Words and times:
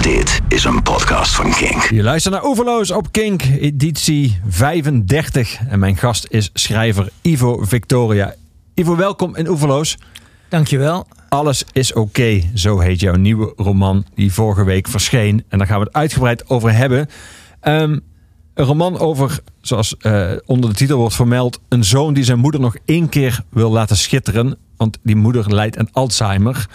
Dit 0.00 0.40
is 0.48 0.64
een 0.64 0.82
podcast 0.82 1.34
van 1.34 1.50
Kink. 1.50 1.82
Je 1.82 2.02
luistert 2.02 2.34
naar 2.34 2.44
Oeverloos 2.44 2.90
op 2.90 3.12
Kink, 3.12 3.42
editie 3.42 4.40
35. 4.48 5.58
En 5.68 5.78
mijn 5.78 5.96
gast 5.96 6.26
is 6.28 6.50
schrijver 6.52 7.08
Ivo 7.22 7.64
Victoria. 7.64 8.34
Ivo, 8.74 8.96
welkom 8.96 9.36
in 9.36 9.48
Oeverloos. 9.48 9.98
Dankjewel. 10.48 11.06
Alles 11.28 11.64
is 11.72 11.92
oké, 11.92 12.42
zo 12.54 12.78
heet 12.78 13.00
jouw 13.00 13.14
nieuwe 13.14 13.52
roman 13.56 14.04
die 14.14 14.32
vorige 14.32 14.64
week 14.64 14.88
verscheen. 14.88 15.44
En 15.48 15.58
daar 15.58 15.66
gaan 15.66 15.78
we 15.78 15.84
het 15.84 15.94
uitgebreid 15.94 16.48
over 16.48 16.74
hebben. 16.74 17.08
Ehm, 17.60 17.98
een 18.54 18.64
roman 18.64 18.98
over, 18.98 19.38
zoals 19.60 19.96
eh, 19.96 20.30
onder 20.46 20.70
de 20.70 20.76
titel 20.76 20.98
wordt 20.98 21.14
vermeld, 21.14 21.60
een 21.68 21.84
zoon 21.84 22.14
die 22.14 22.24
zijn 22.24 22.38
moeder 22.38 22.60
nog 22.60 22.76
één 22.84 23.08
keer 23.08 23.42
wil 23.48 23.70
laten 23.70 23.96
schitteren. 23.96 24.58
Want 24.76 24.98
die 25.02 25.16
moeder 25.16 25.54
lijdt 25.54 25.78
aan 25.78 25.88
Alzheimer. 25.92 26.66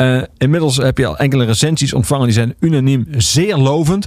Uh, 0.00 0.22
inmiddels 0.36 0.76
heb 0.76 0.98
je 0.98 1.06
al 1.06 1.18
enkele 1.18 1.44
recensies 1.44 1.92
ontvangen, 1.92 2.24
die 2.24 2.34
zijn 2.34 2.54
unaniem 2.60 3.06
zeer 3.16 3.56
lovend. 3.56 4.06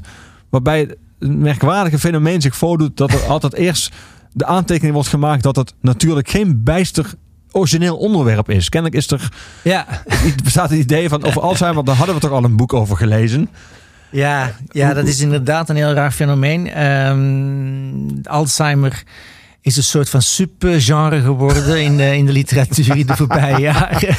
Waarbij 0.50 0.80
het 0.80 0.98
merkwaardige 1.20 2.00
fenomeen 2.00 2.42
zich 2.42 2.56
voordoet 2.56 2.98
dat 2.98 3.12
er 3.12 3.24
altijd 3.34 3.54
eerst 3.54 3.94
de 4.32 4.46
aantekening 4.46 4.94
wordt 4.94 5.10
gemaakt 5.10 5.44
dat 5.44 5.56
het 5.56 5.74
natuurlijk 5.82 6.30
geen 6.30 6.64
bijster 6.64 7.14
origineel 7.52 7.98
onderwerp 7.98 8.50
is. 8.50 8.70
Kennelijk 8.70 9.02
is 9.02 9.12
er. 9.12 9.30
Ja. 9.62 9.86
bestaat 10.44 10.70
het 10.70 10.80
idee 10.80 11.10
van 11.10 11.24
over 11.24 11.42
Alzheimer, 11.42 11.86
daar 11.86 11.96
hadden 11.96 12.16
we 12.16 12.22
toch 12.22 12.32
al 12.32 12.44
een 12.44 12.56
boek 12.56 12.74
over 12.74 12.98
gelezen. 12.98 13.50
Ja, 14.10 14.52
ja 14.72 14.94
dat 14.94 15.08
is 15.08 15.20
inderdaad 15.20 15.70
een 15.70 15.76
heel 15.76 15.94
raar 15.94 16.12
fenomeen. 16.12 16.84
Um, 16.84 18.22
Alzheimer 18.24 19.04
is 19.62 19.78
een 19.78 19.84
soort 19.84 20.10
van 20.10 20.22
subgenre 20.22 21.22
geworden 21.22 21.84
in 21.84 21.98
de, 21.98 22.16
in 22.16 22.26
de 22.26 22.32
literatuur 22.32 22.98
in 22.98 23.06
de 23.06 23.16
voorbije 23.16 23.60
jaren. 23.72 24.16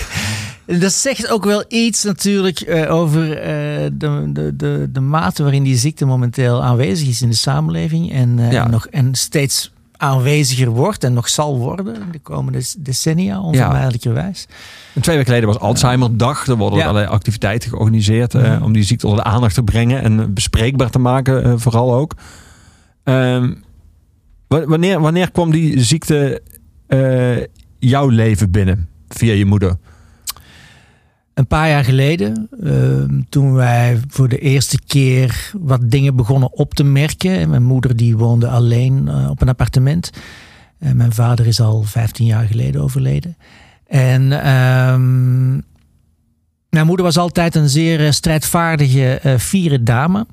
Dat 0.67 0.93
zegt 0.93 1.29
ook 1.31 1.45
wel 1.45 1.65
iets 1.69 2.05
natuurlijk 2.05 2.61
uh, 2.61 2.95
over 2.95 3.29
uh, 3.29 3.91
de, 3.93 4.31
de, 4.33 4.57
de, 4.57 4.89
de 4.93 5.01
mate 5.01 5.43
waarin 5.43 5.63
die 5.63 5.77
ziekte 5.77 6.05
momenteel 6.05 6.63
aanwezig 6.63 7.09
is 7.09 7.23
in 7.23 7.29
de 7.29 7.37
samenleving. 7.37 8.13
En, 8.13 8.39
uh, 8.39 8.53
ja. 8.53 8.69
nog, 8.69 8.87
en 8.87 9.15
steeds 9.15 9.73
aanweziger 9.97 10.69
wordt 10.69 11.05
en 11.05 11.13
nog 11.13 11.29
zal 11.29 11.59
worden 11.59 11.95
in 11.95 12.11
de 12.13 12.19
komende 12.19 12.63
decennia, 12.79 13.41
onvermijdelijkerwijs. 13.41 14.47
Ja. 14.49 15.01
Twee 15.01 15.17
weken 15.17 15.33
geleden 15.33 15.49
was 15.49 15.59
Alzheimer-dag. 15.59 16.47
Er 16.47 16.57
worden 16.57 16.79
ja. 16.79 16.85
allerlei 16.85 17.13
activiteiten 17.13 17.71
georganiseerd 17.71 18.33
ja. 18.33 18.61
om 18.63 18.73
die 18.73 18.83
ziekte 18.83 19.07
onder 19.07 19.25
de 19.25 19.31
aandacht 19.31 19.55
te 19.55 19.63
brengen 19.63 20.03
en 20.03 20.35
bespreekbaar 20.35 20.91
te 20.91 20.99
maken, 20.99 21.61
vooral 21.61 21.95
ook. 21.95 22.15
Um, 23.05 23.63
wanneer, 24.49 25.01
wanneer 25.01 25.31
kwam 25.31 25.51
die 25.51 25.83
ziekte 25.83 26.43
jouw 27.79 28.09
leven 28.09 28.51
binnen 28.51 28.89
via 29.09 29.33
je 29.33 29.45
moeder? 29.45 29.77
Een 31.35 31.47
paar 31.47 31.69
jaar 31.69 31.85
geleden, 31.85 32.49
uh, 32.61 33.19
toen 33.29 33.55
wij 33.55 34.01
voor 34.09 34.29
de 34.29 34.39
eerste 34.39 34.79
keer 34.87 35.53
wat 35.61 35.91
dingen 35.91 36.17
begonnen 36.17 36.53
op 36.53 36.75
te 36.75 36.85
merken. 36.85 37.51
Mijn 37.51 37.63
moeder 37.63 37.97
die 37.97 38.17
woonde 38.17 38.49
alleen 38.49 39.07
uh, 39.07 39.31
op 39.31 39.43
een 39.43 39.49
appartement. 39.49 40.11
En 40.79 40.97
mijn 40.97 41.13
vader 41.13 41.47
is 41.47 41.61
al 41.61 41.83
15 41.83 42.27
jaar 42.27 42.47
geleden 42.47 42.83
overleden. 42.83 43.37
En 43.87 44.23
um, 44.49 45.63
mijn 46.69 46.87
moeder 46.87 47.05
was 47.05 47.19
altijd 47.19 47.55
een 47.55 47.69
zeer 47.69 48.13
strijdvaardige, 48.13 49.21
uh, 49.25 49.37
fiere 49.37 49.83
dame. 49.83 50.27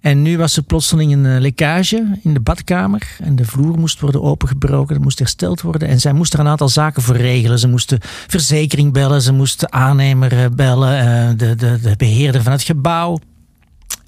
En 0.00 0.22
nu 0.22 0.36
was 0.38 0.56
er 0.56 0.62
plotseling 0.62 1.12
een 1.12 1.24
uh, 1.24 1.40
lekkage 1.40 2.18
in 2.22 2.34
de 2.34 2.40
badkamer. 2.40 3.16
En 3.22 3.36
de 3.36 3.44
vloer 3.44 3.78
moest 3.78 4.00
worden 4.00 4.22
opengebroken. 4.22 4.94
Dat 4.94 5.04
moest 5.04 5.18
hersteld 5.18 5.60
worden. 5.60 5.88
En 5.88 6.00
zij 6.00 6.12
moest 6.12 6.32
er 6.32 6.40
een 6.40 6.48
aantal 6.48 6.68
zaken 6.68 7.02
voor 7.02 7.16
regelen. 7.16 7.58
Ze 7.58 7.68
moesten 7.68 7.98
verzekering 8.02 8.92
bellen. 8.92 9.22
Ze 9.22 9.32
moesten 9.32 9.72
aannemer 9.72 10.32
uh, 10.32 10.44
bellen. 10.54 11.04
Uh, 11.04 11.38
de, 11.38 11.54
de, 11.54 11.78
de 11.80 11.94
beheerder 11.96 12.42
van 12.42 12.52
het 12.52 12.62
gebouw. 12.62 13.18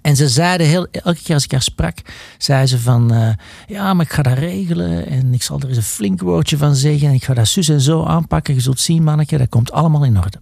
En 0.01 0.17
ze 0.17 0.29
zeiden 0.29 0.67
heel, 0.67 0.87
elke 0.91 1.23
keer 1.23 1.35
als 1.35 1.45
ik 1.45 1.53
haar 1.53 1.63
sprak, 1.63 1.99
zei 2.39 2.67
ze 2.67 2.79
van 2.79 3.37
ja, 3.67 3.95
maar 3.95 4.05
ik 4.05 4.13
ga 4.13 4.23
dat 4.23 4.39
regelen 4.39 5.07
en 5.07 5.35
ik 5.35 5.43
zal 5.43 5.61
er 5.61 5.69
eens 5.69 5.77
een 5.77 5.83
flink 5.83 6.21
woordje 6.21 6.57
van 6.57 6.75
zeggen 6.75 7.09
en 7.09 7.15
ik 7.15 7.25
ga 7.25 7.35
dat 7.35 7.49
zus 7.49 7.69
en 7.69 7.81
zo 7.81 8.05
aanpakken. 8.05 8.55
Je 8.55 8.61
zult 8.61 8.81
zien, 8.81 9.03
manneke, 9.03 9.39
dat 9.39 9.49
komt 9.49 9.73
allemaal 9.73 10.05
in 10.05 10.19
orde. 10.19 10.39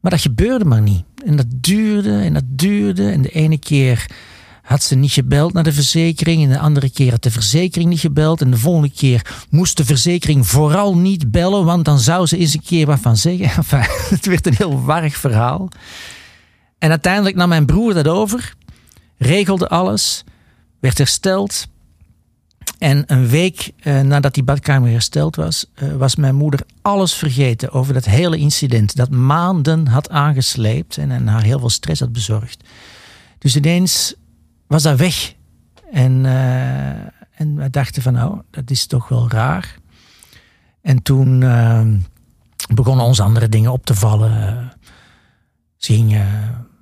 Maar 0.00 0.10
dat 0.10 0.20
gebeurde 0.20 0.64
maar 0.64 0.82
niet. 0.82 1.04
En 1.26 1.36
dat 1.36 1.46
duurde 1.48 2.20
en 2.20 2.32
dat 2.32 2.44
duurde. 2.46 3.10
En 3.10 3.22
de 3.22 3.28
ene 3.28 3.58
keer 3.58 4.06
had 4.64 4.82
ze 4.82 4.94
niet 4.94 5.12
gebeld 5.12 5.52
naar 5.52 5.62
de 5.62 5.72
verzekering. 5.72 6.42
En 6.42 6.48
de 6.48 6.58
andere 6.58 6.90
keer 6.90 7.10
had 7.10 7.22
de 7.22 7.30
verzekering 7.30 7.90
niet 7.90 8.00
gebeld. 8.00 8.40
En 8.40 8.50
de 8.50 8.56
volgende 8.56 8.90
keer 8.90 9.46
moest 9.50 9.76
de 9.76 9.84
verzekering 9.84 10.46
vooral 10.46 10.96
niet 10.98 11.30
bellen, 11.30 11.64
want 11.64 11.84
dan 11.84 11.98
zou 11.98 12.26
ze 12.26 12.36
eens 12.36 12.54
een 12.54 12.62
keer 12.62 12.86
wat 12.86 13.00
van 13.00 13.16
zeggen. 13.16 13.50
Enfin, 13.56 13.84
het 14.08 14.26
werd 14.26 14.46
een 14.46 14.54
heel 14.56 14.82
warrig 14.82 15.16
verhaal. 15.16 15.68
En 16.78 16.90
uiteindelijk 16.90 17.36
nam 17.36 17.48
mijn 17.48 17.66
broer 17.66 17.94
dat 17.94 18.08
over, 18.08 18.54
regelde 19.16 19.68
alles, 19.68 20.24
werd 20.80 20.98
hersteld. 20.98 21.66
En 22.78 23.04
een 23.06 23.28
week 23.28 23.70
uh, 23.82 24.00
nadat 24.00 24.34
die 24.34 24.42
badkamer 24.42 24.90
hersteld 24.90 25.36
was, 25.36 25.66
uh, 25.82 25.96
was 25.96 26.16
mijn 26.16 26.34
moeder 26.34 26.60
alles 26.82 27.14
vergeten 27.14 27.72
over 27.72 27.94
dat 27.94 28.04
hele 28.04 28.36
incident. 28.36 28.96
Dat 28.96 29.10
maanden 29.10 29.86
had 29.86 30.10
aangesleept 30.10 30.98
en, 30.98 31.10
en 31.10 31.26
haar 31.26 31.42
heel 31.42 31.58
veel 31.58 31.70
stress 31.70 32.00
had 32.00 32.12
bezorgd. 32.12 32.64
Dus 33.38 33.56
ineens 33.56 34.14
was 34.66 34.82
dat 34.82 34.98
weg. 34.98 35.34
En, 35.94 36.24
uh, 36.24 36.88
en 37.34 37.56
we 37.56 37.70
dachten 37.70 38.02
van 38.02 38.12
nou, 38.12 38.40
dat 38.50 38.70
is 38.70 38.86
toch 38.86 39.08
wel 39.08 39.30
raar. 39.30 39.76
En 40.82 41.02
toen 41.02 41.40
uh, 41.40 41.86
begonnen 42.74 43.04
ons 43.04 43.20
andere 43.20 43.48
dingen 43.48 43.72
op 43.72 43.86
te 43.86 43.94
vallen. 43.94 44.72
Ze 45.76 45.92
ging, 45.92 46.14
uh, 46.14 46.22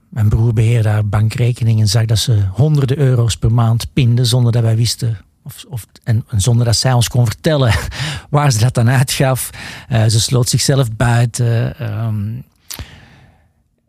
mijn 0.09 0.29
broer 0.29 0.53
beheerde 0.53 0.89
haar 0.89 1.09
bankrekening 1.09 1.81
en 1.81 1.89
zag 1.89 2.05
dat 2.05 2.19
ze 2.19 2.47
honderden 2.53 2.99
euro's 2.99 3.37
per 3.37 3.53
maand 3.53 3.93
pinde 3.93 4.25
zonder 4.25 4.53
dat 4.53 4.63
wij 4.63 4.77
wisten. 4.77 5.19
Of, 5.45 5.65
of, 5.69 5.87
en, 6.05 6.25
zonder 6.37 6.65
dat 6.67 6.77
zij 6.77 6.93
ons 6.93 7.09
kon 7.09 7.25
vertellen 7.25 7.75
waar 8.31 8.53
ze 8.53 8.59
dat 8.59 8.75
dan 8.75 8.91
uitgaf. 8.91 9.51
ze 9.89 10.21
sloot 10.21 10.49
zichzelf 10.49 10.97
buiten. 10.97 11.83
Um, 12.05 12.45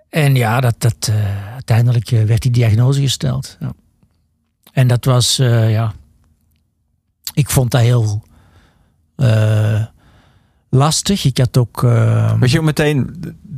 en 0.09 0.35
ja, 0.35 0.59
dat, 0.59 0.75
dat, 0.77 1.11
uiteindelijk 1.53 2.09
werd 2.09 2.41
die 2.41 2.51
diagnose 2.51 3.01
gesteld. 3.01 3.57
Ja. 3.59 3.73
En 4.73 4.87
dat 4.87 5.05
was, 5.05 5.39
uh, 5.39 5.71
ja, 5.71 5.93
ik 7.33 7.49
vond 7.49 7.71
dat 7.71 7.81
heel 7.81 8.23
uh, 9.17 9.85
lastig. 10.69 11.25
Ik 11.25 11.37
had 11.37 11.57
ook. 11.57 11.83
Uh, 11.83 12.39
Weet 12.39 12.51
je 12.51 12.59
ook 12.59 12.65
meteen, 12.65 13.15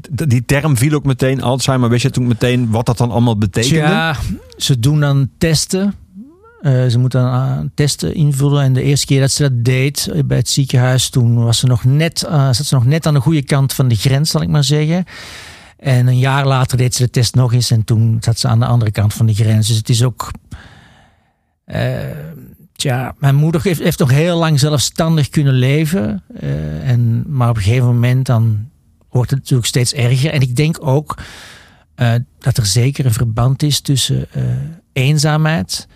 die 0.09 0.46
term 0.46 0.78
viel 0.78 0.94
ook 0.94 1.06
meteen 1.06 1.42
Alzheimer. 1.42 1.90
Weet 1.90 2.02
je 2.02 2.09
toen 2.09 2.28
meteen 2.28 2.70
wat 2.70 2.86
dat 2.86 2.98
dan 2.98 3.12
allemaal 3.12 3.38
betekende? 3.38 3.78
Ja, 3.78 4.16
ze 4.58 4.80
doen 4.80 5.00
dan 5.00 5.30
testen. 5.38 5.94
Uh, 6.62 6.88
ze 6.88 7.00
moeten 7.00 7.22
dan 7.22 7.72
testen 7.74 8.14
invullen. 8.14 8.64
En 8.64 8.74
de 8.74 8.82
eerste 8.82 9.06
keer 9.06 9.20
dat 9.20 9.32
ze 9.32 9.42
dat 9.42 9.64
deed 9.66 10.12
bij 10.26 10.38
het 10.38 10.50
ziekenhuis, 10.50 11.09
toen 11.09 11.44
was 11.44 11.58
ze 11.58 11.66
nog 11.66 11.84
net, 11.84 12.20
zat 12.30 12.56
ze 12.56 12.76
nog 12.76 12.86
net 12.86 13.06
aan 13.06 13.14
de 13.14 13.20
goede 13.20 13.44
kant 13.44 13.74
van 13.74 13.88
de 13.88 13.96
grens, 13.96 14.30
zal 14.30 14.42
ik 14.42 14.50
maar 14.50 14.64
zeggen. 14.64 15.06
En 15.78 16.08
een 16.08 16.18
jaar 16.18 16.47
later 16.47 16.78
deed 16.78 16.96
ze 16.96 17.03
de 17.03 17.09
test 17.09 17.36
nog 17.36 17.53
eens 17.53 17.72
en 17.72 17.84
toen 17.84 18.18
zat 18.20 18.40
ze 18.40 18.47
aan 18.47 18.59
de 18.59 18.66
andere 18.66 18.92
kant 18.92 19.14
van 19.14 19.26
de 19.26 19.34
grens. 19.34 19.68
Dus 19.68 19.78
het 19.78 19.90
is 19.90 20.03
ook 20.03 20.32
tja, 22.76 23.16
mijn 23.18 23.36
moeder 23.36 23.62
heeft, 23.64 24.00
nog 24.00 24.12
heel 24.12 24.38
lang 24.38 24.59
zelfstandig 24.59 25.30
kunnen 25.30 25.53
leven. 25.53 26.24
Uh, 26.42 26.90
en, 26.90 27.24
maar 27.28 27.50
op 27.50 27.56
een 27.56 27.62
gegeven 27.62 27.86
moment 27.86 28.26
dan 28.26 28.70
wordt 29.09 29.30
het 29.30 29.40
natuurlijk 29.40 29.68
steeds 29.68 29.94
erger. 29.94 30.31
En 30.31 30.42
ik 30.42 30.56
denk 30.56 30.88
ook 30.88 31.18
uh, 31.96 32.14
dat 32.40 32.58
er 32.58 32.66
zeker 32.66 33.06
een 33.06 33.14
verband 33.14 33.64
is 33.64 33.80
tussen 33.80 34.28
eenzaamheid 34.94 35.88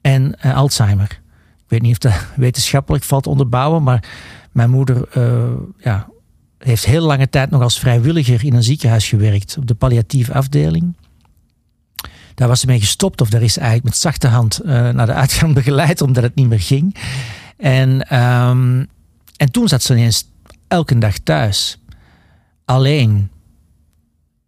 en 0.00 0.40
Alzheimer. 0.40 1.20
Ik 1.56 1.68
weet 1.68 1.82
niet 1.82 1.92
of 1.92 1.98
dat 1.98 2.26
wetenschappelijk 2.36 3.04
valt 3.04 3.26
onderbouwen, 3.26 3.82
maar 3.82 4.04
mijn 4.52 4.70
moeder 4.70 5.08
ja, 5.78 6.08
heeft 6.58 6.84
heel 6.84 7.06
lange 7.06 7.28
tijd 7.28 7.50
nog 7.50 7.62
als 7.62 7.78
vrijwilliger 7.78 8.44
in 8.44 8.54
een 8.54 8.62
ziekenhuis 8.62 9.08
gewerkt, 9.08 9.56
op 9.58 9.66
de 9.66 9.74
palliatieve 9.74 10.32
afdeling. 10.32 10.94
Daar 12.34 12.48
was 12.48 12.60
ze 12.60 12.66
mee 12.66 12.80
gestopt 12.80 13.20
of 13.20 13.30
daar 13.30 13.42
is 13.42 13.56
eigenlijk 13.56 13.88
met 13.88 13.96
zachte 13.96 14.28
hand 14.28 14.60
uh, 14.64 14.88
naar 14.88 15.06
de 15.06 15.12
uitgang 15.12 15.54
begeleid 15.62 16.00
omdat 16.00 16.22
het 16.22 16.34
niet 16.34 16.48
meer 16.48 16.60
ging. 16.60 16.96
En, 17.56 17.90
um, 18.22 18.88
en 19.36 19.50
toen 19.50 19.68
zat 19.68 19.82
ze 19.82 19.92
ineens 19.92 20.28
elke 20.68 20.98
dag 20.98 21.18
thuis. 21.18 21.78
Alleen. 22.64 23.30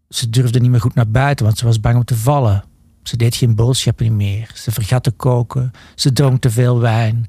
Ze 0.09 0.31
durfde 0.31 0.61
niet 0.61 0.71
meer 0.71 0.81
goed 0.81 0.95
naar 0.95 1.09
buiten, 1.09 1.45
want 1.45 1.59
ze 1.59 1.65
was 1.65 1.81
bang 1.81 1.97
om 1.97 2.05
te 2.05 2.17
vallen. 2.17 2.65
Ze 3.03 3.17
deed 3.17 3.35
geen 3.35 3.55
boodschappen 3.55 4.17
meer. 4.17 4.51
Ze 4.55 4.71
vergat 4.71 5.03
te 5.03 5.11
koken. 5.11 5.73
Ze 5.95 6.13
dronk 6.13 6.41
te 6.41 6.51
veel 6.51 6.81
wijn. 6.81 7.27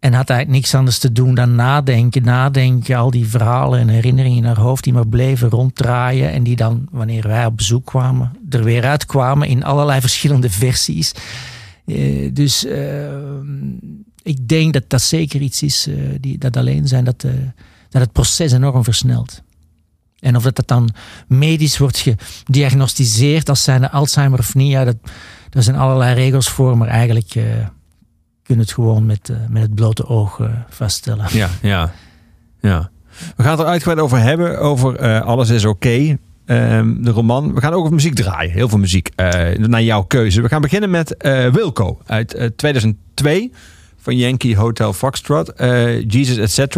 En 0.00 0.12
had 0.12 0.30
eigenlijk 0.30 0.60
niks 0.60 0.74
anders 0.74 0.98
te 0.98 1.12
doen 1.12 1.34
dan 1.34 1.54
nadenken, 1.54 2.22
nadenken. 2.22 2.96
Al 2.96 3.10
die 3.10 3.28
verhalen 3.28 3.80
en 3.80 3.88
herinneringen 3.88 4.38
in 4.38 4.44
haar 4.44 4.58
hoofd 4.58 4.84
die 4.84 4.92
maar 4.92 5.08
bleven 5.08 5.48
ronddraaien. 5.48 6.32
En 6.32 6.42
die 6.42 6.56
dan, 6.56 6.88
wanneer 6.90 7.28
wij 7.28 7.46
op 7.46 7.56
bezoek 7.56 7.86
kwamen, 7.86 8.32
er 8.48 8.64
weer 8.64 8.84
uitkwamen 8.84 9.48
in 9.48 9.64
allerlei 9.64 10.00
verschillende 10.06 10.50
versies. 10.50 11.12
Uh, 11.86 12.30
dus 12.32 12.64
uh, 12.64 13.08
ik 14.22 14.48
denk 14.48 14.72
dat 14.72 14.84
dat 14.86 15.02
zeker 15.02 15.40
iets 15.40 15.62
is, 15.62 15.86
uh, 15.88 15.96
die, 16.20 16.38
dat 16.38 16.56
alleen 16.56 16.88
zijn, 16.88 17.04
dat, 17.04 17.20
dat 17.88 18.02
het 18.02 18.12
proces 18.12 18.52
enorm 18.52 18.84
versnelt. 18.84 19.42
En 20.18 20.36
of 20.36 20.42
dat, 20.42 20.56
dat 20.56 20.68
dan 20.68 20.90
medisch 21.26 21.78
wordt 21.78 22.04
gediagnosticeerd 22.44 23.48
als 23.48 23.62
zijnde 23.62 23.90
Alzheimer 23.90 24.38
of 24.38 24.54
niet, 24.54 24.70
ja, 24.70 24.84
dat, 24.84 24.96
daar 25.50 25.62
zijn 25.62 25.76
allerlei 25.76 26.14
regels 26.14 26.48
voor, 26.48 26.78
maar 26.78 26.88
eigenlijk 26.88 27.34
uh, 28.50 28.56
kun 28.56 28.56
je 28.56 28.62
het 28.62 28.72
gewoon 28.72 29.06
met, 29.06 29.28
uh, 29.28 29.36
met 29.48 29.62
het 29.62 29.74
blote 29.74 30.06
oog 30.06 30.38
uh, 30.38 30.46
vaststellen. 30.68 31.26
Ja, 31.30 31.48
ja, 31.62 31.92
ja. 32.60 32.90
We 33.36 33.42
gaan 33.42 33.52
het 33.52 33.60
er 33.60 33.66
uitgebreid 33.66 34.00
over 34.00 34.18
hebben, 34.18 34.58
over 34.58 35.20
Alles 35.22 35.48
is 35.48 35.64
oké. 35.64 35.88
Okay. 35.88 36.18
Um, 36.78 37.04
de 37.04 37.10
roman. 37.10 37.54
We 37.54 37.60
gaan 37.60 37.72
ook 37.72 37.80
over 37.80 37.94
muziek 37.94 38.14
draaien. 38.14 38.52
Heel 38.52 38.68
veel 38.68 38.78
muziek. 38.78 39.10
naar 39.56 39.82
jouw 39.82 40.02
keuze. 40.02 40.42
We 40.42 40.48
gaan 40.48 40.60
beginnen 40.60 40.90
met 40.90 41.14
Wilco 41.52 41.98
uit 42.06 42.52
2002 42.56 43.52
van 43.96 44.16
Yankee 44.16 44.56
Hotel 44.56 44.92
Foxtrot. 44.92 45.52
Jesus, 46.06 46.58
etc. 46.58 46.76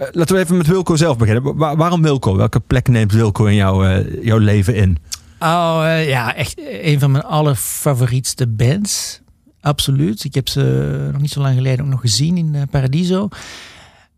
Uh, 0.00 0.06
laten 0.12 0.36
we 0.36 0.42
even 0.42 0.56
met 0.56 0.66
Wilco 0.66 0.96
zelf 0.96 1.16
beginnen. 1.16 1.56
waarom 1.56 2.02
Wilco? 2.02 2.36
Welke 2.36 2.60
plek 2.60 2.88
neemt 2.88 3.12
Wilco 3.12 3.44
in 3.44 3.54
jouw, 3.54 3.84
uh, 3.84 4.24
jouw 4.24 4.38
leven 4.38 4.74
in? 4.74 4.98
Oh 5.38 5.80
uh, 5.82 6.08
ja, 6.08 6.34
echt 6.34 6.54
een 6.82 7.00
van 7.00 7.10
mijn 7.10 7.24
allerfavorietste 7.24 8.46
bands. 8.46 9.20
Absoluut. 9.60 10.24
Ik 10.24 10.34
heb 10.34 10.48
ze 10.48 11.08
nog 11.12 11.20
niet 11.20 11.30
zo 11.30 11.40
lang 11.40 11.54
geleden 11.54 11.84
ook 11.84 11.90
nog 11.90 12.00
gezien 12.00 12.36
in 12.36 12.68
Paradiso. 12.70 13.28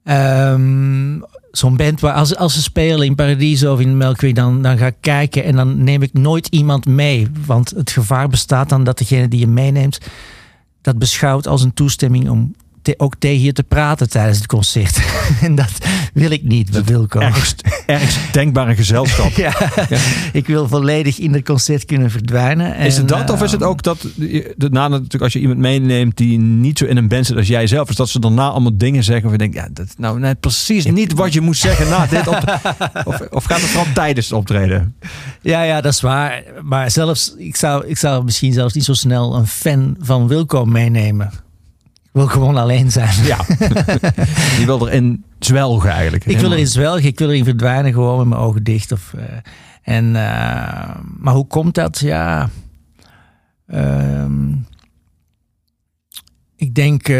Um, 0.04 1.24
Zo'n 1.50 1.76
band 1.76 2.00
waar 2.00 2.12
als, 2.12 2.36
als 2.36 2.54
ze 2.54 2.62
spelen 2.62 3.06
in 3.06 3.14
Paradiso 3.14 3.72
of 3.72 3.80
in 3.80 3.96
Melkweg, 3.96 4.32
dan, 4.32 4.62
dan 4.62 4.78
ga 4.78 4.86
ik 4.86 4.96
kijken 5.00 5.44
en 5.44 5.56
dan 5.56 5.84
neem 5.84 6.02
ik 6.02 6.12
nooit 6.12 6.46
iemand 6.46 6.86
mee. 6.86 7.28
Want 7.46 7.70
het 7.70 7.90
gevaar 7.90 8.28
bestaat 8.28 8.68
dan 8.68 8.84
dat 8.84 8.98
degene 8.98 9.28
die 9.28 9.40
je 9.40 9.46
meeneemt, 9.46 9.98
dat 10.82 10.98
beschouwt 10.98 11.46
als 11.46 11.62
een 11.62 11.74
toestemming 11.74 12.28
om 12.28 12.54
te, 12.82 12.94
ook 12.96 13.14
tegen 13.18 13.42
je 13.42 13.52
te 13.52 13.62
praten 13.62 14.10
tijdens 14.10 14.38
het 14.38 14.46
concert. 14.46 15.00
en 15.42 15.54
dat 15.54 15.72
wil 16.12 16.30
ik 16.30 16.42
niet 16.42 16.70
bij 16.70 16.84
Wilco. 16.84 17.20
Ergst, 17.20 17.62
ergst 17.86 18.18
denkbare 18.32 18.74
gezelschap. 18.74 19.32
ja, 19.32 19.52
ik 20.32 20.46
wil 20.46 20.68
volledig 20.68 21.18
in 21.18 21.32
het 21.32 21.44
concert 21.44 21.84
kunnen 21.84 22.10
verdwijnen. 22.10 22.76
is 22.76 22.96
het 22.96 23.08
dat 23.08 23.30
of 23.30 23.42
is 23.42 23.52
het 23.52 23.60
ehm, 23.60 23.70
ook 23.70 23.82
dat 23.82 24.06
daarna 24.56 24.88
natuurlijk 24.88 25.22
als 25.22 25.32
je 25.32 25.38
iemand 25.38 25.58
meeneemt 25.58 26.16
die 26.16 26.38
niet 26.38 26.78
zo 26.78 26.84
in 26.84 26.96
een 26.96 27.08
band 27.08 27.26
zit 27.26 27.36
als 27.36 27.48
jij 27.48 27.66
zelf, 27.66 27.88
is 27.88 27.96
dat 27.96 28.08
ze 28.08 28.20
daarna 28.20 28.48
allemaal 28.48 28.76
dingen 28.76 29.04
zeggen 29.04 29.24
of 29.24 29.32
je 29.32 29.38
denkt, 29.38 29.54
ja, 29.54 29.68
dat 29.72 29.94
nou 29.96 30.18
net 30.18 30.40
precies 30.40 30.84
niet 30.84 31.12
wat 31.12 31.32
je 31.32 31.40
moest 31.40 31.60
zeggen 31.60 31.88
na 31.88 32.06
dit 32.06 32.28
op, 32.28 32.60
of, 33.04 33.20
of 33.30 33.44
gaat 33.44 33.60
het 33.60 33.70
vooral 33.70 33.92
tijdens 33.94 34.28
het 34.28 34.38
optreden? 34.38 34.94
Ja, 35.42 35.62
ja, 35.62 35.80
dat 35.80 35.92
is 35.92 36.00
waar. 36.00 36.42
Maar 36.62 36.90
zelfs, 36.90 37.34
ik 37.38 37.56
zou, 37.56 37.86
ik 37.86 37.98
zou 37.98 38.24
misschien 38.24 38.52
zelfs 38.52 38.74
niet 38.74 38.84
zo 38.84 38.94
snel 38.94 39.34
een 39.34 39.46
fan 39.46 39.96
van 40.00 40.28
Wilco 40.28 40.64
meenemen 40.64 41.30
wil 42.12 42.26
gewoon 42.26 42.56
alleen 42.56 42.90
zijn. 42.90 43.24
Ja. 43.24 43.44
Je 44.60 44.62
wil 44.66 44.88
erin 44.88 45.24
zwelgen 45.38 45.90
eigenlijk. 45.90 46.24
Ik 46.24 46.38
wil 46.38 46.52
erin 46.52 46.66
zwelgen. 46.66 47.04
Ik 47.04 47.18
wil 47.18 47.30
erin 47.30 47.44
verdwijnen 47.44 47.92
gewoon 47.92 48.18
met 48.18 48.26
mijn 48.26 48.40
ogen 48.40 48.64
dicht. 48.64 48.92
Of, 48.92 49.12
uh, 49.16 49.22
en, 49.82 50.04
uh, 50.04 50.14
maar 51.18 51.34
hoe 51.34 51.46
komt 51.46 51.74
dat? 51.74 51.98
Ja. 51.98 52.50
Um, 53.74 54.66
ik 56.56 56.74
denk 56.74 57.08
uh, 57.08 57.16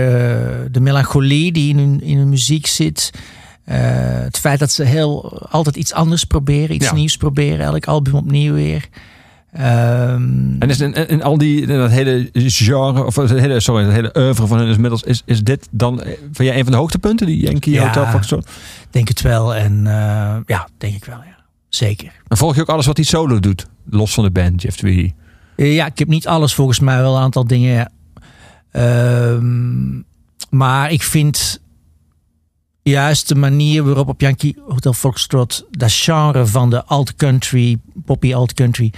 de 0.70 0.80
melancholie 0.80 1.52
die 1.52 1.68
in 1.68 1.78
hun, 1.78 2.00
in 2.00 2.16
hun 2.16 2.28
muziek 2.28 2.66
zit. 2.66 3.10
het 3.64 4.38
feit 4.38 4.58
dat 4.58 4.70
ze 4.70 4.84
heel, 4.84 5.38
altijd 5.50 5.76
iets 5.76 5.92
anders 5.92 6.24
proberen. 6.24 6.74
Iets 6.74 6.86
ja. 6.86 6.94
nieuws 6.94 7.16
proberen. 7.16 7.66
Elk 7.66 7.86
album 7.86 8.14
opnieuw 8.14 8.54
weer. 8.54 8.88
Um, 9.54 10.56
en 10.58 10.68
is 10.68 10.80
in, 10.80 10.94
in, 10.94 11.22
al 11.22 11.38
die 11.38 11.60
in 11.60 11.78
dat 11.78 11.90
hele 11.90 12.30
genre, 12.32 13.04
of 13.04 13.16
het 13.16 13.30
hele, 13.30 13.60
sorry, 13.60 13.84
het 13.84 13.92
hele 13.92 14.14
oeuvre 14.16 14.46
van 14.46 14.58
hun 14.58 14.68
is 14.68 14.74
inmiddels, 14.74 15.02
is, 15.02 15.22
is 15.24 15.42
dit 15.42 15.68
dan 15.70 16.02
van 16.32 16.44
jij 16.44 16.56
een 16.56 16.62
van 16.62 16.72
de 16.72 16.78
hoogtepunten, 16.78 17.26
die 17.26 17.42
Yankee 17.42 17.74
ja, 17.74 17.86
Hotel 17.86 18.06
Foxtrot? 18.06 18.48
Denk 18.90 19.08
het 19.08 19.20
wel. 19.20 19.54
En 19.54 19.78
uh, 19.78 20.36
ja, 20.46 20.68
denk 20.78 20.94
ik 20.94 21.04
wel, 21.04 21.16
ja. 21.16 21.36
Zeker. 21.68 22.12
En 22.28 22.36
volg 22.36 22.54
je 22.54 22.60
ook 22.60 22.68
alles 22.68 22.86
wat 22.86 22.96
hij 22.96 23.06
solo 23.06 23.40
doet, 23.40 23.66
los 23.90 24.14
van 24.14 24.24
de 24.24 24.30
band, 24.30 24.62
Jeff 24.62 24.76
Tweedy? 24.76 25.12
Ja, 25.56 25.86
ik 25.86 25.98
heb 25.98 26.08
niet 26.08 26.26
alles 26.26 26.54
volgens 26.54 26.80
mij, 26.80 27.00
wel 27.00 27.16
een 27.16 27.22
aantal 27.22 27.46
dingen. 27.46 27.72
Ja. 27.72 27.90
Um, 29.32 30.04
maar 30.50 30.90
ik 30.90 31.02
vind 31.02 31.60
juist 32.82 33.28
de 33.28 33.34
manier 33.34 33.84
waarop 33.84 34.08
op 34.08 34.20
Yankee 34.20 34.56
Hotel 34.68 34.92
Foxtrot 34.92 35.66
dat 35.70 35.92
genre 35.92 36.46
van 36.46 36.70
de 36.70 36.84
alt 36.84 37.14
country, 37.14 37.78
poppy 38.04 38.34
alt 38.34 38.54
country, 38.54 38.92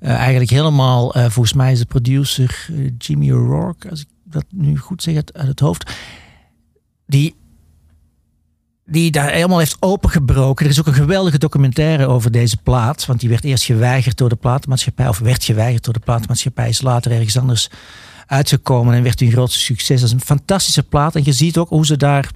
uh, 0.00 0.10
eigenlijk 0.10 0.50
helemaal, 0.50 1.16
uh, 1.16 1.22
volgens 1.22 1.52
mij 1.52 1.72
is 1.72 1.78
de 1.78 1.86
producer 1.86 2.66
uh, 2.70 2.90
Jimmy 2.98 3.32
O'Rourke, 3.32 3.90
als 3.90 4.00
ik 4.00 4.06
dat 4.24 4.44
nu 4.50 4.76
goed 4.76 5.02
zeg 5.02 5.14
uit, 5.14 5.30
het 5.32 5.60
hoofd, 5.60 5.92
die, 7.06 7.34
die 8.84 9.10
daar 9.10 9.30
helemaal 9.30 9.58
heeft 9.58 9.76
opengebroken. 9.80 10.64
Er 10.64 10.70
is 10.70 10.80
ook 10.80 10.86
een 10.86 10.94
geweldige 10.94 11.38
documentaire 11.38 12.06
over 12.06 12.30
deze 12.30 12.56
plaat, 12.56 13.06
want 13.06 13.20
die 13.20 13.28
werd 13.28 13.44
eerst 13.44 13.64
geweigerd 13.64 14.16
door 14.16 14.28
de 14.28 14.36
platenmaatschappij, 14.36 15.08
of 15.08 15.18
werd 15.18 15.44
geweigerd 15.44 15.84
door 15.84 15.94
de 15.94 16.00
platenmaatschappij, 16.00 16.68
is 16.68 16.80
later 16.80 17.12
ergens 17.12 17.38
anders 17.38 17.70
uitgekomen 18.26 18.94
en 18.94 19.02
werd 19.02 19.20
een 19.20 19.30
grootste 19.30 19.58
succes. 19.58 20.00
Dat 20.00 20.08
is 20.08 20.14
een 20.14 20.20
fantastische 20.20 20.82
plaat 20.82 21.14
en 21.14 21.24
je 21.24 21.32
ziet 21.32 21.56
ook 21.56 21.68
hoe 21.68 21.86
ze 21.86 21.96
daar 21.96 22.30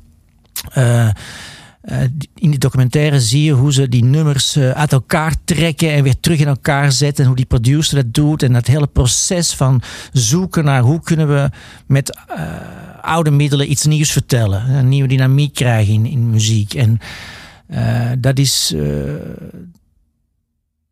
uh, 1.85 2.01
in 2.35 2.51
die 2.51 2.59
documentaire 2.59 3.21
zie 3.21 3.43
je 3.43 3.53
hoe 3.53 3.73
ze 3.73 3.89
die 3.89 4.05
nummers 4.05 4.57
uh, 4.57 4.71
uit 4.71 4.93
elkaar 4.93 5.35
trekken 5.45 5.93
en 5.93 6.03
weer 6.03 6.21
terug 6.21 6.39
in 6.39 6.47
elkaar 6.47 6.93
zetten. 6.93 7.23
En 7.23 7.27
hoe 7.27 7.37
die 7.37 7.47
producer 7.47 7.97
dat 7.97 8.15
doet. 8.15 8.43
En 8.43 8.53
dat 8.53 8.67
hele 8.67 8.87
proces 8.87 9.55
van 9.55 9.83
zoeken 10.13 10.65
naar 10.65 10.83
hoe 10.83 11.01
kunnen 11.01 11.29
we 11.29 11.51
met 11.87 12.19
uh, 12.37 12.43
oude 13.01 13.31
middelen 13.31 13.71
iets 13.71 13.87
nieuws 13.87 14.11
vertellen. 14.11 14.71
Een 14.71 14.89
nieuwe 14.89 15.09
dynamiek 15.09 15.55
krijgen 15.55 15.95
in, 15.95 16.07
in 16.07 16.31
muziek. 16.31 16.75
En 16.75 16.99
dat 18.19 18.39
is 18.39 18.75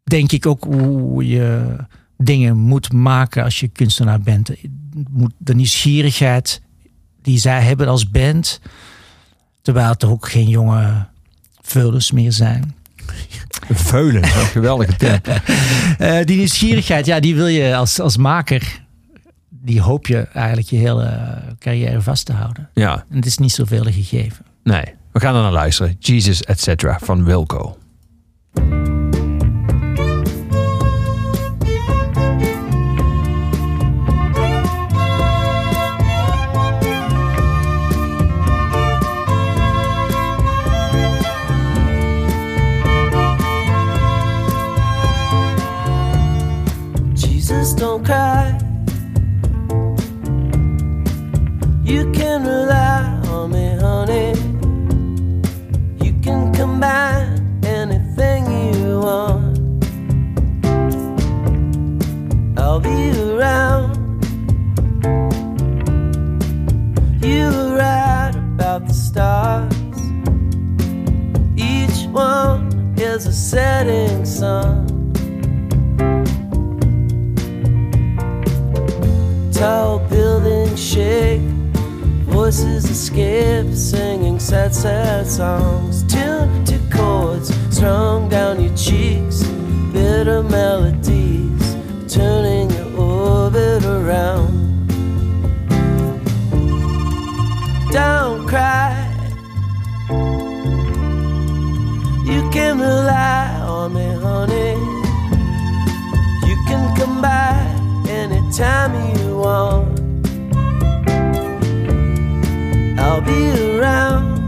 denk 0.03 0.33
ik 0.33 0.47
ook 0.47 0.65
hoe 0.65 1.27
je 1.27 1.77
dingen 2.17 2.57
moet 2.57 2.93
maken 2.93 3.45
als 3.45 3.61
je 3.61 3.69
kunstenaar 3.69 4.21
bent. 4.21 4.51
De 5.39 5.55
nieuwsgierigheid 5.55 6.63
die 7.23 7.39
zij 7.39 7.63
hebben 7.63 7.89
als 7.89 8.11
band 8.11 8.61
Terwijl 9.63 9.89
het 9.89 10.05
ook 10.05 10.29
geen 10.29 10.49
jonge 10.49 11.07
veulens 11.61 12.13
meer 12.13 12.33
zijn. 12.33 12.75
Veulen, 13.71 14.23
een 14.23 14.31
geweldige 14.31 14.97
term. 14.97 15.21
uh, 16.01 16.19
die 16.27 16.37
nieuwsgierigheid, 16.37 17.07
ja, 17.07 17.21
die 17.21 17.35
wil 17.35 17.47
je 17.47 17.77
als, 17.77 18.01
als 18.01 18.17
maker, 18.17 18.81
die 19.49 19.81
hoop 19.81 20.07
je 20.07 20.19
eigenlijk 20.19 20.69
je 20.69 20.77
hele 20.77 21.39
carrière 21.59 22.03
vast 22.03 22.27
te 22.27 22.33
houden. 22.33 22.69
Ja. 22.75 23.05
En 23.11 23.17
het 23.17 23.27
is 23.27 23.39
niet 23.39 23.53
zoveel 23.53 23.85
gegeven. 23.85 24.45
Nee, 24.63 24.85
we 25.13 25.21
gaan 25.21 25.35
er 25.35 25.43
naar 25.43 25.53
luisteren. 25.53 25.97
Jesus, 25.99 26.43
etc. 26.43 26.97
van 27.01 27.25
Wilco. 27.25 27.77
Is 73.21 73.27
a 73.27 73.33
setting 73.33 74.25
sun. 74.25 74.87
tall 79.53 79.99
buildings 80.09 80.83
shake, 80.83 81.43
voices 82.33 82.89
escape, 82.89 83.75
singing 83.75 84.39
sad, 84.39 84.75
sad 84.75 85.27
songs, 85.27 86.03
tuned 86.05 86.67
to 86.67 86.79
chords 86.91 87.53
strung 87.69 88.27
down 88.31 88.59
your 88.59 88.75
cheeks, 88.75 89.43
bitter 89.93 90.43
melodies, 90.43 91.77
turning 92.09 92.71
your 92.71 92.91
orbit 92.97 93.85
around. 93.85 94.49
Don't 97.93 98.49
cry, 98.49 99.00
can 102.53 102.79
rely 102.81 103.61
on 103.61 103.95
me, 103.95 104.09
honey. 104.15 104.75
You 106.49 106.57
can 106.67 106.97
come 106.97 107.23
back 107.23 107.79
anytime 108.09 108.93
you 109.17 109.37
want. 109.39 110.01
I'll 112.99 113.21
be 113.21 113.79
around. 113.79 114.41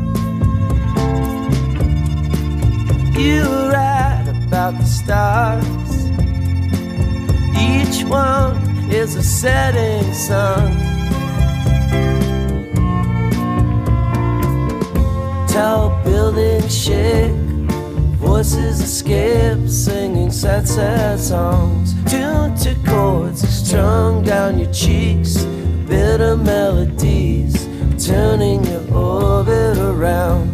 You 3.17 3.43
are 3.43 3.71
right. 3.71 3.99
About 4.49 4.77
the 4.79 4.85
stars. 4.85 5.65
Each 7.57 8.05
one 8.05 8.57
is 8.91 9.15
a 9.17 9.23
setting 9.23 10.13
sun. 10.13 10.77
Tall 15.49 15.91
buildings 16.05 16.77
shake, 16.77 17.33
voices 18.43 18.81
escape, 18.81 19.69
singing 19.69 20.29
sad, 20.33 20.67
sad 20.67 21.21
songs. 21.21 21.95
Tuned 22.11 22.57
to 22.57 22.75
chords 22.85 23.49
strung 23.49 24.25
down 24.25 24.59
your 24.59 24.73
cheeks, 24.73 25.45
bitter 25.87 26.37
melodies 26.37 27.69
turning 28.05 28.65
your 28.65 28.83
orbit 28.93 29.79
around. 29.79 30.51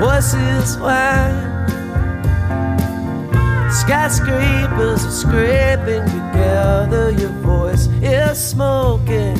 Voices 0.00 0.78
whine, 0.78 1.68
skyscrapers 3.70 5.04
are 5.04 5.10
scraping 5.10 6.04
together. 6.06 7.10
Your 7.10 7.34
voice 7.42 7.88
is 8.00 8.38
smoking, 8.42 9.36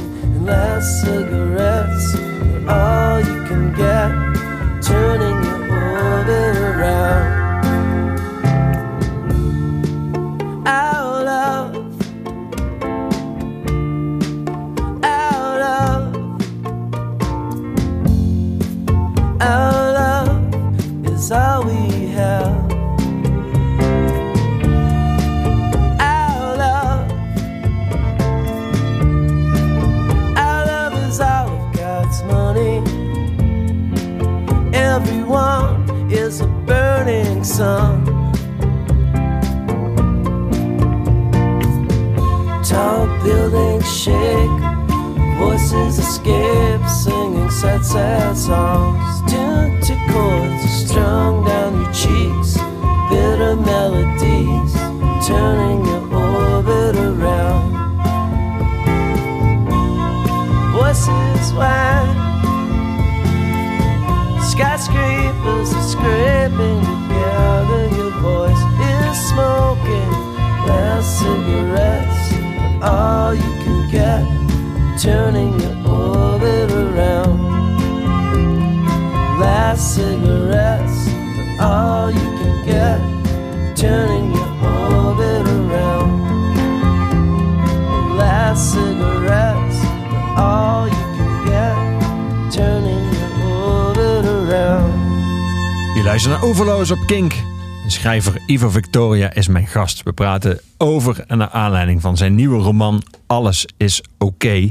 Ivo 98.58 98.70
Victoria 98.70 99.32
is 99.32 99.48
mijn 99.48 99.66
gast. 99.66 100.02
We 100.02 100.12
praten 100.12 100.60
over 100.78 101.24
en 101.26 101.38
naar 101.38 101.48
aanleiding 101.48 102.00
van 102.00 102.16
zijn 102.16 102.34
nieuwe 102.34 102.62
roman 102.62 103.02
Alles 103.26 103.66
is 103.76 104.02
oké. 104.18 104.68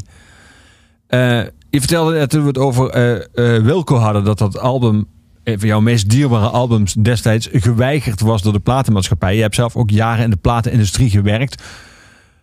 Eh, 1.07 1.41
je 1.69 1.79
vertelde 1.79 2.13
net 2.13 2.29
toen 2.29 2.41
we 2.41 2.47
het 2.47 2.57
over 2.57 2.89
eh, 2.89 3.15
eh, 3.15 3.63
Wilco 3.63 3.95
hadden... 3.95 4.23
dat 4.23 4.37
dat 4.37 4.59
album, 4.59 5.07
een 5.43 5.59
van 5.59 5.67
jouw 5.67 5.79
meest 5.79 6.09
dierbare 6.09 6.47
albums 6.47 6.93
destijds... 6.93 7.49
geweigerd 7.51 8.21
was 8.21 8.41
door 8.41 8.53
de 8.53 8.59
platenmaatschappij. 8.59 9.35
Je 9.35 9.41
hebt 9.41 9.55
zelf 9.55 9.75
ook 9.75 9.89
jaren 9.89 10.23
in 10.23 10.29
de 10.29 10.35
platenindustrie 10.35 11.09
gewerkt. 11.09 11.63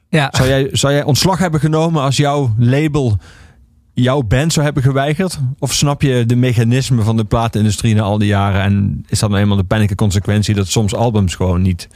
Ja. 0.08 0.28
Zou 0.36 0.48
jij, 0.48 0.68
zou 0.72 0.92
jij 0.92 1.02
ontslag 1.02 1.38
hebben 1.38 1.60
genomen 1.60 2.02
als 2.02 2.16
jouw 2.16 2.54
label 2.58 3.18
jouw 3.94 4.22
band 4.22 4.52
zou 4.52 4.64
hebben 4.64 4.82
geweigerd? 4.82 5.38
Of 5.58 5.72
snap 5.72 6.02
je 6.02 6.26
de 6.26 6.36
mechanismen 6.36 7.04
van 7.04 7.16
de 7.16 7.24
platenindustrie 7.24 7.94
na 7.94 8.02
al 8.02 8.18
die 8.18 8.28
jaren? 8.28 8.62
En 8.62 9.04
is 9.08 9.18
dat 9.18 9.30
nou 9.30 9.42
eenmaal 9.42 9.56
de 9.56 9.64
pijnlijke 9.64 9.96
consequentie 9.96 10.54
dat 10.54 10.68
soms 10.68 10.94
albums 10.94 11.34
gewoon 11.34 11.62
niet 11.62 11.88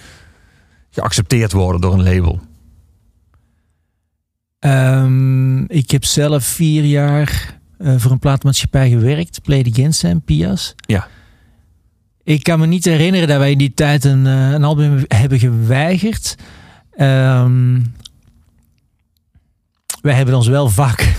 geaccepteerd 0.90 1.52
worden 1.52 1.80
door 1.80 1.92
een 1.92 2.14
label? 2.14 2.40
Ehm, 4.58 5.62
ik 5.62 5.90
heb 5.90 6.04
zelf 6.04 6.44
vier 6.44 6.84
jaar 6.84 7.56
eh, 7.78 7.94
voor 7.96 8.10
een 8.10 8.18
plaatmaatschappij 8.18 8.88
gewerkt. 8.88 9.42
Play 9.42 9.58
It 9.58 9.72
Against 9.72 10.04
en 10.04 10.22
Pias. 10.22 10.74
Ja. 10.86 11.08
Ik 12.24 12.42
kan 12.42 12.58
me 12.58 12.66
niet 12.66 12.84
herinneren 12.84 13.28
dat 13.28 13.38
wij 13.38 13.50
in 13.50 13.58
die 13.58 13.74
tijd 13.74 14.04
een, 14.04 14.26
eh, 14.26 14.50
een 14.50 14.64
album 14.64 15.04
hebben 15.08 15.38
geweigerd. 15.38 16.34
Ehm, 16.90 17.80
wij 20.00 20.14
hebben 20.14 20.34
ons 20.34 20.48
wel 20.48 20.68
vaak 20.68 21.16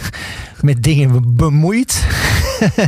met 0.64 0.84
dingen 0.84 1.36
bemoeid. 1.36 2.08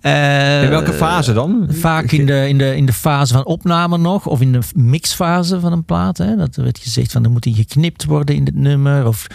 Eh, 0.00 0.62
In 0.62 0.68
welke 0.68 0.92
fase 0.92 1.32
dan? 1.32 1.66
Vaak 1.70 2.10
in 2.12 2.26
de, 2.26 2.48
in, 2.48 2.58
de, 2.58 2.76
in 2.76 2.86
de 2.86 2.92
fase 2.92 3.32
van 3.34 3.44
opname 3.44 3.98
nog, 3.98 4.26
of 4.26 4.40
in 4.40 4.52
de 4.52 4.58
mixfase 4.74 5.60
van 5.60 5.72
een 5.72 5.84
plaat. 5.84 6.18
Hè. 6.18 6.36
Dat 6.36 6.56
er 6.56 6.62
werd 6.62 6.78
gezegd 6.78 7.12
van 7.12 7.24
er 7.24 7.30
moet 7.30 7.46
in 7.46 7.54
geknipt 7.54 8.04
worden 8.04 8.34
in 8.34 8.44
dit 8.44 8.54
nummer. 8.54 9.06
Of, 9.06 9.26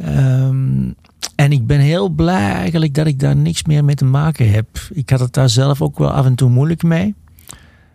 Ehm, 0.00 0.90
en 1.34 1.52
ik 1.52 1.66
ben 1.66 1.80
heel 1.80 2.08
blij 2.08 2.52
eigenlijk 2.52 2.94
dat 2.94 3.06
ik 3.06 3.18
daar 3.18 3.36
niks 3.36 3.64
meer 3.64 3.84
mee 3.84 3.94
te 3.94 4.04
maken 4.04 4.50
heb. 4.50 4.66
Ik 4.92 5.10
had 5.10 5.20
het 5.20 5.32
daar 5.32 5.48
zelf 5.48 5.82
ook 5.82 5.98
wel 5.98 6.10
af 6.10 6.24
en 6.26 6.34
toe 6.34 6.50
moeilijk 6.50 6.82
mee. 6.82 7.14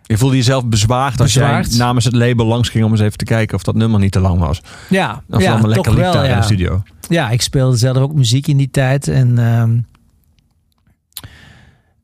Je 0.08 0.18
voelde 0.18 0.36
jezelf 0.36 0.66
bezwaard 0.66 1.20
als 1.20 1.32
Bezwaard. 1.32 1.68
jij 1.68 1.78
namens 1.78 2.04
het 2.04 2.14
label 2.14 2.46
langs 2.46 2.68
ging 2.68 2.84
om 2.84 2.90
eens 2.90 3.00
even 3.00 3.18
te 3.18 3.24
kijken 3.24 3.56
of 3.56 3.62
dat 3.62 3.74
nummer 3.74 4.00
niet 4.00 4.12
te 4.12 4.20
lang 4.20 4.38
was. 4.38 4.60
Ja, 4.88 5.22
Of 5.30 5.40
ja 5.42 5.50
allemaal 5.50 5.68
lekker 5.68 5.84
toch 5.84 5.94
liep 5.94 6.02
wel. 6.02 6.12
daar 6.12 6.24
in 6.24 6.30
Ja. 6.30 6.36
de 6.36 6.42
studio. 6.42 6.82
ja, 7.08 7.30
ik 7.30 7.42
speelde 7.42 7.76
zelf 7.76 7.96
ook 7.96 8.14
muziek 8.14 8.46
in 8.46 8.56
die 8.56 8.70
tijd. 8.70 9.08
En 9.08 9.38
ehm, 9.38 9.78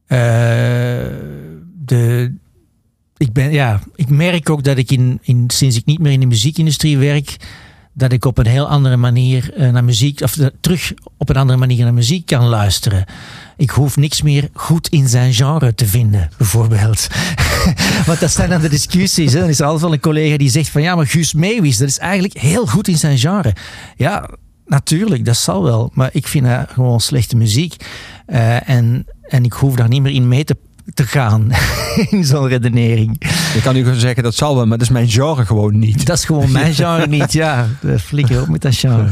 eh, 0.06 0.18
de, 1.84 2.34
ik, 3.16 3.32
ben, 3.32 3.52
ja, 3.52 3.80
ik 3.94 4.08
merk 4.08 4.50
ook 4.50 4.62
dat 4.64 4.76
ik 4.76 4.90
in, 4.90 5.18
in, 5.22 5.44
sinds 5.46 5.76
ik 5.76 5.84
niet 5.84 5.98
meer 5.98 6.12
in 6.12 6.20
de 6.20 6.26
muziekindustrie 6.26 6.98
werk, 6.98 7.36
dat 7.92 8.12
ik 8.12 8.24
op 8.24 8.38
een 8.38 8.46
heel 8.46 8.68
andere 8.68 8.96
manier 8.96 9.52
eh, 9.54 9.70
naar 9.70 9.84
muziek, 9.84 10.20
of 10.20 10.36
eh, 10.36 10.46
terug 10.60 10.92
op 11.16 11.28
een 11.28 11.36
andere 11.36 11.58
manier 11.58 11.84
naar 11.84 11.94
muziek 11.94 12.26
kan 12.26 12.44
luisteren. 12.46 13.04
Ik 13.56 13.70
hoef 13.70 13.96
niks 13.96 14.22
meer 14.22 14.48
goed 14.52 14.88
in 14.88 15.08
zijn 15.08 15.34
genre 15.34 15.74
te 15.74 15.86
vinden, 15.86 16.28
bijvoorbeeld. 16.36 17.06
Want 18.06 18.20
dat 18.20 18.30
zijn 18.30 18.50
dan 18.50 18.60
de 18.60 18.68
discussies. 18.68 19.32
Hè. 19.32 19.40
Dan 19.40 19.48
is 19.48 19.58
er 19.58 19.64
altijd 19.64 19.82
wel 19.82 19.92
een 19.92 20.00
collega 20.00 20.36
die 20.36 20.50
zegt 20.50 20.68
van 20.68 20.82
ja, 20.82 20.94
maar 20.94 21.06
Guus 21.06 21.32
Meeuwis, 21.32 21.76
dat 21.76 21.88
is 21.88 21.98
eigenlijk 21.98 22.38
heel 22.38 22.66
goed 22.66 22.88
in 22.88 22.98
zijn 22.98 23.18
genre. 23.18 23.54
Ja, 23.96 24.30
natuurlijk, 24.66 25.24
dat 25.24 25.36
zal 25.36 25.62
wel. 25.62 25.90
Maar 25.94 26.10
ik 26.12 26.28
vind 26.28 26.46
dat 26.46 26.68
gewoon 26.68 27.00
slechte 27.00 27.36
muziek. 27.36 27.76
Eh, 28.26 28.68
en, 28.68 29.06
en 29.22 29.44
ik 29.44 29.52
hoef 29.52 29.74
daar 29.74 29.88
niet 29.88 30.02
meer 30.02 30.12
in 30.12 30.28
mee 30.28 30.44
te, 30.44 30.56
te 30.94 31.06
gaan, 31.06 31.50
in 32.10 32.24
zo'n 32.24 32.48
redenering. 32.48 33.16
Je 33.54 33.60
kan 33.62 33.74
nu 33.74 33.82
gewoon 33.82 33.98
zeggen 33.98 34.22
dat 34.22 34.34
zal 34.34 34.56
wel, 34.56 34.66
maar 34.66 34.78
dat 34.78 34.86
is 34.86 34.92
mijn 34.92 35.10
genre 35.10 35.46
gewoon 35.46 35.78
niet. 35.78 36.06
Dat 36.06 36.18
is 36.18 36.24
gewoon 36.24 36.52
mijn 36.52 36.74
genre 36.84 37.06
niet. 37.06 37.32
Ja, 37.32 37.68
eh, 37.82 37.98
flikker 37.98 38.40
op 38.40 38.48
met 38.48 38.62
dat 38.62 38.76
genre. 38.76 39.08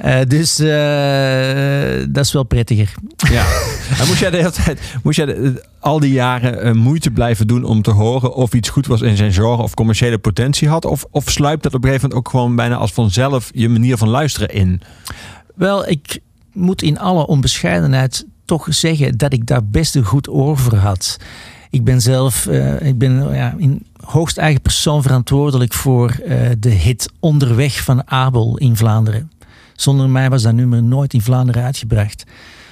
Eh, 0.00 0.20
dus 0.28 0.58
eh, 0.58 2.06
dat 2.08 2.24
is 2.24 2.32
wel 2.32 2.42
prettiger. 2.44 2.94
Ja. 3.30 3.44
En 4.00 4.06
moest 4.06 4.20
jij 4.20 4.30
de 4.30 4.36
hele 4.36 4.50
tijd, 4.50 4.80
moest 5.02 5.16
jij 5.16 5.26
de- 5.26 5.64
al 5.80 6.00
die 6.00 6.12
jaren 6.12 6.62
eh, 6.62 6.72
moeite 6.72 7.10
blijven 7.10 7.46
doen 7.46 7.64
om 7.64 7.82
te 7.82 7.90
horen 7.90 8.34
of 8.34 8.52
iets 8.52 8.68
goed 8.68 8.86
was 8.86 9.00
in 9.00 9.16
zijn 9.16 9.32
genre 9.32 9.62
of 9.62 9.74
commerciële 9.74 10.18
potentie 10.18 10.68
had? 10.68 10.84
Of, 10.84 11.04
of 11.10 11.30
sluipt 11.30 11.62
dat 11.62 11.74
op 11.74 11.82
een 11.84 11.88
gegeven 11.88 12.08
moment 12.08 12.26
ook 12.26 12.32
gewoon 12.32 12.56
bijna 12.56 12.76
als 12.76 12.92
vanzelf 12.92 13.50
je 13.54 13.68
manier 13.68 13.96
van 13.96 14.08
luisteren 14.08 14.48
in? 14.48 14.80
Wel, 15.54 15.88
ik 15.88 16.18
moet 16.52 16.82
in 16.82 16.98
alle 16.98 17.26
onbescheidenheid 17.26 18.26
toch 18.44 18.66
zeggen 18.70 19.18
dat 19.18 19.32
ik 19.32 19.46
daar 19.46 19.64
best 19.64 19.94
een 19.94 20.04
goed 20.04 20.28
oor 20.28 20.58
voor 20.58 20.74
had. 20.76 21.16
Ik 21.70 21.84
ben 21.84 22.00
zelf 22.00 22.46
eh, 22.46 22.80
ik 22.80 22.98
ben, 22.98 23.34
ja, 23.34 23.54
in 23.58 23.86
hoogst 24.04 24.38
eigen 24.38 24.62
persoon 24.62 25.02
verantwoordelijk 25.02 25.72
voor 25.72 26.10
eh, 26.10 26.36
de 26.58 26.70
hit 26.70 27.08
Onderweg 27.20 27.82
van 27.82 28.10
Abel 28.10 28.56
in 28.58 28.76
Vlaanderen. 28.76 29.30
Zonder 29.80 30.08
mij 30.08 30.30
was 30.30 30.42
dat 30.42 30.54
nummer 30.54 30.82
nooit 30.82 31.14
in 31.14 31.20
Vlaanderen 31.20 31.62
uitgebracht. 31.62 32.24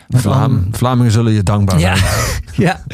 Vlaam, 0.08 0.68
Vlamingen 0.70 1.12
zullen 1.12 1.32
je 1.32 1.42
dankbaar 1.42 1.80
zijn. 1.80 1.98
ja. 2.66 2.84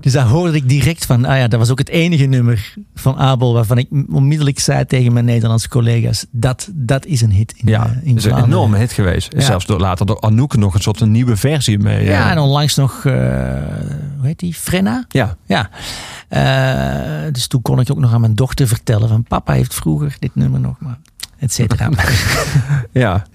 Dus 0.00 0.12
daar 0.12 0.26
hoorde 0.26 0.56
ik 0.56 0.68
direct 0.68 1.06
van, 1.06 1.24
ah 1.24 1.36
ja, 1.36 1.48
dat 1.48 1.58
was 1.58 1.70
ook 1.70 1.78
het 1.78 1.88
enige 1.88 2.24
nummer 2.24 2.74
van 2.94 3.16
Abel 3.16 3.52
waarvan 3.52 3.78
ik 3.78 3.88
onmiddellijk 4.10 4.58
zei 4.58 4.84
tegen 4.84 5.12
mijn 5.12 5.24
Nederlandse 5.24 5.68
collega's, 5.68 6.26
dat, 6.30 6.68
dat 6.72 7.06
is 7.06 7.20
een 7.20 7.30
hit 7.30 7.54
in, 7.56 7.68
Ja, 7.68 7.84
in 8.02 8.16
het 8.16 8.24
is 8.24 8.32
een 8.32 8.44
enorme 8.44 8.76
hit 8.76 8.92
geweest. 8.92 9.32
Ja. 9.32 9.40
Zelfs 9.40 9.66
door, 9.66 9.80
later 9.80 10.06
door 10.06 10.20
Anouk 10.20 10.56
nog 10.56 10.74
een 10.74 10.82
soort 10.82 11.00
een 11.00 11.10
nieuwe 11.10 11.36
versie 11.36 11.78
mee. 11.78 12.04
Ja, 12.04 12.24
eh, 12.24 12.30
en 12.30 12.38
onlangs 12.38 12.74
nog, 12.74 13.04
eh, 13.04 13.12
hoe 14.16 14.26
heet 14.26 14.38
die, 14.38 14.54
Frenna? 14.54 15.04
ja. 15.08 15.36
Ja. 15.46 15.70
Dus 17.30 17.46
toen 17.46 17.62
kon 17.62 17.80
ik 17.80 17.90
ook 17.90 17.98
nog 17.98 18.12
aan 18.12 18.20
mijn 18.20 18.34
dochter 18.34 18.68
vertellen 18.68 19.08
van 19.08 19.22
papa 19.22 19.52
heeft 19.52 19.74
vroeger 19.74 20.16
dit 20.18 20.34
nummer 20.34 20.60
nog, 20.60 20.76
maar 20.80 20.98
et 21.38 21.52
cetera. 21.52 21.90
ja. 22.92 23.26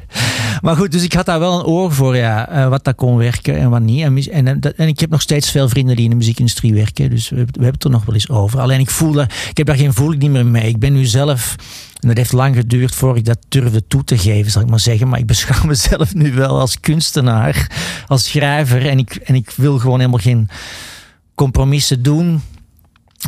Maar 0.61 0.75
goed, 0.75 0.91
dus 0.91 1.03
ik 1.03 1.13
had 1.13 1.25
daar 1.25 1.39
wel 1.39 1.59
een 1.59 1.65
oor 1.65 1.91
voor, 1.93 2.15
ja, 2.17 2.49
eh, 2.49 2.67
wat 2.69 2.83
dat 2.83 2.95
kon 2.95 3.17
werken 3.17 3.57
en 3.57 3.69
wat 3.69 3.81
niet. 3.81 4.01
En, 4.03 4.47
en, 4.47 4.59
eh, 4.59 4.71
en 4.75 4.87
ik 4.87 4.99
heb 4.99 5.09
nog 5.09 5.21
steeds 5.21 5.51
veel 5.51 5.69
vrienden 5.69 5.95
die 5.95 6.03
in 6.03 6.09
de 6.11 6.15
muziekindustrie 6.17 6.73
werken, 6.73 7.09
dus 7.09 7.29
we, 7.29 7.35
hebben- 7.35 7.55
we 7.55 7.63
hebben 7.63 7.79
het 7.81 7.83
er 7.83 7.89
nog 7.89 8.05
wel 8.05 8.15
eens 8.15 8.29
over. 8.29 8.59
Alleen 8.59 8.79
ik 8.79 8.89
voel 8.89 9.11
dat, 9.11 9.33
ik 9.49 9.57
heb 9.57 9.67
daar 9.67 9.75
geen 9.75 9.93
voeling 9.93 10.23
meer 10.23 10.45
mee. 10.45 10.67
Ik 10.67 10.79
ben 10.79 10.93
nu 10.93 11.05
zelf, 11.05 11.55
en 11.99 12.07
dat 12.07 12.17
heeft 12.17 12.31
lang 12.31 12.55
geduurd 12.55 12.95
voor 12.95 13.17
ik 13.17 13.25
dat 13.25 13.37
durfde 13.47 13.87
toe 13.87 14.03
te 14.03 14.17
geven, 14.17 14.51
zal 14.51 14.61
ik 14.61 14.69
maar 14.69 14.79
zeggen. 14.79 15.07
Maar 15.07 15.19
ik 15.19 15.25
beschouw 15.25 15.67
mezelf 15.69 16.13
nu 16.13 16.33
wel 16.33 16.59
als 16.59 16.79
kunstenaar, 16.79 17.67
als 18.07 18.23
schrijver. 18.29 18.87
En 18.87 18.97
ik, 18.97 19.15
en 19.15 19.35
ik 19.35 19.53
wil 19.55 19.79
gewoon 19.79 19.99
helemaal 19.99 20.19
geen 20.19 20.49
compromissen 21.35 22.03
doen 22.03 22.41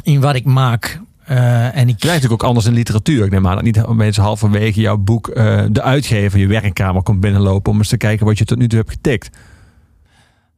in 0.03 0.21
wat 0.21 0.35
ik 0.35 0.45
maak. 0.45 0.99
Eh, 1.33 1.77
en 1.77 1.87
ik, 1.87 1.95
Het 1.95 2.03
natuurlijk 2.03 2.31
ook 2.31 2.43
anders 2.43 2.65
in 2.65 2.73
literatuur. 2.73 3.25
Ik 3.25 3.31
neem 3.31 3.47
aan 3.47 3.55
dat 3.55 3.63
niet 3.63 3.81
opeens 3.81 4.17
halverwege 4.17 4.81
jouw 4.81 4.97
boek 4.97 5.27
eh, 5.27 5.63
de 5.71 5.81
uitgever 5.81 6.39
je 6.39 6.47
werkkamer 6.47 7.03
komt 7.03 7.19
binnenlopen 7.19 7.71
om 7.71 7.77
eens 7.77 7.87
te 7.87 7.97
kijken 7.97 8.25
wat 8.25 8.37
je 8.37 8.45
tot 8.45 8.57
nu 8.57 8.67
toe 8.67 8.79
hebt 8.79 8.91
getikt. 8.91 9.29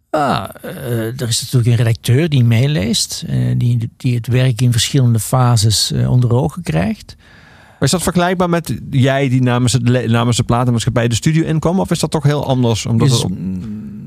Ah, 0.10 0.50
eh, 0.62 1.22
er 1.22 1.28
is 1.28 1.42
natuurlijk 1.42 1.66
een 1.68 1.86
redacteur 1.86 2.30
die 2.30 2.44
meeleest, 2.44 3.26
die, 3.58 3.90
die 3.98 4.16
het 4.16 4.28
werk 4.28 4.62
in 4.62 4.72
verschillende 4.72 5.20
fases 5.20 5.94
onder 6.08 6.34
ogen 6.34 6.64
krijgt. 6.64 7.16
Maar 7.18 7.84
is 7.84 7.92
dat 7.92 8.04
vergelijkbaar 8.04 8.50
met 8.50 8.80
jij 8.90 9.30
die 9.30 9.42
namens, 9.42 9.74
het, 9.74 10.08
namens 10.08 10.38
de 10.38 10.44
platenmaatschappij 10.44 11.08
de 11.08 11.16
studio 11.16 11.44
inkwam? 11.44 11.80
Of 11.80 11.92
is 11.92 12.00
dat 12.00 12.12
toch 12.12 12.24
heel 12.24 12.48
anders? 12.48 12.86
Omdat 12.86 13.08
Dus, 13.10 13.18
het 13.18 13.32
op- 13.32 13.38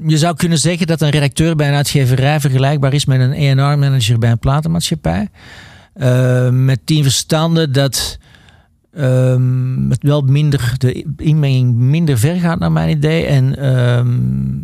je 0.06 0.18
zou 0.18 0.36
kunnen 0.36 0.58
zeggen 0.58 0.86
dat 0.86 1.00
een 1.00 1.10
redacteur 1.10 1.56
bij 1.56 1.68
een 1.68 1.74
uitgeverij 1.74 2.40
vergelijkbaar 2.40 2.92
is 2.92 3.04
met 3.04 3.20
een 3.20 3.58
A&R-manager 3.58 4.18
bij 4.18 4.30
een 4.30 4.38
platenmaatschappij. 4.38 5.28
Eh, 5.98 6.48
met 6.50 6.86
tien 6.86 7.02
verstanden 7.02 7.72
dat 7.72 8.18
ehm, 8.92 9.90
het 9.90 10.02
wel 10.02 10.20
minder, 10.20 10.74
de 10.76 11.06
inmenging 11.16 11.74
minder 11.74 12.18
ver 12.18 12.34
gaat 12.36 12.58
naar 12.58 12.72
mijn 12.72 12.88
idee. 12.96 13.24
En, 13.26 13.56
ehm, 13.58 14.62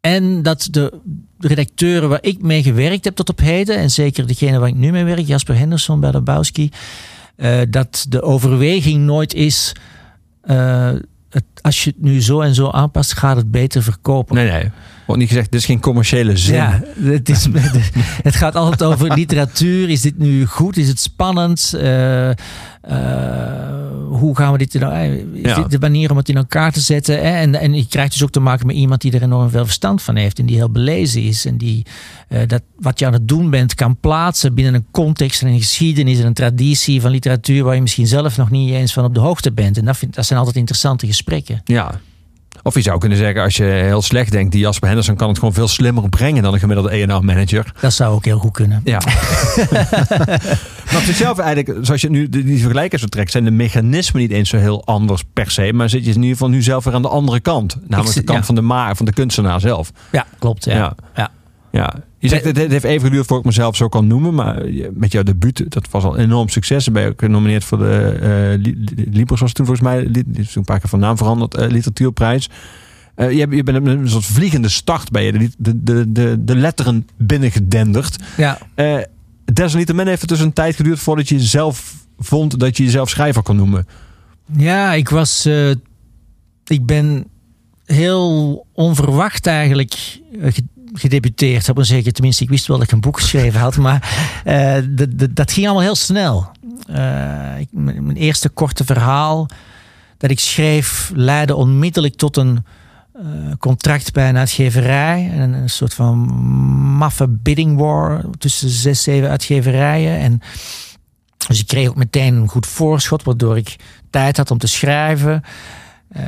en 0.00 0.42
dat 0.42 0.68
de 0.70 1.00
redacteuren 1.38 2.08
waar 2.08 2.22
ik 2.22 2.42
mee 2.42 2.62
gewerkt 2.62 3.04
heb 3.04 3.14
tot 3.14 3.28
op 3.28 3.38
heden, 3.38 3.76
en 3.76 3.90
zeker 3.90 4.26
degene 4.26 4.58
waar 4.58 4.68
ik 4.68 4.74
nu 4.74 4.90
mee 4.90 5.04
werk, 5.04 5.26
Jasper 5.26 5.56
Henderson 5.58 6.00
bij 6.00 6.12
Lebowski, 6.12 6.70
eh 7.36 7.60
dat 7.70 8.06
de 8.08 8.22
overweging 8.22 9.04
nooit 9.04 9.34
is. 9.34 9.72
eh, 10.42 10.92
het, 11.30 11.44
als 11.60 11.84
je 11.84 11.90
het 11.90 12.02
nu 12.02 12.22
zo 12.22 12.40
en 12.40 12.54
zo 12.54 12.70
aanpast, 12.70 13.12
gaat 13.12 13.36
het 13.36 13.50
beter 13.50 13.82
verkopen. 13.82 14.34
nee, 14.34 14.50
nee. 14.50 14.70
Wordt 15.12 15.26
niet 15.28 15.32
gezegd, 15.36 15.52
dit 15.52 15.60
is 15.60 15.66
geen 15.66 15.80
commerciële 15.80 16.36
zin. 16.36 16.54
Ja, 16.54 16.82
het, 17.00 17.28
is, 17.28 17.48
het 18.28 18.34
gaat 18.34 18.54
altijd 18.56 18.82
over 18.82 19.14
literatuur. 19.14 19.90
Is 19.90 20.00
dit 20.00 20.18
nu 20.18 20.46
goed? 20.46 20.76
Is 20.76 20.88
het 20.88 21.00
spannend? 21.00 21.74
Eh, 21.74 22.28
eh, 22.30 22.36
hoe 24.08 24.36
gaan 24.36 24.52
we 24.52 24.58
dit 24.58 24.74
nou? 24.74 24.92
eh, 24.92 25.12
Is 25.12 25.24
Ja. 25.42 25.54
dit 25.54 25.70
de 25.70 25.78
manier 25.78 26.10
om 26.10 26.16
het 26.16 26.28
in 26.28 26.36
elkaar 26.36 26.72
te 26.72 26.80
zetten? 26.80 27.14
hè? 27.14 27.20
En, 27.40 27.54
en 27.54 27.74
je 27.74 27.86
krijgt 27.88 28.12
dus 28.12 28.22
ook 28.22 28.30
te 28.30 28.40
maken 28.40 28.66
met 28.66 28.76
iemand 28.76 29.00
die 29.00 29.12
er 29.12 29.22
enorm 29.22 29.50
veel 29.50 29.64
verstand 29.64 30.02
van 30.02 30.16
heeft 30.16 30.38
en 30.38 30.46
die 30.46 30.56
heel 30.56 30.70
belezen 30.70 31.22
is 31.22 31.44
en 31.46 31.56
die 31.56 31.86
dat 32.46 32.62
wat 32.78 32.98
je 32.98 33.06
aan 33.06 33.12
het 33.12 33.28
doen 33.28 33.50
bent 33.50 33.74
kan 33.74 33.96
plaatsen 34.00 34.54
binnen 34.54 34.74
een 34.74 34.86
context 34.90 35.42
en 35.42 35.48
een 35.48 35.58
geschiedenis 35.60 36.18
en 36.18 36.26
een 36.26 36.34
traditie 36.34 37.00
van 37.00 37.10
literatuur 37.10 37.64
waar 37.64 37.74
je 37.74 37.80
misschien 37.80 38.06
zelf 38.06 38.36
nog 38.36 38.50
niet 38.50 38.70
eens 38.70 38.92
van 38.92 39.04
op 39.04 39.14
de 39.14 39.20
hoogte 39.20 39.52
bent. 39.52 39.78
En 39.78 39.84
dat, 39.84 39.96
vind, 39.96 40.14
dat 40.14 40.26
zijn 40.26 40.38
altijd 40.38 40.56
interessante 40.56 41.06
gesprekken. 41.06 41.60
Ja. 41.64 42.00
Of 42.62 42.74
je 42.74 42.80
zou 42.80 42.98
kunnen 42.98 43.18
zeggen, 43.18 43.42
als 43.42 43.56
je 43.56 43.64
heel 43.64 44.02
slecht 44.02 44.32
denkt, 44.32 44.52
die 44.52 44.60
Jasper 44.60 44.86
Henderson 44.88 45.16
kan 45.16 45.28
het 45.28 45.38
gewoon 45.38 45.54
veel 45.54 45.68
slimmer 45.68 46.08
brengen 46.08 46.42
dan 46.42 46.52
een 46.52 46.58
gemiddelde 46.58 46.90
A&R-manager. 46.90 47.72
Dat 47.80 47.92
zou 47.92 48.14
ook 48.14 48.24
heel 48.24 48.38
goed 48.38 48.52
kunnen. 48.52 48.80
Ja. 48.84 49.00
maar 50.90 50.96
op 50.96 51.02
zichzelf 51.02 51.38
eigenlijk, 51.38 51.84
zoals 51.86 52.00
je 52.00 52.10
nu 52.10 52.28
die 52.28 52.44
die 52.44 52.60
vergelijking 52.60 53.00
zo 53.00 53.06
trekt, 53.06 53.30
zijn 53.30 53.44
de 53.44 53.50
mechanismen 53.50 54.22
niet 54.22 54.30
eens 54.30 54.48
zo 54.48 54.56
heel 54.56 54.84
anders 54.84 55.22
per 55.32 55.50
se. 55.50 55.72
Maar 55.72 55.88
zit 55.88 56.04
je 56.04 56.10
in 56.10 56.16
ieder 56.16 56.30
geval 56.30 56.48
nu 56.48 56.62
zelf 56.62 56.84
weer 56.84 56.94
aan 56.94 57.02
de 57.02 57.08
andere 57.08 57.40
kant. 57.40 57.76
Namelijk 57.86 58.14
de 58.16 58.22
kant 58.22 58.38
ja. 58.38 58.44
van 58.44 58.54
de 58.54 58.60
maar, 58.60 58.96
van 58.96 59.06
de 59.06 59.12
kunstenaar 59.12 59.60
zelf. 59.60 59.90
Ja, 60.12 60.26
klopt. 60.38 60.64
Ja. 60.64 60.74
Ja. 60.74 60.94
Ja. 61.14 61.30
Ja. 61.70 61.94
Je 62.22 62.28
zegt, 62.28 62.44
het 62.44 62.56
het 62.56 62.70
heeft 62.70 62.84
even 62.84 63.06
geduurd 63.08 63.26
voor 63.26 63.38
ik 63.38 63.44
mezelf 63.44 63.76
zo 63.76 63.88
kan 63.88 64.06
noemen. 64.06 64.34
Maar 64.34 64.68
je- 64.68 64.90
met 64.94 65.12
jouw 65.12 65.22
debuut, 65.22 65.64
dat 65.70 65.90
was 65.90 66.04
al 66.04 66.14
een 66.18 66.24
enorm 66.24 66.48
succes. 66.48 66.84
Dan 66.84 66.94
ben 66.94 67.02
je 67.02 67.08
ook 67.08 67.20
genomineerd 67.20 67.64
voor 67.64 67.78
de 67.78 68.18
eh 68.22 68.58
Li- 68.62 68.84
Libros 69.10 69.40
was 69.40 69.52
toen 69.52 69.66
volgens 69.66 69.86
mij. 69.88 70.10
Die 70.10 70.24
is 70.32 70.46
toen 70.46 70.48
een 70.54 70.64
paar 70.64 70.80
keer 70.80 70.88
van 70.88 70.98
naam 70.98 71.16
veranderd. 71.16 71.54
eh, 71.54 71.68
literatuurprijs. 71.70 72.48
Eh, 73.14 73.30
je, 73.30 73.46
je 73.50 73.62
bent 73.62 73.86
een 73.86 74.08
soort 74.08 74.24
vliegende 74.24 74.68
start 74.68 75.10
bij 75.10 75.24
je. 75.24 75.32
De, 75.58 75.82
de, 75.82 76.12
de, 76.12 76.44
de, 76.44 76.56
letteren 76.56 77.08
binnengedenderd. 77.16 78.16
ja. 78.36 78.58
Eh, 78.74 78.96
desalniettemin 79.52 80.06
heeft 80.06 80.20
het 80.20 80.30
dus 80.30 80.40
een 80.40 80.52
tijd 80.52 80.76
geduurd 80.76 80.98
voordat 80.98 81.28
je 81.28 81.40
zelf 81.40 81.94
vond 82.18 82.58
dat 82.60 82.76
je 82.76 82.84
jezelf 82.84 83.08
schrijver 83.08 83.42
kon 83.42 83.56
noemen. 83.56 83.86
Ja, 84.56 84.92
ik 84.92 85.08
was. 85.08 85.44
eh, 85.44 85.70
ik 86.66 86.86
ben 86.86 87.24
heel 87.84 88.66
onverwacht 88.72 89.46
eigenlijk 89.46 90.20
eh, 90.40 90.52
ge- 90.52 90.62
gedebuteerd. 90.92 91.68
Ik 91.68 91.74
maar 91.74 91.84
zeggen. 91.84 92.12
Tenminste, 92.12 92.42
ik 92.42 92.50
wist 92.50 92.66
wel 92.66 92.76
dat 92.76 92.86
ik 92.86 92.92
een 92.92 93.00
boek 93.00 93.20
geschreven 93.20 93.60
had, 93.60 93.76
maar 93.76 94.14
eh, 94.44 94.76
dat- 95.30 95.52
ging 95.52 95.66
allemaal 95.66 95.84
heel 95.84 95.94
snel. 95.94 96.50
Eh, 96.86 96.94
mijn 97.70 98.16
eerste 98.16 98.48
korte 98.48 98.84
verhaal 98.84 99.46
dat 100.18 100.30
ik 100.30 100.40
schreef 100.40 101.10
leidde 101.14 101.54
onmiddellijk 101.54 102.16
tot 102.16 102.36
een 102.36 102.64
eh, 103.14 103.22
contract 103.58 104.12
bij 104.12 104.28
een 104.28 104.36
uitgeverij. 104.36 105.30
En 105.34 105.52
een 105.52 105.70
soort 105.70 105.94
van 105.94 106.18
maffe 106.96 107.28
bidding 107.28 107.78
war 107.78 108.24
tussen 108.38 108.68
zes, 108.68 109.02
zeven 109.02 109.28
uitgeverijen. 109.28 110.18
En 110.18 110.40
dus 111.48 111.60
ik 111.60 111.66
kreeg 111.66 111.88
ook 111.88 111.96
meteen 111.96 112.34
een 112.34 112.48
goed 112.48 112.66
voorschot, 112.66 113.22
waardoor 113.22 113.56
ik 113.56 113.76
tijd 114.10 114.36
had 114.36 114.50
om 114.50 114.58
te 114.58 114.66
schrijven. 114.66 115.42
Eh, 116.12 116.22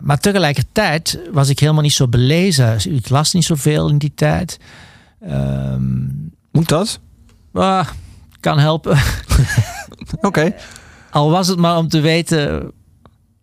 maar 0.00 0.18
tegelijkertijd 0.18 1.18
was 1.32 1.48
ik 1.48 1.58
helemaal 1.58 1.82
niet 1.82 1.92
zo 1.92 2.08
belezen. 2.08 2.94
Ik 2.94 3.08
las 3.08 3.32
niet 3.32 3.44
zoveel 3.44 3.88
in 3.88 3.98
die 3.98 4.12
tijd. 4.14 4.58
Ehm, 5.20 6.04
Moet 6.50 6.68
dat? 6.68 7.00
ah, 7.52 7.88
kan 8.40 8.58
helpen. 8.58 8.98
Oké. 10.20 10.54
Al 11.10 11.30
was 11.30 11.48
het 11.48 11.58
maar 11.58 11.76
om 11.76 11.88
te 11.88 12.00
weten. 12.00 12.72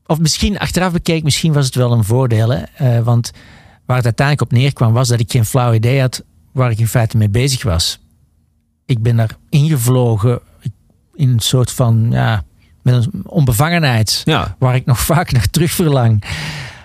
Of 0.06 0.20
misschien 0.20 0.60
achteraf 0.60 0.92
bekeken, 0.92 1.24
misschien 1.24 1.54
was 1.54 1.66
het 1.66 1.76
wel 1.76 1.92
een 1.92 2.04
voordeel. 2.04 2.50
Hè? 2.50 2.62
Eh, 2.76 3.04
want 3.04 3.32
waar 3.86 3.96
het 3.98 4.06
uiteindelijk 4.06 4.52
op 4.52 4.58
neerkwam, 4.58 4.94
was 4.94 5.08
dat 5.08 5.20
ik 5.20 5.32
geen 5.32 5.46
flauw 5.46 5.74
idee 5.74 6.00
had 6.00 6.24
waar 6.52 6.72
ik 6.72 6.80
in 6.80 6.88
feite 6.88 7.18
mee 7.18 7.30
bezig 7.30 7.64
was. 7.64 8.00
Ik 8.86 9.02
ben 9.02 9.16
daar 9.16 9.38
ingevlogen 9.50 10.40
in 11.14 11.30
een 11.30 11.40
soort 11.40 11.72
van, 11.72 12.08
ja, 12.12 12.44
met 12.84 12.94
een 12.94 13.22
onbevangenheid, 13.26 14.22
Ja. 14.26 14.56
waar 14.60 14.76
ik 14.76 14.86
nog 14.86 15.00
vaak 15.14 15.32
naar 15.32 15.50
terug 15.50 15.72
verlang. 15.72 16.24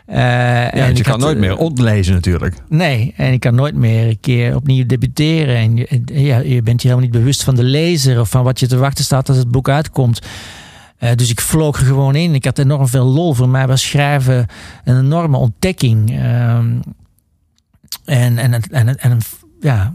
Ja, 0.09 0.71
en 0.71 0.97
je 0.97 1.03
kan 1.03 1.13
had, 1.13 1.21
nooit 1.21 1.35
eh, 1.35 1.41
meer 1.41 1.57
ontlezen 1.57 2.15
natuurlijk. 2.15 2.55
Nee, 2.69 3.15
en 3.17 3.33
ik 3.33 3.41
kan 3.41 3.55
nooit 3.55 3.75
meer 3.75 4.09
een 4.09 4.21
keer 4.21 4.55
opnieuw 4.55 4.87
debuteren. 4.87 5.57
En 5.57 5.77
je, 5.77 6.03
ja, 6.05 6.39
je 6.39 6.63
bent 6.63 6.83
je 6.83 6.89
helemaal 6.89 7.11
niet 7.11 7.19
bewust 7.21 7.45
van 7.45 7.55
de 7.55 7.63
lezer 7.63 8.21
of 8.21 8.29
van 8.31 8.45
wat 8.45 8.61
je 8.61 8.67
te 8.67 8.77
wachten 8.77 9.05
staat 9.05 9.29
als 9.29 9.39
het 9.39 9.51
boek 9.51 9.69
uitkomt. 9.69 10.21
Eh, 10.99 11.15
dus 11.15 11.31
ik 11.31 11.41
vloog 11.41 11.79
er 11.81 11.87
gewoon 11.87 12.15
in. 12.15 12.35
Ik 12.35 12.45
had 12.45 12.59
enorm 12.59 12.89
veel 12.89 13.05
lol. 13.05 13.35
Voor 13.35 13.49
mij 13.49 13.67
was 13.67 13.89
schrijven 13.89 14.47
een 14.85 14.99
enorme 14.99 15.37
ontdekking. 15.37 16.11
Ehm, 16.11 16.81
en, 18.05 18.39
en, 18.39 18.53
en, 18.53 18.71
en, 18.71 18.99
en 18.99 19.19
ja, 19.61 19.95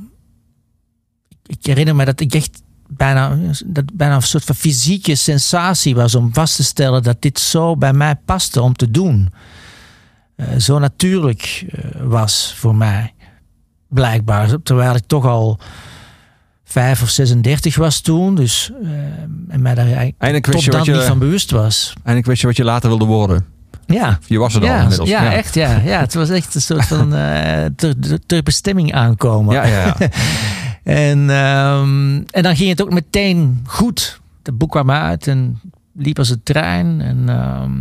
ik 1.46 1.66
herinner 1.66 1.96
me 1.96 2.06
dat 2.06 2.20
ik 2.20 2.34
echt 2.34 2.62
bijna, 2.98 3.38
dat 3.66 3.94
bijna 3.94 4.16
een 4.16 4.22
soort 4.22 4.44
van 4.44 4.56
fysieke 4.56 5.16
sensatie 5.16 5.96
was 5.96 6.16
om 6.16 6.34
vast 6.34 6.56
te 6.56 6.64
stellen 6.64 7.04
dat 7.04 7.22
dit 7.22 7.40
zo 7.40 7.78
bij 7.78 7.94
mij 7.94 8.16
paste 8.16 8.62
om 8.62 8.74
te 8.74 8.92
doen 8.92 9.34
eh, 10.36 10.58
zo 10.58 10.80
natuurlijk 10.80 11.66
eh, 11.70 11.84
was 12.04 12.54
voor 12.58 12.76
mij. 12.76 13.14
Blijkbaar. 13.88 14.62
Terwijl 14.64 14.96
ik 14.96 15.04
toch 15.08 15.26
al 15.26 15.60
vijf 16.64 17.02
of 17.02 17.10
36 17.10 17.76
was 17.76 18.00
toen. 18.00 18.36
Dus, 18.36 18.72
eh, 18.84 18.90
en 19.48 19.62
mij 19.62 19.76
daar 19.76 19.86
eigenlijk 19.86 20.46
tot 20.46 20.72
dan 20.72 20.84
je, 20.84 20.92
niet 20.92 21.02
van 21.02 21.20
bewust 21.20 21.52
was. 21.52 21.94
eindelijk 21.96 22.26
wist 22.26 22.42
je 22.42 22.48
wat 22.48 22.58
je 22.58 22.64
later 22.64 22.90
wilde 22.90 23.06
worden. 23.06 23.46
Ja, 23.86 24.20
Je 24.28 24.38
was 24.38 24.56
er 24.56 24.62
al 24.62 24.68
ja, 24.68 24.82
inmiddels. 24.82 25.10
ja, 25.10 25.34
echt. 25.34 25.54
Ja, 25.56 25.82
ja, 25.84 26.00
het 26.00 26.14
was 26.14 26.30
echt 26.30 26.56
een 26.56 26.62
soort 26.62 26.86
van 26.86 27.16
eh, 27.16 27.66
ter, 27.76 27.96
ter 28.26 28.44
bestemming 28.44 28.94
aankomen. 28.94 29.54
Ja, 29.54 29.66
ja, 29.66 29.96
ja. 30.00 30.10
En, 30.84 31.30
ehm, 31.30 32.16
en 32.30 32.44
dan 32.44 32.56
ging 32.56 32.70
het 32.70 32.82
ook 32.82 32.94
meteen 32.94 33.64
goed. 33.66 34.22
Het 34.44 34.58
boek 34.58 34.72
kwam 34.72 34.92
uit 34.92 35.28
en 35.28 35.60
liep 35.94 36.18
als 36.18 36.30
een 36.30 36.44
trein. 36.44 37.02
En 37.02 37.30
ehm, 37.30 37.72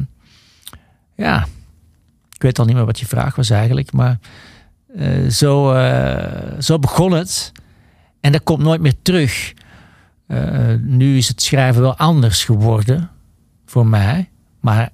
ja, 1.14 1.46
ik 2.32 2.42
weet 2.42 2.58
al 2.58 2.64
niet 2.64 2.74
meer 2.74 2.84
wat 2.84 3.00
je 3.00 3.06
vraag 3.06 3.36
was 3.36 3.50
eigenlijk. 3.50 3.92
Maar 3.92 4.18
Eh, 4.96 5.28
zo, 5.28 5.72
eh, 5.72 6.60
zo 6.60 6.78
begon 6.78 7.12
het. 7.12 7.52
En 8.20 8.32
dat 8.32 8.42
komt 8.42 8.62
nooit 8.62 8.80
meer 8.80 8.94
terug. 9.02 9.52
Eh, 10.26 10.74
nu 10.80 11.16
is 11.16 11.28
het 11.28 11.42
schrijven 11.42 11.82
wel 11.82 11.96
anders 11.96 12.44
geworden 12.44 13.10
voor 13.66 13.86
mij. 13.86 14.28
Maar. 14.60 14.90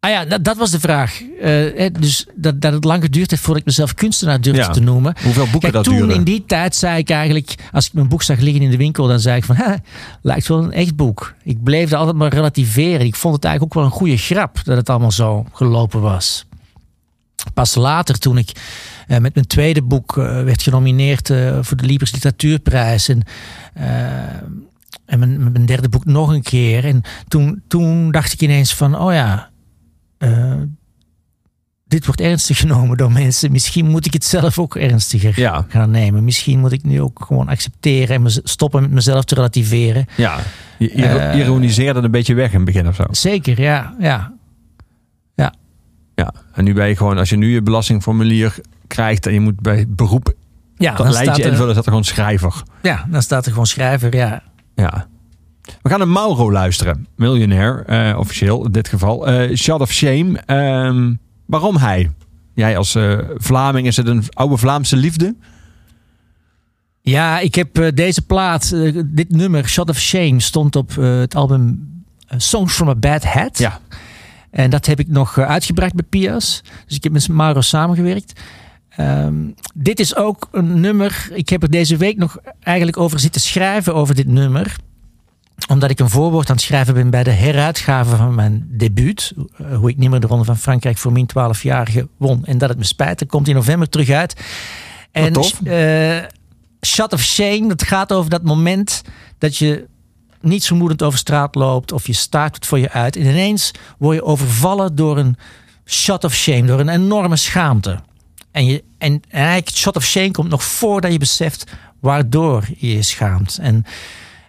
Ah 0.00 0.10
ja, 0.10 0.24
dat, 0.24 0.44
dat 0.44 0.56
was 0.56 0.70
de 0.70 0.80
vraag. 0.80 1.22
Eh, 1.40 1.92
dus 2.00 2.26
dat, 2.34 2.60
dat 2.60 2.72
het 2.72 2.84
lang 2.84 3.02
geduurd 3.02 3.30
heeft 3.30 3.42
voordat 3.42 3.60
ik 3.60 3.66
mezelf 3.68 3.94
kunstenaar 3.94 4.40
durfde 4.40 4.62
Ja. 4.62 4.68
te 4.70 4.80
noemen. 4.80 5.14
Hoeveel 5.22 5.42
boeken 5.42 5.60
Kijk, 5.60 5.72
dat 5.72 5.84
toen 5.84 5.96
duurde? 5.96 6.14
in 6.14 6.24
die 6.24 6.44
tijd 6.46 6.76
zei 6.76 6.98
ik 6.98 7.10
eigenlijk, 7.10 7.54
als 7.72 7.86
ik 7.86 7.92
mijn 7.92 8.08
boek 8.08 8.22
zag 8.22 8.38
liggen 8.38 8.62
in 8.62 8.70
de 8.70 8.76
winkel, 8.76 9.06
dan 9.06 9.20
zei 9.20 9.36
ik 9.36 9.44
van, 9.44 9.56
"Ha, 9.62 9.78
lijkt 10.22 10.48
wel 10.48 10.62
een 10.62 10.72
echt 10.72 10.96
boek. 10.96 11.34
Ik 11.42 11.62
bleef 11.62 11.88
dat 11.90 11.98
altijd 11.98 12.16
maar 12.16 12.32
relativeren. 12.34 13.06
Ik 13.06 13.14
vond 13.16 13.34
het 13.34 13.44
eigenlijk 13.44 13.74
ook 13.76 13.82
wel 13.82 13.92
een 13.92 13.98
goede 13.98 14.16
grap 14.16 14.60
dat 14.64 14.76
het 14.76 14.88
allemaal 14.90 15.12
zo 15.12 15.46
gelopen 15.52 16.00
was. 16.00 16.44
Pas 17.54 17.74
later, 17.74 18.18
toen 18.18 18.38
ik 18.38 18.52
eh, 19.06 19.18
met 19.18 19.34
mijn 19.34 19.46
tweede 19.46 19.82
boek 19.82 20.18
eh, 20.18 20.24
werd 20.42 20.62
genomineerd 20.62 21.26
voor 21.60 21.76
de 21.76 21.86
Libris 21.86 22.12
Literatuurprijs 22.12 23.08
en, 23.08 23.22
en 25.06 25.18
mijn, 25.18 25.42
met 25.44 25.52
mijn 25.52 25.66
derde 25.66 25.88
boek 25.88 26.04
nog 26.04 26.28
een 26.32 26.42
keer. 26.42 26.84
En 26.84 27.02
toen, 27.28 27.62
toen 27.68 28.10
dacht 28.10 28.32
ik 28.32 28.40
ineens 28.40 28.74
van, 28.74 28.98
oh 28.98 29.12
ja, 29.12 29.50
eh, 30.18 30.54
dit 31.86 32.06
wordt 32.06 32.20
ernstig 32.20 32.58
genomen 32.64 32.96
door 32.96 33.12
mensen. 33.12 33.52
Misschien 33.52 33.86
moet 33.86 34.06
ik 34.06 34.12
het 34.12 34.24
zelf 34.24 34.58
ook 34.58 34.76
ernstiger 34.76 35.40
Ja. 35.40 35.64
gaan 35.68 35.90
nemen. 35.90 36.24
Misschien 36.24 36.58
moet 36.58 36.72
ik 36.72 36.82
nu 36.84 37.00
ook 37.00 37.24
gewoon 37.26 37.48
accepteren 37.48 38.24
en 38.24 38.30
stoppen 38.44 38.82
met 38.82 38.90
mezelf 38.90 39.24
te 39.24 39.34
relativeren. 39.34 40.06
Ja, 40.16 40.38
je 40.78 40.90
iro- 40.90 41.16
Eh, 41.18 41.38
ironiseerde 41.38 42.00
een 42.00 42.10
beetje 42.10 42.34
weg 42.34 42.50
in 42.50 42.56
het 42.56 42.64
begin 42.64 42.88
of 42.88 42.94
zo. 42.94 43.04
Zeker, 43.10 43.60
ja. 43.60 43.94
ja. 43.98 44.36
Ja, 46.14 46.34
en 46.52 46.64
nu 46.64 46.74
ben 46.74 46.88
je 46.88 46.96
gewoon, 46.96 47.18
als 47.18 47.28
je 47.28 47.36
nu 47.36 47.52
je 47.52 47.62
belastingformulier 47.62 48.54
krijgt 48.86 49.26
en 49.26 49.32
je 49.32 49.40
moet 49.40 49.60
bij 49.60 49.84
beroep 49.88 50.34
Ja, 50.76 50.88
dat 50.88 50.96
dan 50.96 51.06
lijntje 51.10 51.24
staat, 51.32 51.38
er, 51.44 51.50
invullen, 51.50 51.70
staat 51.72 51.84
er 51.84 51.90
gewoon 51.90 52.04
schrijver. 52.04 52.62
ja, 52.82 53.06
dan 53.10 53.22
staat 53.22 53.44
er 53.46 53.50
gewoon 53.50 53.66
schrijver, 53.66 54.14
ja. 54.16 54.42
Ja. 54.74 55.06
We 55.82 55.88
gaan 55.88 55.98
naar 55.98 56.08
Mauro 56.08 56.52
luisteren. 56.52 57.06
Miljonair, 57.16 57.84
eh, 57.86 58.18
officieel 58.18 58.64
in 58.64 58.72
dit 58.72 58.88
geval. 58.88 59.26
Eh 59.26 59.56
Shot 59.56 59.80
of 59.80 59.92
Shame. 59.92 60.38
Ehm, 60.46 61.14
waarom 61.46 61.76
hij? 61.76 62.10
Jij 62.54 62.76
als 62.76 62.94
eh, 62.94 63.18
Vlaming, 63.34 63.86
is 63.86 63.96
het 63.96 64.06
een 64.06 64.22
oude 64.32 64.56
Vlaamse 64.56 64.96
liefde? 64.96 65.36
Ja, 67.00 67.38
ik 67.38 67.54
heb 67.54 67.90
deze 67.94 68.22
plaat, 68.22 68.70
dit 69.04 69.30
nummer, 69.30 69.68
Shot 69.68 69.88
of 69.88 69.98
Shame, 69.98 70.40
stond 70.40 70.76
op 70.76 70.94
het 70.96 71.34
album 71.34 71.88
Songs 72.36 72.74
from 72.74 72.88
a 72.88 72.94
Bad 72.94 73.24
Hat. 73.24 73.58
Ja. 73.58 73.80
En 74.50 74.70
dat 74.70 74.86
heb 74.86 75.00
ik 75.00 75.08
nog 75.08 75.38
uitgebracht 75.38 75.94
bij 75.94 76.04
Pias. 76.08 76.62
Dus 76.86 76.96
ik 76.96 77.02
heb 77.02 77.12
met 77.12 77.28
Mauro 77.28 77.60
samengewerkt. 77.60 78.40
Ehm, 78.88 79.34
dit 79.74 80.00
is 80.00 80.16
ook 80.16 80.48
een 80.52 80.80
nummer. 80.80 81.28
Ik 81.32 81.48
heb 81.48 81.62
er 81.62 81.70
deze 81.70 81.96
week 81.96 82.16
nog 82.16 82.36
eigenlijk 82.60 82.96
over 82.96 83.20
zitten 83.20 83.40
schrijven 83.40 83.94
over 83.94 84.14
dit 84.14 84.26
nummer. 84.26 84.76
Omdat 85.66 85.90
ik 85.90 85.98
een 85.98 86.10
voorwoord 86.10 86.50
aan 86.50 86.56
het 86.56 86.64
schrijven 86.64 86.94
ben 86.94 87.10
bij 87.10 87.24
de 87.24 87.30
heruitgave 87.30 88.16
van 88.16 88.34
mijn 88.34 88.68
debuut. 88.70 89.32
eh, 89.56 89.76
hoe 89.76 89.90
ik 89.90 89.96
niet 89.96 90.10
meer 90.10 90.20
de 90.20 90.26
Ronde 90.26 90.44
van 90.44 90.56
Frankrijk 90.56 90.98
voor 90.98 91.12
min 91.12 91.26
12-jarige 91.26 92.08
won. 92.16 92.44
En 92.44 92.58
dat 92.58 92.68
het 92.68 92.78
me 92.78 92.84
spijt. 92.84 93.18
Dat 93.18 93.28
komt 93.28 93.48
in 93.48 93.54
november 93.54 93.88
terug 93.88 94.10
uit. 94.10 94.40
En 95.12 95.34
eh, 95.64 96.24
Shot 96.86 97.12
of 97.12 97.20
Shame, 97.20 97.68
dat 97.68 97.82
gaat 97.82 98.12
over 98.12 98.30
dat 98.30 98.42
moment 98.42 99.02
dat 99.38 99.56
je 99.56 99.86
niet 100.40 100.66
vermoedend 100.66 101.02
over 101.02 101.18
straat 101.18 101.54
loopt 101.54 101.92
of 101.92 102.06
je 102.06 102.12
staart 102.12 102.54
het 102.54 102.66
voor 102.66 102.78
je 102.78 102.90
uit. 102.90 103.16
En 103.16 103.22
ineens 103.22 103.70
word 103.98 104.16
je 104.16 104.24
overvallen 104.24 104.94
door 104.94 105.18
een 105.18 105.36
shot 105.86 106.24
of 106.24 106.34
shame, 106.34 106.66
door 106.66 106.80
een 106.80 106.88
enorme 106.88 107.36
schaamte. 107.36 107.98
En, 108.50 108.66
je, 108.66 108.84
en, 108.98 109.12
en 109.12 109.22
eigenlijk, 109.30 109.76
shot 109.76 109.96
of 109.96 110.04
shame 110.04 110.30
komt 110.30 110.48
nog 110.48 110.64
voordat 110.64 111.12
je 111.12 111.18
beseft 111.18 111.64
waardoor 112.00 112.64
je 112.76 112.94
je 112.94 113.02
schaamt. 113.02 113.58
En, 113.60 113.84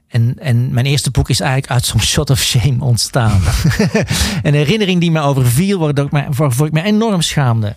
en, 0.10 0.36
en 0.40 0.74
mijn 0.74 0.86
eerste 0.86 1.12
boek 1.12 1.30
is 1.30 1.40
eigenlijk 1.40 1.72
uit 1.72 1.86
zo'n 1.86 2.02
shot 2.02 2.30
of 2.30 2.40
shame 2.40 2.84
ontstaan. 2.84 3.42
een 4.44 4.54
herinnering 4.54 5.00
die 5.00 5.12
me 5.12 5.20
overviel, 5.22 5.80
waardoor 5.80 6.06
ik 6.06 6.12
me, 6.12 6.26
waarvoor 6.32 6.68
ik 6.68 6.74
me 6.74 6.82
enorm 6.84 7.22
schaamde. 7.22 7.76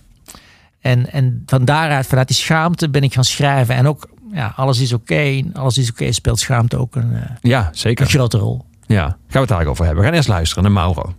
En, 0.81 1.13
en 1.13 1.43
van 1.47 1.65
daaruit, 1.65 2.07
vanuit 2.07 2.29
die 2.29 2.37
schaamte, 2.37 2.91
ben 2.91 3.03
ik 3.03 3.13
gaan 3.15 3.25
schrijven. 3.25 3.75
En 3.75 3.87
ook, 3.87 4.09
ja, 4.33 4.53
alles 4.57 4.81
is 4.81 4.93
oké. 4.93 5.43
alles 5.53 5.79
is 5.79 5.91
oké, 5.91 6.13
speelt 6.13 6.41
schaamte 6.41 6.77
ook 6.79 6.95
een, 6.95 7.15
eh, 7.15 7.31
Ja, 7.41 7.67
een 7.67 7.77
zeker. 7.79 8.07
grote 8.07 8.39
rol. 8.39 8.65
Ja, 8.87 9.05
gaan 9.07 9.17
we 9.29 9.39
het 9.39 9.49
daar 9.49 9.61
ook 9.61 9.69
over 9.69 9.85
hebben. 9.85 10.03
We 10.03 10.09
gaan 10.09 10.17
eerst 10.19 10.29
luisteren 10.29 10.63
naar 10.63 10.73
Mauro. 10.73 11.15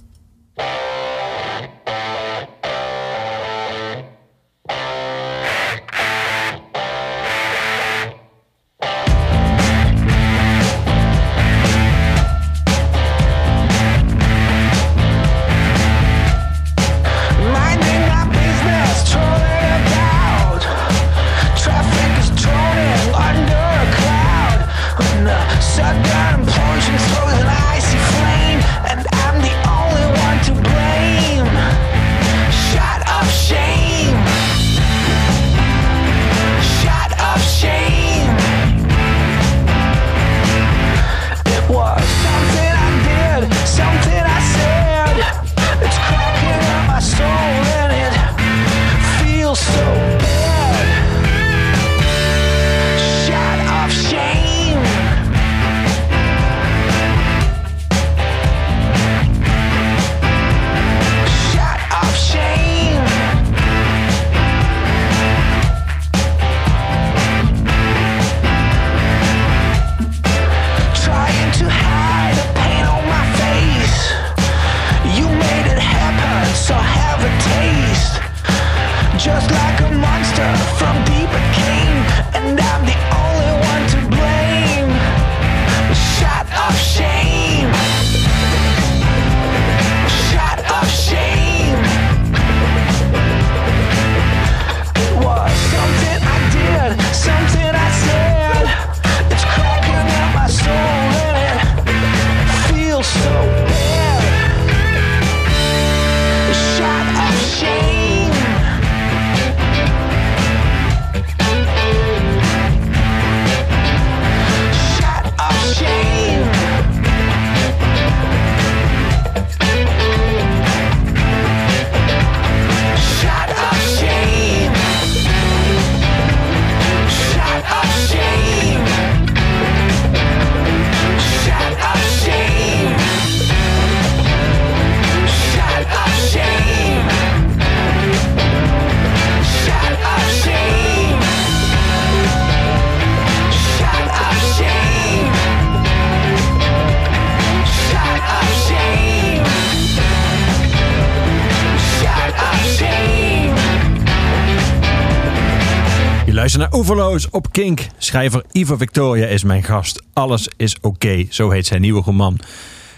Kink. 157.53 157.87
Schrijver 157.97 158.43
Ivo 158.51 158.77
Victoria 158.77 159.25
is 159.25 159.43
mijn 159.43 159.63
gast. 159.63 160.03
Alles 160.13 160.49
is 160.57 160.77
oké, 160.81 161.25
zo 161.29 161.49
heet 161.49 161.65
zijn 161.65 161.81
nieuwe 161.81 162.01
roman. 162.01 162.39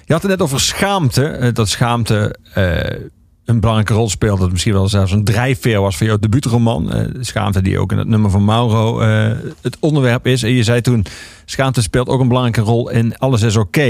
Je 0.05 0.13
had 0.13 0.21
het 0.21 0.31
net 0.31 0.41
over 0.41 0.59
schaamte. 0.59 1.25
eh, 1.25 1.53
Dat 1.53 1.69
schaamte 1.69 2.35
eh, 2.53 2.99
een 3.45 3.59
belangrijke 3.59 3.93
rol 3.93 4.09
speelt. 4.09 4.39
Dat 4.39 4.51
misschien 4.51 4.73
wel 4.73 4.87
zelfs 4.87 5.11
een 5.11 5.23
drijfveer 5.23 5.81
was 5.81 5.97
voor 5.97 6.07
jouw 6.07 6.17
debuutroman. 6.17 6.91
Eh, 6.91 7.05
schaamte 7.19 7.61
die 7.61 7.79
ook 7.79 7.91
in 7.91 7.97
het 7.97 8.07
nummer 8.07 8.31
van 8.31 8.45
Mauro 8.45 8.99
het 9.61 9.77
onderwerp 9.79 10.27
is. 10.27 10.43
En 10.43 10.51
je 10.51 10.63
zei 10.63 10.81
toen, 10.81 11.05
schaamte 11.45 11.81
speelt 11.81 12.07
ook 12.07 12.19
een 12.19 12.27
belangrijke 12.27 12.61
rol 12.71 12.89
in 12.89 13.17
Alles 13.17 13.41
is 13.41 13.55
oké. 13.55 13.81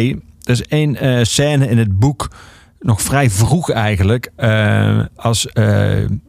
Er 0.44 0.52
is 0.52 0.64
één 0.64 1.26
scène 1.26 1.68
in 1.70 1.78
het 1.78 2.00
boek, 2.00 2.32
nog 2.80 3.02
vrij 3.02 3.30
vroeg 3.30 3.72
eigenlijk. 3.72 4.32
als 5.16 5.42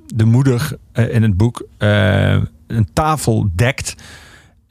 de 0.06 0.24
moeder 0.24 0.76
in 0.92 1.22
het 1.22 1.36
boek 1.36 1.66
een 2.66 2.88
tafel 2.92 3.48
dekt. 3.54 3.94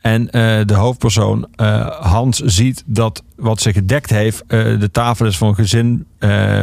En 0.05 0.29
eh, 0.29 0.59
de 0.65 0.73
hoofdpersoon 0.73 1.47
eh, 1.55 1.87
Hans 2.01 2.39
ziet 2.39 2.83
dat 2.85 3.23
wat 3.35 3.61
ze 3.61 3.73
gedekt 3.73 4.09
heeft, 4.09 4.43
eh, 4.47 4.79
de 4.79 4.91
tafel 4.91 5.25
is 5.25 5.37
voor 5.37 5.47
een 5.47 5.55
gezin 5.55 6.05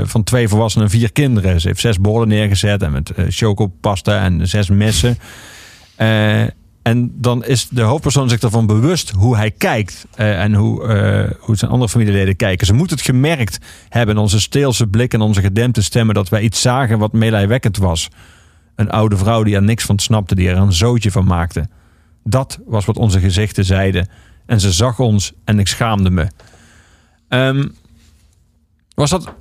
van 0.04 0.22
twee 0.22 0.48
volwassenen 0.48 0.86
en 0.86 0.92
vier 0.92 1.12
kinderen. 1.12 1.60
Ze 1.60 1.68
heeft 1.68 1.80
zes 1.80 2.00
borden 2.00 2.28
neergezet 2.28 2.82
en 2.82 2.92
met 2.92 3.12
chocopasta 3.28 4.24
en 4.24 4.48
zes 4.48 4.70
messen. 4.70 5.18
En 6.82 7.12
dan 7.14 7.44
is 7.44 7.68
de 7.68 7.82
hoofdpersoon 7.82 8.28
zich 8.28 8.40
ervan 8.40 8.66
bewust 8.66 9.10
hoe 9.10 9.36
hij 9.36 9.50
kijkt 9.50 10.06
en 10.16 10.54
hoe, 10.54 10.86
hoe 11.40 11.56
zijn 11.56 11.70
andere 11.70 11.90
familieleden 11.90 12.36
kijken. 12.36 12.66
Ze 12.66 12.72
moet 12.72 12.90
het 12.90 13.00
gemerkt 13.00 13.58
hebben, 13.88 14.18
onze 14.18 14.40
steelse 14.40 14.86
blik 14.86 15.14
en 15.14 15.20
onze 15.20 15.40
gedempte 15.40 15.82
stemmen, 15.82 16.14
dat 16.14 16.28
wij 16.28 16.42
iets 16.42 16.60
zagen 16.60 16.98
wat 16.98 17.12
meelijwekkend 17.12 17.76
was. 17.76 18.08
Een 18.76 18.90
oude 18.90 19.16
vrouw 19.16 19.42
die 19.42 19.54
er 19.54 19.62
niks 19.62 19.84
van 19.84 19.98
snapte, 19.98 20.34
die 20.34 20.48
er 20.48 20.56
een 20.56 20.72
zootje 20.72 21.10
van 21.10 21.24
maakte. 21.24 21.68
Dat 22.24 22.58
was 22.66 22.84
wat 22.84 22.96
onze 22.96 23.20
gezichten 23.20 23.64
zeiden. 23.64 24.08
En 24.46 24.60
ze 24.60 24.72
zag 24.72 24.98
ons 24.98 25.32
en 25.44 25.58
ik 25.58 25.68
schaamde 25.68 26.10
me. 26.10 26.28
Ehm, 27.28 27.68
was 28.94 29.10
dat 29.10 29.34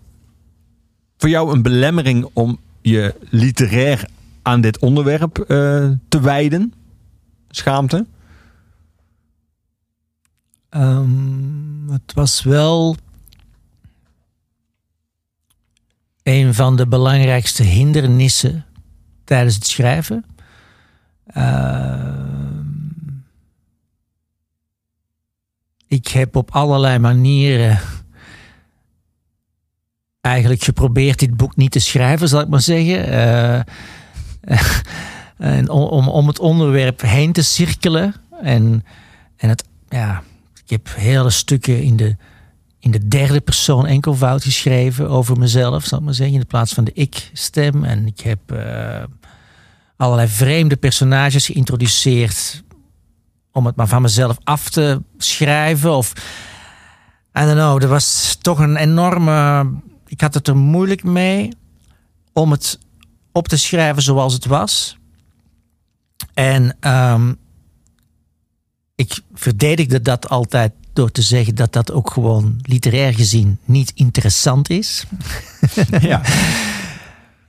voor 1.17 1.29
jou 1.29 1.53
een 1.53 1.61
belemmering 1.61 2.29
om 2.33 2.59
je 2.81 3.15
literair 3.29 4.09
aan 4.41 4.61
dit 4.61 4.79
onderwerp 4.79 5.39
eh, 5.39 5.47
te 6.07 6.19
wijden? 6.21 6.73
Schaamte? 7.49 8.05
Ehm, 10.69 11.89
het 11.91 12.13
was 12.13 12.43
wel 12.43 12.95
een 16.23 16.53
van 16.53 16.75
de 16.75 16.87
belangrijkste 16.87 17.63
hindernissen 17.63 18.65
tijdens 19.23 19.55
het 19.55 19.67
schrijven. 19.67 20.25
Ehm, 21.25 22.60
ik 25.91 26.07
heb 26.07 26.35
op 26.35 26.51
allerlei 26.51 26.99
manieren 26.99 27.79
eigenlijk 30.21 30.63
geprobeerd 30.63 31.19
dit 31.19 31.37
boek 31.37 31.55
niet 31.55 31.71
te 31.71 31.79
schrijven, 31.79 32.27
zal 32.27 32.41
ik 32.41 32.47
maar 32.47 32.61
zeggen. 32.61 33.07
Eh, 33.07 33.61
en 35.57 35.69
om, 35.69 36.07
om, 36.07 36.27
het 36.27 36.39
onderwerp 36.39 37.01
heen 37.01 37.31
te 37.31 37.41
cirkelen. 37.41 38.15
En, 38.41 38.85
en 39.37 39.49
het, 39.49 39.63
ja, 39.89 40.23
ik 40.63 40.69
heb 40.69 40.89
hele 40.95 41.29
stukken 41.29 41.81
in 41.81 41.95
de, 41.95 42.15
in 42.79 42.91
de 42.91 43.07
derde 43.07 43.41
persoon 43.41 43.85
enkelvoud 43.85 44.43
geschreven 44.43 45.09
over 45.09 45.37
mezelf, 45.37 45.85
zal 45.85 45.97
ik 45.97 46.05
maar 46.05 46.13
zeggen, 46.13 46.39
in 46.39 46.47
plaats 46.47 46.73
van 46.73 46.83
de 46.83 46.93
ik-stem. 46.93 47.83
En 47.83 48.07
ik 48.07 48.19
heb 48.19 48.51
eh, 48.51 49.03
allerlei 49.95 50.27
vreemde 50.27 50.75
personages 50.75 51.45
geïntroduceerd 51.45 52.63
om 53.51 53.65
het 53.65 53.75
maar 53.75 53.87
van 53.87 54.01
mezelf 54.01 54.37
af 54.43 54.69
te 54.69 55.01
schrijven. 55.17 55.91
Of, 55.95 56.13
I 57.39 57.39
don't 57.39 57.53
know, 57.53 57.83
er 57.83 57.89
was 57.89 58.37
toch 58.41 58.59
een 58.59 58.75
enorme... 58.75 59.69
Ik 60.07 60.21
had 60.21 60.33
het 60.33 60.47
er 60.47 60.57
moeilijk 60.57 61.03
mee 61.03 61.53
om 62.33 62.51
het 62.51 62.79
op 63.31 63.47
te 63.47 63.57
schrijven 63.57 64.01
zoals 64.01 64.33
het 64.33 64.45
was. 64.45 64.97
En 66.33 66.77
ehm, 66.79 67.33
ik 68.95 69.19
verdedigde 69.33 70.01
dat 70.01 70.29
altijd 70.29 70.71
door 70.93 71.11
te 71.11 71.21
zeggen 71.21 71.55
dat 71.55 71.73
dat 71.73 71.91
ook 71.91 72.11
gewoon 72.11 72.59
literair 72.61 73.13
gezien 73.13 73.59
niet 73.65 73.91
interessant 73.95 74.69
is. 74.69 75.05
Ja. 75.99 76.21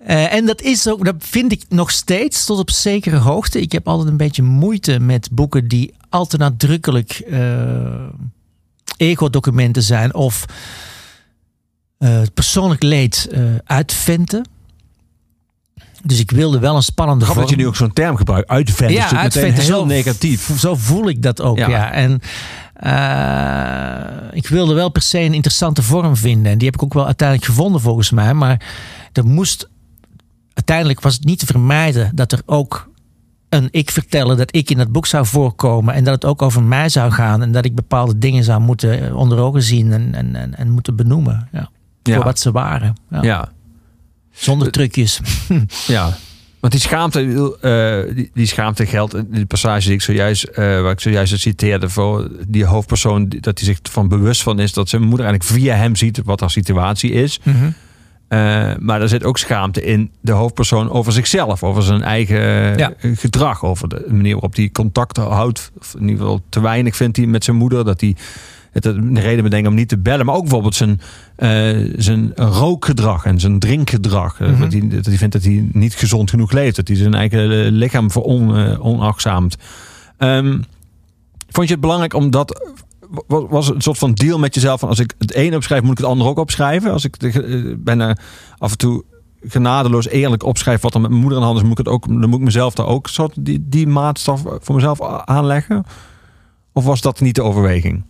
Eh, 0.06 0.32
en 0.32 0.46
dat 0.46 0.60
is 0.62 0.88
ook, 0.88 1.04
dat 1.04 1.14
vind 1.18 1.52
ik 1.52 1.62
nog 1.68 1.90
steeds 1.90 2.44
tot 2.44 2.58
op 2.58 2.70
zekere 2.70 3.16
hoogte. 3.16 3.60
Ik 3.60 3.72
heb 3.72 3.88
altijd 3.88 4.08
een 4.08 4.16
beetje 4.16 4.42
moeite 4.42 5.00
met 5.00 5.28
boeken 5.32 5.68
die 5.68 5.94
al 6.08 6.26
te 6.26 6.36
nadrukkelijk 6.36 7.10
eh 7.10 8.06
ego-documenten 8.96 9.82
zijn 9.82 10.14
of 10.14 10.44
eh, 11.98 12.20
persoonlijk 12.34 12.82
leed 12.82 13.28
uitventen. 13.64 14.46
Dus 16.04 16.18
ik 16.20 16.30
wilde 16.30 16.58
wel 16.58 16.76
een 16.76 16.82
spannende 16.82 17.24
Grappig 17.24 17.42
dat 17.42 17.50
je 17.52 17.56
vorm. 17.56 17.66
nu 17.66 17.72
ook 17.76 17.80
zo'n 17.86 17.92
term 17.92 18.16
gebruikt. 18.16 18.48
Uitventen. 18.48 18.96
Ja, 18.96 19.02
meteen 19.04 19.18
uitventen, 19.18 19.62
heel 19.62 19.78
zo- 19.80 19.84
negatief. 19.84 20.58
Zo 20.58 20.74
voel 20.74 21.08
ik 21.08 21.22
dat 21.22 21.40
ook, 21.40 21.58
Ja. 21.58 21.68
ja. 21.68 21.92
En 21.92 22.20
ik 24.32 24.46
wilde 24.48 24.74
wel 24.74 24.88
per 24.88 25.02
se 25.02 25.18
een 25.18 25.34
interessante 25.34 25.82
vorm 25.82 26.16
vinden. 26.16 26.52
En 26.52 26.58
die 26.58 26.66
heb 26.66 26.74
ik 26.76 26.82
ook 26.82 26.94
wel 26.94 27.06
uiteindelijk 27.06 27.48
gevonden 27.48 27.80
volgens 27.80 28.10
mij. 28.10 28.34
Maar 28.34 28.66
er 29.12 29.26
moest... 29.26 29.68
Uiteindelijk 30.54 31.00
was 31.00 31.14
het 31.14 31.24
niet 31.24 31.38
te 31.38 31.46
vermijden 31.46 32.10
dat 32.14 32.32
er 32.32 32.42
ook 32.46 32.90
een 33.48 33.68
ik 33.70 33.90
vertellen 33.90 34.36
dat 34.36 34.54
ik 34.54 34.70
in 34.70 34.76
dat 34.76 34.92
boek 34.92 35.06
zou 35.06 35.26
voorkomen. 35.26 35.94
En 35.94 36.04
dat 36.04 36.14
het 36.14 36.24
ook 36.24 36.42
over 36.42 36.62
mij 36.62 36.88
zou 36.88 37.10
gaan. 37.10 37.42
En 37.42 37.52
dat 37.52 37.64
ik 37.64 37.74
bepaalde 37.74 38.18
dingen 38.18 38.44
zou 38.44 38.60
moeten 38.60 39.06
eh, 39.06 39.16
onder 39.16 39.38
ogen 39.38 39.62
zien 39.62 39.92
en, 39.92 40.14
en, 40.14 40.36
en, 40.36 40.54
en 40.54 40.70
moeten 40.70 40.96
benoemen. 40.96 41.48
Ja. 41.52 41.70
Ja. 42.02 42.14
Voor 42.14 42.24
wat 42.24 42.38
ze 42.38 42.50
waren. 42.50 42.94
Ja. 43.10 43.22
Ja. 43.22 43.52
Zonder 44.30 44.70
trucjes. 44.70 45.20
Ja. 45.86 46.16
Want 46.60 46.74
die 46.74 46.82
schaamte, 46.82 47.20
eh, 47.60 48.14
die, 48.14 48.30
die 48.34 48.46
schaamte 48.46 48.86
geldt 48.86 49.14
in 49.14 49.26
die 49.30 49.46
passage 49.46 49.86
die 49.86 49.94
ik 49.94 50.02
zojuist, 50.02 50.44
eh, 50.44 50.54
waar 50.54 50.90
ik 50.90 51.00
zojuist 51.00 51.38
citeerde 51.38 51.88
voor 51.88 52.30
die 52.48 52.64
hoofdpersoon, 52.64 53.28
dat 53.28 53.58
hij 53.58 53.66
zich 53.66 53.78
van 53.82 54.08
bewust 54.08 54.42
van 54.42 54.58
is 54.58 54.72
dat 54.72 54.88
zijn 54.88 55.02
moeder 55.02 55.26
eigenlijk 55.26 55.60
via 55.60 55.74
hem 55.74 55.96
ziet 55.96 56.20
wat 56.24 56.40
haar 56.40 56.50
situatie 56.50 57.10
is. 57.10 57.40
Mhm. 57.42 57.70
Eh, 58.32 58.70
maar 58.78 59.00
er 59.00 59.08
zit 59.08 59.24
ook 59.24 59.38
schaamte 59.38 59.82
in 59.82 60.10
de 60.20 60.32
hoofdpersoon 60.32 60.90
over 60.90 61.12
zichzelf, 61.12 61.62
over 61.62 61.82
zijn 61.82 62.02
eigen 62.02 62.38
Ja. 62.78 62.92
eh, 63.00 63.10
gedrag, 63.14 63.64
over 63.64 63.88
de 63.88 64.04
manier 64.08 64.32
waarop 64.32 64.54
hij 64.56 64.70
contact 64.72 65.16
houdt, 65.16 65.72
of 65.78 65.94
in 65.94 66.00
ieder 66.00 66.16
geval 66.16 66.40
te 66.48 66.60
weinig 66.60 66.96
vindt 66.96 67.16
hij 67.16 67.26
met 67.26 67.44
zijn 67.44 67.56
moeder, 67.56 67.84
dat 67.84 68.00
hij 68.00 68.16
het 68.70 68.84
een 68.84 69.20
reden 69.20 69.44
bedenkt 69.44 69.68
om 69.68 69.74
niet 69.74 69.88
te 69.88 69.98
bellen, 69.98 70.26
maar 70.26 70.34
ook 70.34 70.40
bijvoorbeeld 70.42 70.74
zijn, 70.74 71.00
eh, 71.36 71.76
zijn 71.96 72.32
rookgedrag 72.34 73.24
en 73.24 73.40
zijn 73.40 73.58
drinkgedrag. 73.58 74.38
Mhm. 74.40 74.60
dat, 74.60 74.72
hij, 74.72 74.88
dat 74.88 75.06
hij 75.06 75.16
vindt 75.16 75.32
dat 75.34 75.44
hij 75.44 75.68
niet 75.72 75.94
gezond 75.94 76.30
genoeg 76.30 76.52
leeft, 76.52 76.76
dat 76.76 76.88
hij 76.88 76.96
zijn 76.96 77.14
eigen 77.14 77.48
lichaam 77.70 78.10
veron, 78.10 78.56
eh, 78.56 78.84
onachtzaamt. 78.84 79.56
Ehm, 80.18 80.58
vond 81.50 81.66
je 81.66 81.72
het 81.72 81.80
belangrijk 81.82 82.14
om 82.14 82.30
dat 82.30 82.70
was 83.26 83.66
het 83.66 83.74
een 83.74 83.82
soort 83.82 83.98
van 83.98 84.12
deal 84.12 84.38
met 84.38 84.54
jezelf 84.54 84.80
van 84.80 84.88
als 84.88 84.98
ik 84.98 85.14
het 85.18 85.32
ene 85.32 85.56
opschrijf, 85.56 85.82
moet 85.82 85.90
ik 85.90 85.98
het 85.98 86.06
andere 86.06 86.30
ook 86.30 86.38
opschrijven. 86.38 86.92
Als 86.92 87.04
ik 87.04 87.18
de, 87.18 87.28
eh, 87.28 87.74
bijna 87.78 88.16
af 88.58 88.70
en 88.70 88.78
toe 88.78 89.04
genadeloos 89.42 90.08
eerlijk 90.08 90.42
opschrijf 90.42 90.80
wat 90.80 90.94
er 90.94 91.00
met 91.00 91.10
mijn 91.10 91.22
moeder 91.22 91.38
aan 91.38 91.44
de 91.44 91.50
hand 91.50 91.62
is, 91.62 91.68
moet 91.68 91.78
ik 91.78 91.86
het 91.86 91.94
ook, 91.94 92.06
dan 92.06 92.28
moet 92.28 92.38
ik 92.38 92.44
mezelf 92.44 92.74
daar 92.74 92.86
ook 92.86 93.08
soort 93.08 93.32
die, 93.44 93.66
die 93.68 93.86
maatstaf 93.86 94.42
voor 94.60 94.74
mezelf 94.74 95.00
aanleggen. 95.24 95.84
Of 96.72 96.84
was 96.84 97.00
dat 97.00 97.20
niet 97.20 97.34
de 97.34 97.42
overweging? 97.42 98.04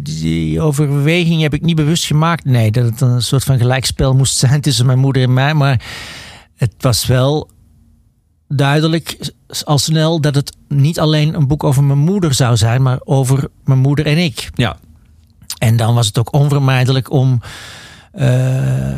Die 0.00 0.60
overweging 0.60 1.42
heb 1.42 1.54
ik 1.54 1.62
niet 1.62 1.76
bewust 1.76 2.04
gemaakt. 2.04 2.44
Nee, 2.44 2.70
dat 2.70 2.84
het 2.84 3.00
een 3.00 3.22
soort 3.22 3.44
van 3.44 3.58
gelijkspel 3.58 4.14
moest 4.14 4.36
zijn 4.36 4.60
tussen 4.66 4.86
mijn 4.86 4.98
moeder 4.98 5.22
en 5.22 5.32
mij. 5.32 5.54
Maar 5.54 5.84
het 6.56 6.74
was 6.78 7.06
wel 7.06 7.50
duidelijk 8.52 9.32
al 9.64 9.78
snel 9.78 10.20
dat 10.20 10.34
het 10.34 10.56
niet 10.68 11.00
alleen 11.00 11.34
een 11.34 11.46
boek 11.46 11.64
over 11.64 11.84
mijn 11.84 11.98
moeder 11.98 12.34
zou 12.34 12.56
zijn, 12.56 12.82
maar 12.82 13.00
over 13.04 13.48
mijn 13.64 13.78
moeder 13.78 14.06
en 14.06 14.18
ik. 14.18 14.50
Ja. 14.54 14.76
En 15.58 15.76
dan 15.76 15.94
was 15.94 16.06
het 16.06 16.18
ook 16.18 16.32
onvermijdelijk 16.32 17.10
om, 17.10 17.40
eh, 18.12 18.92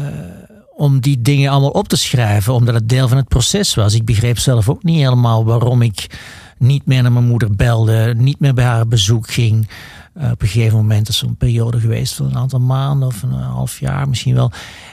om 0.76 1.00
die 1.00 1.22
dingen 1.22 1.50
allemaal 1.50 1.70
op 1.70 1.88
te 1.88 1.96
schrijven, 1.96 2.54
omdat 2.54 2.74
het 2.74 2.88
deel 2.88 3.08
van 3.08 3.16
het 3.16 3.28
proces 3.28 3.74
was. 3.74 3.94
Ik 3.94 4.04
begreep 4.04 4.38
zelf 4.38 4.68
ook 4.68 4.82
niet 4.82 4.98
helemaal 4.98 5.44
waarom 5.44 5.82
ik 5.82 6.18
niet 6.58 6.86
meer 6.86 7.02
naar 7.02 7.12
mijn 7.12 7.26
moeder 7.26 7.54
belde, 7.54 8.14
niet 8.16 8.40
meer 8.40 8.54
bij 8.54 8.64
haar 8.64 8.88
bezoek 8.88 9.30
ging. 9.30 9.68
Op 10.14 10.42
een 10.42 10.48
gegeven 10.48 10.76
moment 10.76 11.08
is 11.08 11.16
zo'n 11.16 11.36
periode 11.36 11.80
geweest 11.80 12.14
van 12.14 12.26
een 12.26 12.36
aantal 12.36 12.60
maanden 12.60 13.08
of 13.08 13.22
een 13.22 13.32
half 13.32 13.80
jaar 13.80 14.08
misschien 14.08 14.34
wel. 14.34 14.50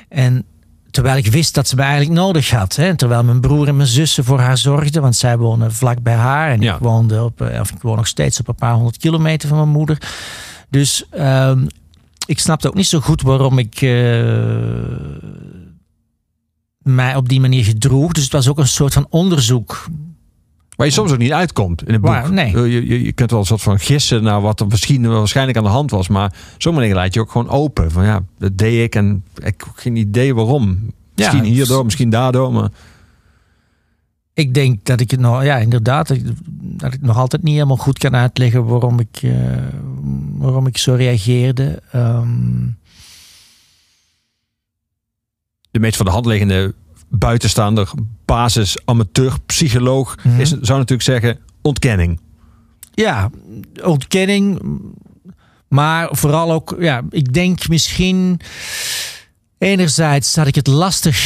En 0.09 0.45
terwijl 0.91 1.17
ik 1.17 1.27
wist 1.27 1.53
dat 1.53 1.67
ze 1.67 1.75
me 1.75 1.81
eigenlijk 1.81 2.11
nodig 2.19 2.49
had. 2.49 2.75
Hè? 2.75 2.95
Terwijl 2.95 3.23
mijn 3.23 3.39
broer 3.41 3.67
en 3.67 3.75
mijn 3.75 3.87
zussen 3.87 4.23
voor 4.23 4.39
haar 4.39 4.57
zorgden, 4.57 5.01
want 5.01 5.15
zij 5.15 5.37
wonen 5.37 5.73
vlak 5.73 6.01
bij 6.01 6.13
haar. 6.13 6.51
En 6.51 6.61
Ja. 6.61 6.73
ik 6.73 6.79
woonde 6.81 7.23
op, 7.23 7.41
eh, 7.41 7.59
of 7.59 7.71
ik 7.71 7.81
woon 7.81 7.95
nog 7.95 8.07
steeds 8.07 8.39
op 8.39 8.47
een 8.47 8.55
paar 8.55 8.73
honderd 8.73 8.97
kilometer 8.97 9.47
van 9.49 9.57
mijn 9.57 9.69
moeder. 9.69 9.97
Dus 10.69 11.05
ehm, 11.09 11.65
ik 12.25 12.39
snapte 12.39 12.67
ook 12.67 12.73
niet 12.75 12.87
zo 12.87 12.99
goed 12.99 13.21
waarom 13.21 13.57
ik 13.57 13.81
eh, 13.81 13.89
mij 16.77 17.15
op 17.15 17.29
die 17.29 17.39
manier 17.39 17.63
gedroeg. 17.63 18.11
Dus 18.11 18.23
het 18.23 18.31
was 18.31 18.47
ook 18.47 18.57
een 18.57 18.67
soort 18.67 18.93
van 18.93 19.07
onderzoek 19.09 19.85
Waar 20.79 20.87
je 20.87 20.93
soms 20.93 21.11
ook 21.11 21.17
niet 21.17 21.31
uitkomt 21.31 21.87
in 21.87 21.93
een 21.93 22.01
boek. 22.01 22.09
Waar? 22.09 22.31
Nee. 22.31 22.57
Je, 22.57 22.87
je, 22.87 23.03
je 23.03 23.11
kunt 23.11 23.31
wel 23.31 23.39
een 23.39 23.45
soort 23.45 23.61
van 23.61 23.79
gissen 23.79 24.23
naar 24.23 24.41
wat 24.41 24.59
er 24.59 24.67
misschien 24.67 25.07
waarschijnlijk 25.07 25.57
aan 25.57 25.63
de 25.63 25.69
hand 25.69 25.91
was. 25.91 26.07
Maar 26.07 26.33
sommige 26.57 26.83
dingen 26.85 27.01
laat 27.01 27.13
je 27.13 27.19
ook 27.19 27.31
gewoon 27.31 27.49
open. 27.49 27.91
Van 27.91 28.05
ja, 28.05 28.23
dat 28.37 28.57
deed 28.57 28.83
ik 28.83 28.95
en 28.95 29.23
ik 29.35 29.43
heb 29.43 29.71
geen 29.75 29.95
idee 29.95 30.35
waarom. 30.35 30.91
Misschien 31.15 31.45
Ja, 31.45 31.51
hierdoor, 31.51 31.85
misschien 31.85 32.09
daardoor. 32.09 32.53
Maar 32.53 32.69
Ik 34.33 34.53
denk 34.53 34.85
dat 34.85 34.99
ik 34.99 35.11
het 35.11 35.19
nog, 35.19 35.43
ja, 35.43 35.57
inderdaad, 35.57 36.07
dat 36.07 36.17
ik, 36.17 36.25
dat 36.59 36.93
ik 36.93 37.01
nog 37.01 37.17
altijd 37.17 37.43
niet 37.43 37.53
helemaal 37.53 37.77
goed 37.77 37.97
kan 37.97 38.15
uitleggen 38.15 38.65
waarom 38.65 38.99
ik, 38.99 39.19
eh, 39.21 39.31
waarom 40.37 40.67
ik 40.67 40.77
zo 40.77 40.93
reageerde. 40.93 41.81
Ehm, 41.91 42.67
de 45.71 45.79
meest 45.79 45.95
voor 45.95 46.05
de 46.05 46.11
hand 46.11 46.25
liggende 46.25 46.73
buitenstaander, 47.09 47.89
basis, 48.25 48.77
amateur, 48.85 49.37
psycholoog, 49.45 50.15
Mhm. 50.23 50.39
is, 50.39 50.49
zou 50.49 50.59
natuurlijk 50.79 51.01
zeggen 51.01 51.37
ontkenning. 51.61 52.19
ja, 52.93 53.29
ontkenning, 53.83 54.61
maar 55.67 56.07
vooral 56.11 56.51
ook, 56.51 56.75
ja, 56.79 57.01
ik 57.09 57.33
denk 57.33 57.67
misschien. 57.69 58.39
Enerzijds 59.57 60.35
had 60.35 60.47
ik 60.47 60.55
het 60.55 60.67
lastig, 60.67 61.17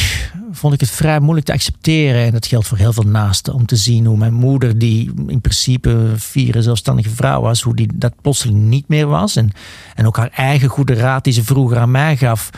vond 0.52 0.74
ik 0.74 0.80
het 0.80 0.90
vrij 0.90 1.20
moeilijk 1.20 1.46
te 1.46 1.52
accepteren. 1.52 2.24
En 2.24 2.32
dat 2.32 2.46
geldt 2.46 2.66
voor 2.66 2.78
heel 2.78 2.92
veel 2.92 3.02
naasten. 3.02 3.54
Om 3.54 3.66
te 3.66 3.76
zien 3.76 4.06
hoe 4.06 4.16
mijn 4.16 4.32
moeder, 4.34 4.78
die 4.78 5.12
in 5.26 5.40
principe 5.40 5.90
een 5.90 6.18
vierde 6.20 6.62
zelfstandige 6.62 7.10
vrouw 7.10 7.40
was, 7.40 7.62
hoe 7.62 7.76
die 7.76 7.88
dat 7.94 8.12
plotseling 8.22 8.58
niet 8.58 8.88
meer 8.88 9.06
was. 9.06 9.36
En, 9.36 9.50
en 9.94 10.06
ook 10.06 10.16
haar 10.16 10.30
eigen 10.30 10.68
goede 10.68 10.94
raad 10.94 11.24
die 11.24 11.32
ze 11.32 11.44
vroeger 11.44 11.78
aan 11.78 11.90
mij 11.90 12.16
gaf, 12.16 12.50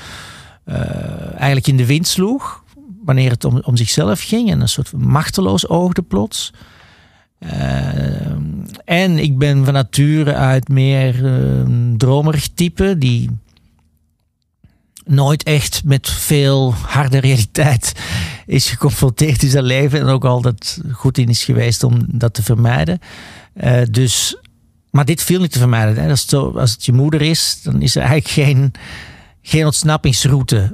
eh, 0.65 0.77
eigenlijk 1.35 1.67
in 1.67 1.77
de 1.77 1.87
wind 1.87 2.07
sloeg. 2.09 2.65
Wanneer 3.07 3.31
het 3.31 3.45
om, 3.45 3.61
om 3.65 3.77
zichzelf 3.77 4.23
ging. 4.23 4.51
En 4.51 4.61
een 4.61 4.69
soort 4.69 4.93
machteloos 4.93 5.69
oogde 5.69 6.03
plots. 6.03 6.53
Eh, 7.39 8.31
en 8.85 9.19
ik 9.19 9.39
ben 9.39 9.65
van 9.65 9.75
nature 9.75 10.35
uit 10.35 10.69
meer 10.69 11.27
eh, 11.27 11.67
dromerig 11.97 12.49
type. 12.49 12.99
Die 12.99 13.31
nooit 15.05 15.43
echt 15.43 15.85
met 15.85 16.11
veel 16.11 16.75
harde 16.75 17.19
realiteit 17.19 17.93
is 18.47 18.71
geconfronteerd 18.71 19.43
in 19.43 19.51
zijn 19.51 19.65
leven. 19.65 20.01
En 20.01 20.07
ook 20.07 20.25
altijd 20.25 20.81
goed 20.93 21.19
in 21.19 21.29
is 21.29 21.45
geweest 21.45 21.83
om 21.83 22.05
dat 22.09 22.35
te 22.35 22.43
vermijden. 22.43 22.99
Eh, 23.53 23.83
dus, 23.91 24.37
maar 24.91 25.05
dit 25.05 25.23
viel 25.23 25.41
niet 25.41 25.53
te 25.53 25.59
vermijden. 25.59 26.03
Hè. 26.03 26.11
Als, 26.11 26.23
het 26.23 26.33
als 26.35 26.73
het 26.73 26.85
je 26.85 26.93
moeder 26.93 27.23
is, 27.23 27.61
dan 27.63 27.83
is 27.83 27.97
er 27.97 28.03
eigenlijk 28.03 28.31
geen, 28.31 28.73
geen 29.43 29.65
ontsnappingsroute. 29.65 30.71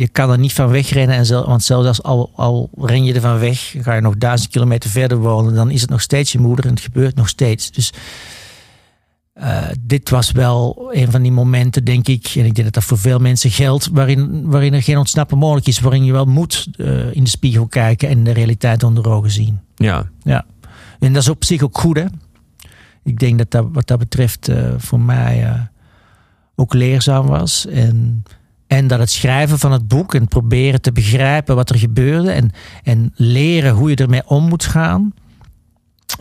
Je 0.00 0.08
kan 0.08 0.30
er 0.30 0.38
niet 0.38 0.52
van 0.52 0.68
wegrennen. 0.68 1.16
En 1.16 1.46
want 1.46 1.62
zelfs 1.62 1.86
als 1.86 2.02
al, 2.02 2.30
al 2.34 2.70
ren 2.76 3.04
je 3.04 3.14
er 3.14 3.20
van 3.20 3.38
weg, 3.38 3.74
ga 3.78 3.94
je 3.94 4.00
nog 4.00 4.16
duizend 4.16 4.50
kilometer 4.50 4.90
verder 4.90 5.18
wonen, 5.18 5.54
dan 5.54 5.70
is 5.70 5.80
het 5.80 5.90
nog 5.90 6.00
steeds 6.00 6.32
je 6.32 6.38
moeder 6.38 6.64
en 6.64 6.70
het 6.70 6.80
gebeurt 6.80 7.14
nog 7.14 7.28
steeds. 7.28 7.70
Dus 7.70 7.92
eh, 9.32 9.68
dit 9.80 10.10
was 10.10 10.32
wel 10.32 10.88
een 10.92 11.10
van 11.10 11.22
die 11.22 11.32
momenten, 11.32 11.84
denk 11.84 12.08
ik, 12.08 12.24
en 12.26 12.44
ik 12.44 12.54
denk 12.54 12.64
dat 12.64 12.72
dat 12.72 12.84
voor 12.84 12.98
veel 12.98 13.18
mensen 13.18 13.50
geldt, 13.50 13.88
waarin, 13.92 14.50
waarin 14.50 14.74
er 14.74 14.82
geen 14.82 14.98
ontsnappen 14.98 15.38
mogelijk 15.38 15.66
is, 15.66 15.80
waarin 15.80 16.04
je 16.04 16.12
wel 16.12 16.24
moet 16.24 16.68
eh, 16.76 17.14
in 17.14 17.24
de 17.24 17.30
spiegel 17.30 17.66
kijken 17.66 18.08
en 18.08 18.24
de 18.24 18.32
realiteit 18.32 18.82
onder 18.82 19.08
ogen 19.08 19.30
zien. 19.30 19.60
Ja, 19.74 20.08
Ja. 20.22 20.44
En 20.98 21.12
dat 21.12 21.22
is 21.22 21.28
op 21.28 21.44
zich 21.44 21.62
ook 21.62 21.78
goed, 21.78 21.96
hè? 21.96 22.04
Ik 23.04 23.18
denk 23.18 23.38
dat 23.38 23.50
dat 23.50 23.66
wat 23.72 23.86
dat 23.86 23.98
betreft 23.98 24.48
eh, 24.48 24.74
voor 24.76 25.00
mij 25.00 25.68
ook 26.54 26.74
leerzaam 26.74 27.26
was. 27.26 27.66
En, 27.66 28.22
en 28.70 28.86
dat 28.86 28.98
het 28.98 29.10
schrijven 29.10 29.58
van 29.58 29.72
het 29.72 29.88
boek 29.88 30.14
en 30.14 30.28
proberen 30.28 30.80
te 30.80 30.92
begrijpen 30.92 31.54
wat 31.54 31.70
er 31.70 31.78
gebeurde 31.78 32.30
en, 32.30 32.50
en 32.82 33.12
leren 33.14 33.74
hoe 33.74 33.90
je 33.90 33.96
ermee 33.96 34.26
om 34.26 34.48
moet 34.48 34.64
gaan, 34.64 35.14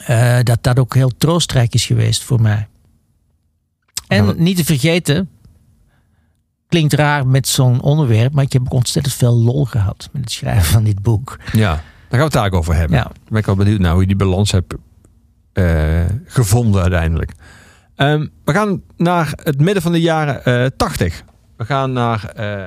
eh, 0.05 0.39
dat 0.43 0.63
dat 0.63 0.79
ook 0.79 0.93
heel 0.93 1.11
troostrijk 1.17 1.73
is 1.73 1.85
geweest 1.85 2.23
voor 2.23 2.41
mij. 2.41 2.67
En 4.07 4.25
Nou, 4.25 4.41
niet 4.41 4.57
te 4.57 4.65
vergeten, 4.65 5.29
klinkt 6.67 6.93
raar 6.93 7.27
met 7.27 7.47
zo'n 7.47 7.81
onderwerp, 7.81 8.33
maar 8.33 8.43
ik 8.43 8.53
heb 8.53 8.61
ook 8.61 8.73
ontzettend 8.73 9.15
veel 9.15 9.35
lol 9.35 9.65
gehad 9.65 10.09
met 10.11 10.21
het 10.21 10.31
schrijven 10.31 10.65
van 10.65 10.83
dit 10.83 11.01
boek. 11.01 11.39
ja. 11.53 11.81
Daar 12.09 12.19
gaan 12.19 12.29
we 12.29 12.37
het 12.37 12.47
ook 12.47 12.59
over 12.59 12.75
hebben. 12.75 12.97
Ja. 12.97 13.11
Ben 13.27 13.39
ik 13.39 13.45
wel 13.45 13.55
benieuwd 13.55 13.79
naar 13.79 13.91
hoe 13.91 14.01
je 14.01 14.07
die 14.07 14.15
balans 14.15 14.51
hebt 14.51 14.73
eh, 15.53 16.05
gevonden 16.25 16.81
uiteindelijk. 16.81 17.31
Ehm, 17.95 18.27
we 18.43 18.53
gaan 18.53 18.81
naar 18.97 19.33
het 19.43 19.61
midden 19.61 19.83
van 19.83 19.91
de 19.91 20.01
jaren 20.01 20.43
eh 20.43 20.65
80. 20.77 21.23
We 21.59 21.65
gaan 21.65 21.91
naar 21.91 22.25
eh, 22.35 22.57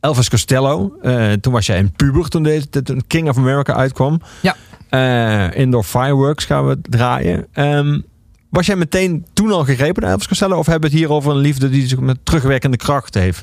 Elvis 0.00 0.30
Costello. 0.30 0.98
Eh, 1.02 1.32
toen 1.32 1.52
was 1.52 1.66
jij 1.66 1.78
een 1.78 1.92
puber 1.92 2.28
toen, 2.28 2.42
deze, 2.42 2.68
toen 2.68 3.02
King 3.06 3.28
of 3.28 3.36
America 3.36 3.74
uitkwam. 3.74 4.20
Ja. 4.40 4.56
Eh, 4.88 5.60
Indoor 5.60 5.84
Fireworks 5.84 6.44
gaan 6.44 6.66
we 6.66 6.80
draaien. 6.80 7.46
Ehm, 7.52 8.00
was 8.48 8.66
jij 8.66 8.76
meteen 8.76 9.26
toen 9.32 9.52
al 9.52 9.64
gegrepen 9.64 10.02
naar 10.02 10.10
Elvis 10.10 10.28
Costello? 10.28 10.58
Of 10.58 10.66
hebben 10.66 10.90
we 10.90 10.96
het 10.96 11.04
hier 11.04 11.14
over 11.14 11.30
een 11.30 11.38
liefde 11.38 11.68
die 11.68 11.88
zich 11.88 12.00
met 12.00 12.18
terugwerkende 12.22 12.76
kracht 12.76 13.14
heeft 13.14 13.42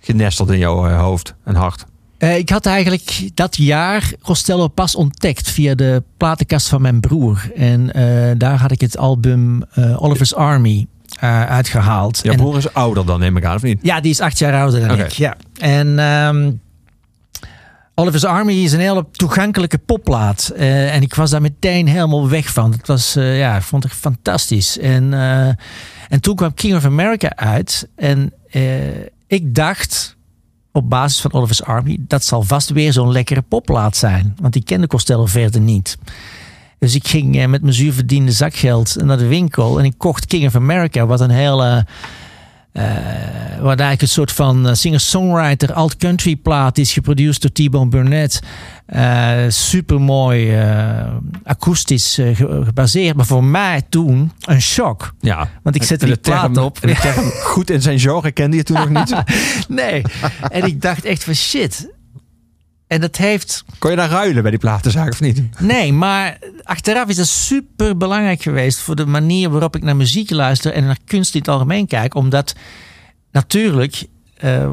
genesteld 0.00 0.50
in 0.50 0.58
jouw 0.58 0.88
hoofd 0.88 1.34
en 1.44 1.54
hart? 1.54 1.84
Ik 2.18 2.48
had 2.48 2.66
eigenlijk 2.66 3.30
dat 3.34 3.56
jaar 3.56 4.12
Costello 4.22 4.68
pas 4.68 4.94
ontdekt 4.94 5.50
via 5.50 5.74
de 5.74 6.02
platenkast 6.16 6.68
van 6.68 6.82
mijn 6.82 7.00
broer. 7.00 7.50
En 7.56 7.90
daar 8.38 8.58
had 8.58 8.70
ik 8.70 8.80
het 8.80 8.96
album 8.96 9.64
Oliver's 9.96 10.34
Army 10.34 10.86
eh, 11.20 11.44
uitgehaald. 11.44 12.22
En- 12.22 12.36
broer 12.36 12.56
is 12.56 12.72
ouder 12.72 13.06
dan, 13.06 13.20
neem 13.20 13.36
ik 13.36 13.44
aan, 13.44 13.54
of 13.54 13.62
niet? 13.62 13.78
ja, 13.82 14.00
die 14.00 14.10
is 14.10 14.20
acht 14.20 14.38
jaar 14.38 14.60
ouder 14.60 14.88
dan 14.88 14.98
ik. 14.98 15.10
Ja. 15.10 15.36
En 15.58 15.98
ehm, 15.98 16.52
Oliver's 17.94 18.24
Army 18.24 18.52
is 18.52 18.72
een 18.72 18.80
hele 18.80 19.06
toegankelijke 19.12 19.78
popplaat. 19.78 20.52
Eh, 20.56 20.94
en 20.94 21.02
ik 21.02 21.14
was 21.14 21.30
daar 21.30 21.40
meteen 21.40 21.88
helemaal 21.88 22.28
weg 22.28 22.52
van. 22.52 22.72
Het 22.72 22.86
was, 22.86 23.16
eh, 23.16 23.38
ja, 23.38 23.56
ik 23.56 23.62
vond 23.62 23.82
het 23.82 23.92
fantastisch. 23.92 24.78
En, 24.78 25.12
en 26.08 26.20
toen 26.20 26.36
kwam 26.36 26.54
King 26.54 26.74
of 26.74 26.84
America 26.84 27.32
uit. 27.36 27.88
En 27.96 28.32
ik 29.26 29.54
dacht, 29.54 30.16
op 30.72 30.90
basis 30.90 31.20
van 31.20 31.32
Oliver's 31.32 31.62
Army, 31.62 31.96
dat 32.00 32.24
zal 32.24 32.42
vast 32.42 32.70
weer 32.70 32.92
zo'n 32.92 33.12
lekkere 33.12 33.42
popplaat 33.42 33.96
zijn. 33.96 34.36
Want 34.40 34.54
ik 34.54 34.64
kende 34.64 34.86
Costello 34.86 35.26
verder 35.26 35.60
niet. 35.60 35.98
Dus 36.80 36.94
ik 36.94 37.06
ging 37.08 37.38
eh, 37.38 37.46
met 37.46 37.62
mijn 37.62 37.74
zuurverdiende 37.74 38.32
zakgeld 38.32 38.96
naar 39.04 39.18
de 39.18 39.26
winkel 39.26 39.78
en 39.78 39.84
ik 39.84 39.94
kocht 39.96 40.26
King 40.26 40.46
of 40.46 40.54
America, 40.54 41.06
wat 41.06 41.20
een 41.20 41.30
hele. 41.30 41.86
eh 42.72 42.84
wat 43.60 43.68
eigenlijk 43.80 44.02
een 44.02 44.08
soort 44.08 44.32
van 44.32 44.68
eh, 44.68 44.74
singer-songwriter 44.74 45.72
alt-country 45.72 46.36
plaat 46.36 46.78
is, 46.78 46.92
geproduceerd 46.92 47.40
door 47.42 47.50
T-Bone 47.66 47.88
Burnett. 47.90 48.40
Eh 48.86 49.38
Super 49.48 50.00
mooi, 50.00 50.58
akoestisch 51.44 52.14
ge- 52.14 52.60
gebaseerd. 52.64 53.16
Maar 53.16 53.26
voor 53.26 53.44
mij 53.44 53.82
toen 53.88 54.32
een 54.44 54.60
shock. 54.62 55.14
Ja. 55.20 55.48
Want 55.62 55.76
ik 55.76 55.82
zette 55.82 56.04
die 56.04 56.14
de 56.14 56.20
term- 56.20 56.52
plaat 56.52 56.64
op. 56.64 56.78
en 56.80 56.88
de 56.88 56.94
term 57.00 57.30
goed 57.30 57.70
in 57.70 57.82
zijn 57.82 57.98
genre 57.98 58.32
kende 58.32 58.56
je 58.56 58.62
toen 58.62 58.76
nog 58.76 58.88
niet. 58.88 59.14
Nee. 59.68 60.02
En 60.50 60.64
ik 60.64 60.82
dacht 60.82 61.04
echt 61.04 61.24
van 61.24 61.34
shit. 61.34 61.88
En 62.90 63.00
dat 63.00 63.16
heeft 63.16 63.64
Kon 63.78 63.90
je 63.90 63.96
daar 63.96 64.10
ruilen 64.10 64.42
bij 64.42 64.50
die 64.50 64.60
platenzaak 64.60 65.12
of 65.12 65.20
niet? 65.20 65.60
Nee, 65.60 65.92
maar 65.92 66.38
achteraf 66.62 67.08
is 67.08 67.16
dat 67.16 67.26
super 67.26 67.96
belangrijk 67.96 68.42
geweest 68.42 68.78
voor 68.78 68.96
de 68.96 69.06
manier 69.06 69.50
waarop 69.50 69.76
ik 69.76 69.82
naar 69.82 69.96
muziek 69.96 70.30
luister 70.30 70.72
en 70.72 70.84
naar 70.84 70.98
kunst 71.04 71.34
in 71.34 71.40
het 71.40 71.48
algemeen 71.48 71.86
kijk. 71.86 72.14
Omdat 72.14 72.54
natuurlijk, 73.32 74.06
eh, 74.36 74.70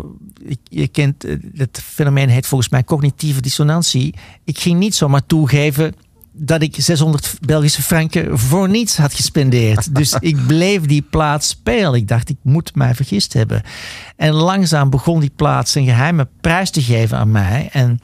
je- 0.63 0.88
kent 0.88 1.23
eh, 1.23 1.36
het 1.56 1.82
fenomeen 1.86 2.30
heet 2.30 2.47
volgens 2.47 2.69
mij 2.69 2.84
cognitieve 2.84 3.41
dissonantie. 3.41 4.15
Ik 4.43 4.60
ging 4.60 4.80
niet 4.80 4.95
zomaar 4.95 5.25
toegeven 5.25 5.93
dat 6.38 6.62
ik 6.62 6.76
600 6.78 7.34
Belgische 7.45 7.82
franken 7.82 8.39
voor 8.39 8.69
niets 8.69 8.97
had 8.97 9.13
gespendeerd. 9.13 9.86
Dus 9.95 10.15
ik 10.19 10.47
bleef 10.47 10.82
die 10.82 11.02
plaat 11.02 11.43
spelen. 11.43 11.93
Ik 11.93 12.08
dacht, 12.08 12.30
ik 12.30 12.38
moet 12.41 12.76
mij 12.76 12.95
vergist 12.95 13.34
hebben. 13.34 13.62
En 14.15 14.34
langzaam 14.34 14.89
begon 14.89 15.19
die 15.19 15.32
plaat 15.36 15.69
zijn 15.69 15.86
geheime 15.86 16.28
prijs 16.41 16.69
te 16.69 16.82
geven 16.82 17.17
aan 17.17 17.32
mij. 17.32 17.69
En, 17.71 18.00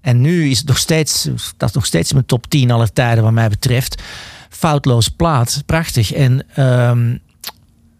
en 0.00 0.20
nu 0.20 0.50
is 0.50 0.58
het 0.58 0.66
nog 0.66 0.78
steeds, 0.78 1.28
dat 1.56 1.68
is 1.68 1.74
nog 1.74 1.86
steeds 1.86 2.12
mijn 2.12 2.26
top 2.26 2.46
10 2.46 2.70
aller 2.70 2.92
tijden 2.92 3.24
wat 3.24 3.32
mij 3.32 3.48
betreft. 3.48 4.02
Foutloos 4.48 5.08
plaat, 5.08 5.62
prachtig. 5.66 6.12
En 6.12 6.46
ehm, 6.54 7.16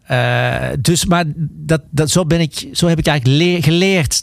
eh, 0.02 0.68
dus, 0.80 1.04
maar 1.04 1.24
dat, 1.36 1.82
dat, 1.90 2.10
zo, 2.10 2.24
ben 2.24 2.40
ik, 2.40 2.68
zo 2.72 2.86
heb 2.86 2.98
ik 2.98 3.06
eigenlijk 3.06 3.38
leer- 3.38 3.62
geleerd 3.62 4.22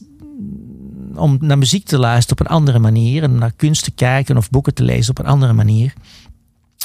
om 1.15 1.37
naar 1.41 1.57
muziek 1.57 1.85
te 1.85 1.97
luisteren 1.97 2.39
op 2.39 2.45
een 2.45 2.55
andere 2.55 2.79
manier. 2.79 3.23
En 3.23 3.37
naar 3.37 3.53
kunst 3.55 3.83
te 3.83 3.91
kijken 3.91 4.37
of 4.37 4.49
boeken 4.49 4.73
te 4.73 4.83
lezen 4.83 5.09
op 5.09 5.19
een 5.19 5.31
andere 5.31 5.53
manier. 5.53 5.93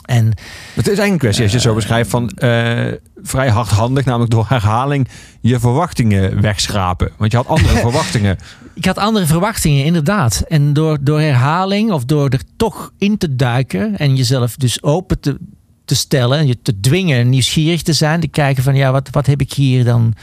En 0.04 0.26
Het 0.26 0.36
is 0.76 0.98
eigenlijk 0.98 1.10
een 1.10 1.18
kwestie, 1.18 1.42
als 1.42 1.50
je 1.50 1.58
het 1.58 1.66
zo 1.66 1.74
beschrijft, 1.74 2.10
van 2.10 2.28
eh, 2.28 2.92
vrij 3.22 3.48
hardhandig, 3.48 4.04
namelijk 4.04 4.30
door 4.30 4.46
herhaling 4.48 5.08
je 5.40 5.58
verwachtingen 5.60 6.40
wegschrapen. 6.40 7.10
Want 7.16 7.30
je 7.30 7.36
had 7.36 7.46
andere 7.46 7.78
verwachtingen. 7.88 8.38
ik 8.74 8.84
had 8.84 8.98
andere 8.98 9.26
verwachtingen, 9.26 9.84
inderdaad. 9.84 10.44
En 10.48 10.72
door, 10.72 10.98
door 11.00 11.20
herhaling 11.20 11.92
of 11.92 12.04
door 12.04 12.28
er 12.28 12.42
toch 12.56 12.92
in 12.98 13.18
te 13.18 13.36
duiken 13.36 13.98
en 13.98 14.16
jezelf 14.16 14.56
dus 14.56 14.82
open 14.82 15.20
te, 15.20 15.38
te 15.84 15.94
stellen, 15.94 16.38
en 16.38 16.46
je 16.46 16.62
te 16.62 16.80
dwingen 16.80 17.28
nieuwsgierig 17.28 17.82
te 17.82 17.92
zijn, 17.92 18.20
te 18.20 18.28
kijken 18.28 18.62
van 18.62 18.74
ja, 18.74 18.92
wat, 18.92 19.08
wat 19.10 19.26
heb 19.26 19.40
ik 19.40 19.52
hier 19.52 19.84
dan 19.84 20.14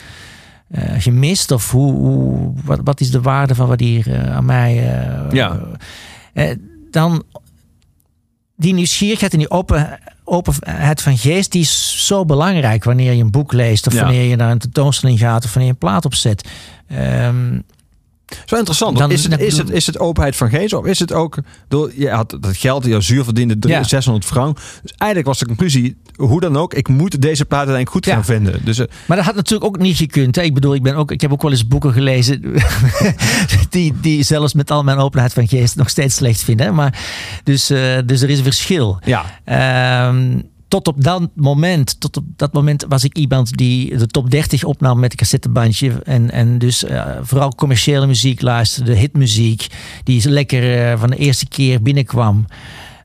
eh, 0.72 0.84
gemist? 0.98 1.52
Of 1.52 1.72
hoe, 1.72 1.94
hoe, 1.94 2.54
wat, 2.64 2.80
wat 2.84 3.00
is 3.02 3.12
de 3.12 3.22
waarde 3.22 3.56
van 3.56 3.68
wat 3.68 3.80
hier 3.80 4.14
eh, 4.14 4.36
aan 4.36 4.46
mij. 4.46 4.94
eh, 4.94 5.32
Ja. 5.32 5.60
dan 6.92 7.24
die 8.56 8.74
nieuwsgierigheid 8.74 9.32
en 9.34 9.40
die 9.40 9.50
open, 9.50 10.00
openheid 10.24 11.02
van 11.02 11.18
geest, 11.18 11.52
die 11.52 11.62
is 11.62 12.06
zo 12.08 12.26
belangrijk 12.26 12.84
wanneer 12.84 13.14
je 13.14 13.24
een 13.24 13.32
boek 13.32 13.54
leest 13.54 13.88
of 13.88 13.94
Ja. 13.94 14.04
wanneer 14.04 14.24
je 14.24 14.36
naar 14.36 14.52
een 14.52 14.58
tentoonstelling 14.60 15.20
gaat 15.20 15.44
of 15.44 15.54
wanneer 15.54 15.66
je 15.68 15.74
een 15.74 15.88
plaat 15.88 16.06
opzet. 16.06 16.50
Ehm, 16.88 17.60
Zo 18.46 18.56
interessant. 18.56 18.98
Dan- 18.98 19.12
is, 19.12 19.24
het, 19.24 19.40
is, 19.40 19.58
het, 19.58 19.70
is 19.70 19.86
het 19.86 20.00
openheid 20.00 20.36
van 20.36 20.50
geest 20.50 20.74
of 20.74 20.86
is 20.86 21.00
het 21.00 21.14
ook 21.14 21.38
door 21.68 21.92
je 21.96 22.10
had 22.10 22.38
dat 22.40 22.58
geld, 22.58 22.86
je 22.86 23.02
zuur 23.02 23.24
verdiende 23.24 23.60
drie- 23.60 23.74
Ja. 23.74 23.84
600 23.84 24.26
frank. 24.26 24.58
Dus 24.82 24.92
eigenlijk 24.98 25.30
was 25.30 25.40
de 25.40 25.46
conclusie, 25.46 25.98
hoe 26.16 26.40
dan 26.40 26.58
ook, 26.58 26.74
ik 26.74 26.88
moet 26.88 27.22
deze 27.22 27.46
plaat 27.46 27.68
uiteindelijk 27.68 27.96
goed 27.96 28.06
Ja. 28.06 28.14
gaan 28.14 28.26
vinden. 28.26 28.66
Dus 28.66 28.80
eh, 28.80 28.88
Maar 29.06 29.18
dat 29.18 29.26
had 29.26 29.36
natuurlijk 29.36 29.66
ook 29.66 29.78
niet 29.78 29.98
gekund. 29.98 30.36
Hè? 30.36 30.42
Ik 30.42 30.54
bedoel, 30.54 30.74
ik, 30.76 30.84
ben 30.84 30.96
ook, 30.96 31.12
ik 31.12 31.22
heb 31.22 31.32
ook 31.32 31.42
wel 31.42 31.52
eens 31.52 31.68
boeken 31.68 31.94
gelezen 31.94 32.42
die, 33.70 33.94
die 34.02 34.24
zelfs 34.24 34.54
met 34.54 34.72
al 34.72 34.84
mijn 34.84 34.98
openheid 34.98 35.34
van 35.34 35.48
geest 35.48 35.76
nog 35.76 35.90
steeds 35.90 36.16
slecht 36.16 36.44
vinden. 36.44 36.66
Hè? 36.66 36.72
Maar, 36.72 37.00
dus, 37.44 37.70
eh, 37.70 37.98
dus 38.06 38.22
er 38.22 38.30
is 38.30 38.38
een 38.38 38.44
verschil. 38.44 39.00
ja, 39.06 39.26
Ehm, 39.46 40.40
tot 40.72 40.88
op 40.88 41.04
dat 41.04 41.30
moment, 41.36 42.00
tot 42.00 42.18
op 42.18 42.24
dat 42.36 42.54
moment 42.54 42.86
was 42.88 43.04
ik 43.04 43.18
iemand 43.18 43.58
die 43.58 43.98
de 43.98 44.08
top 44.08 44.32
30 44.32 44.64
opnam 44.64 45.00
met 45.00 45.12
een 45.12 45.18
cassettebandje. 45.18 46.02
En, 46.04 46.32
en 46.32 46.58
dus 46.58 46.84
eh, 46.84 47.06
vooral 47.22 47.56
commerciële 47.56 48.08
muziek 48.08 48.42
luisterde, 48.42 48.96
hitmuziek, 48.96 49.68
die 50.04 50.30
lekker 50.30 50.92
eh, 50.92 51.00
van 51.00 51.10
de 51.10 51.16
eerste 51.16 51.48
keer 51.48 51.82
binnenkwam. 51.82 52.46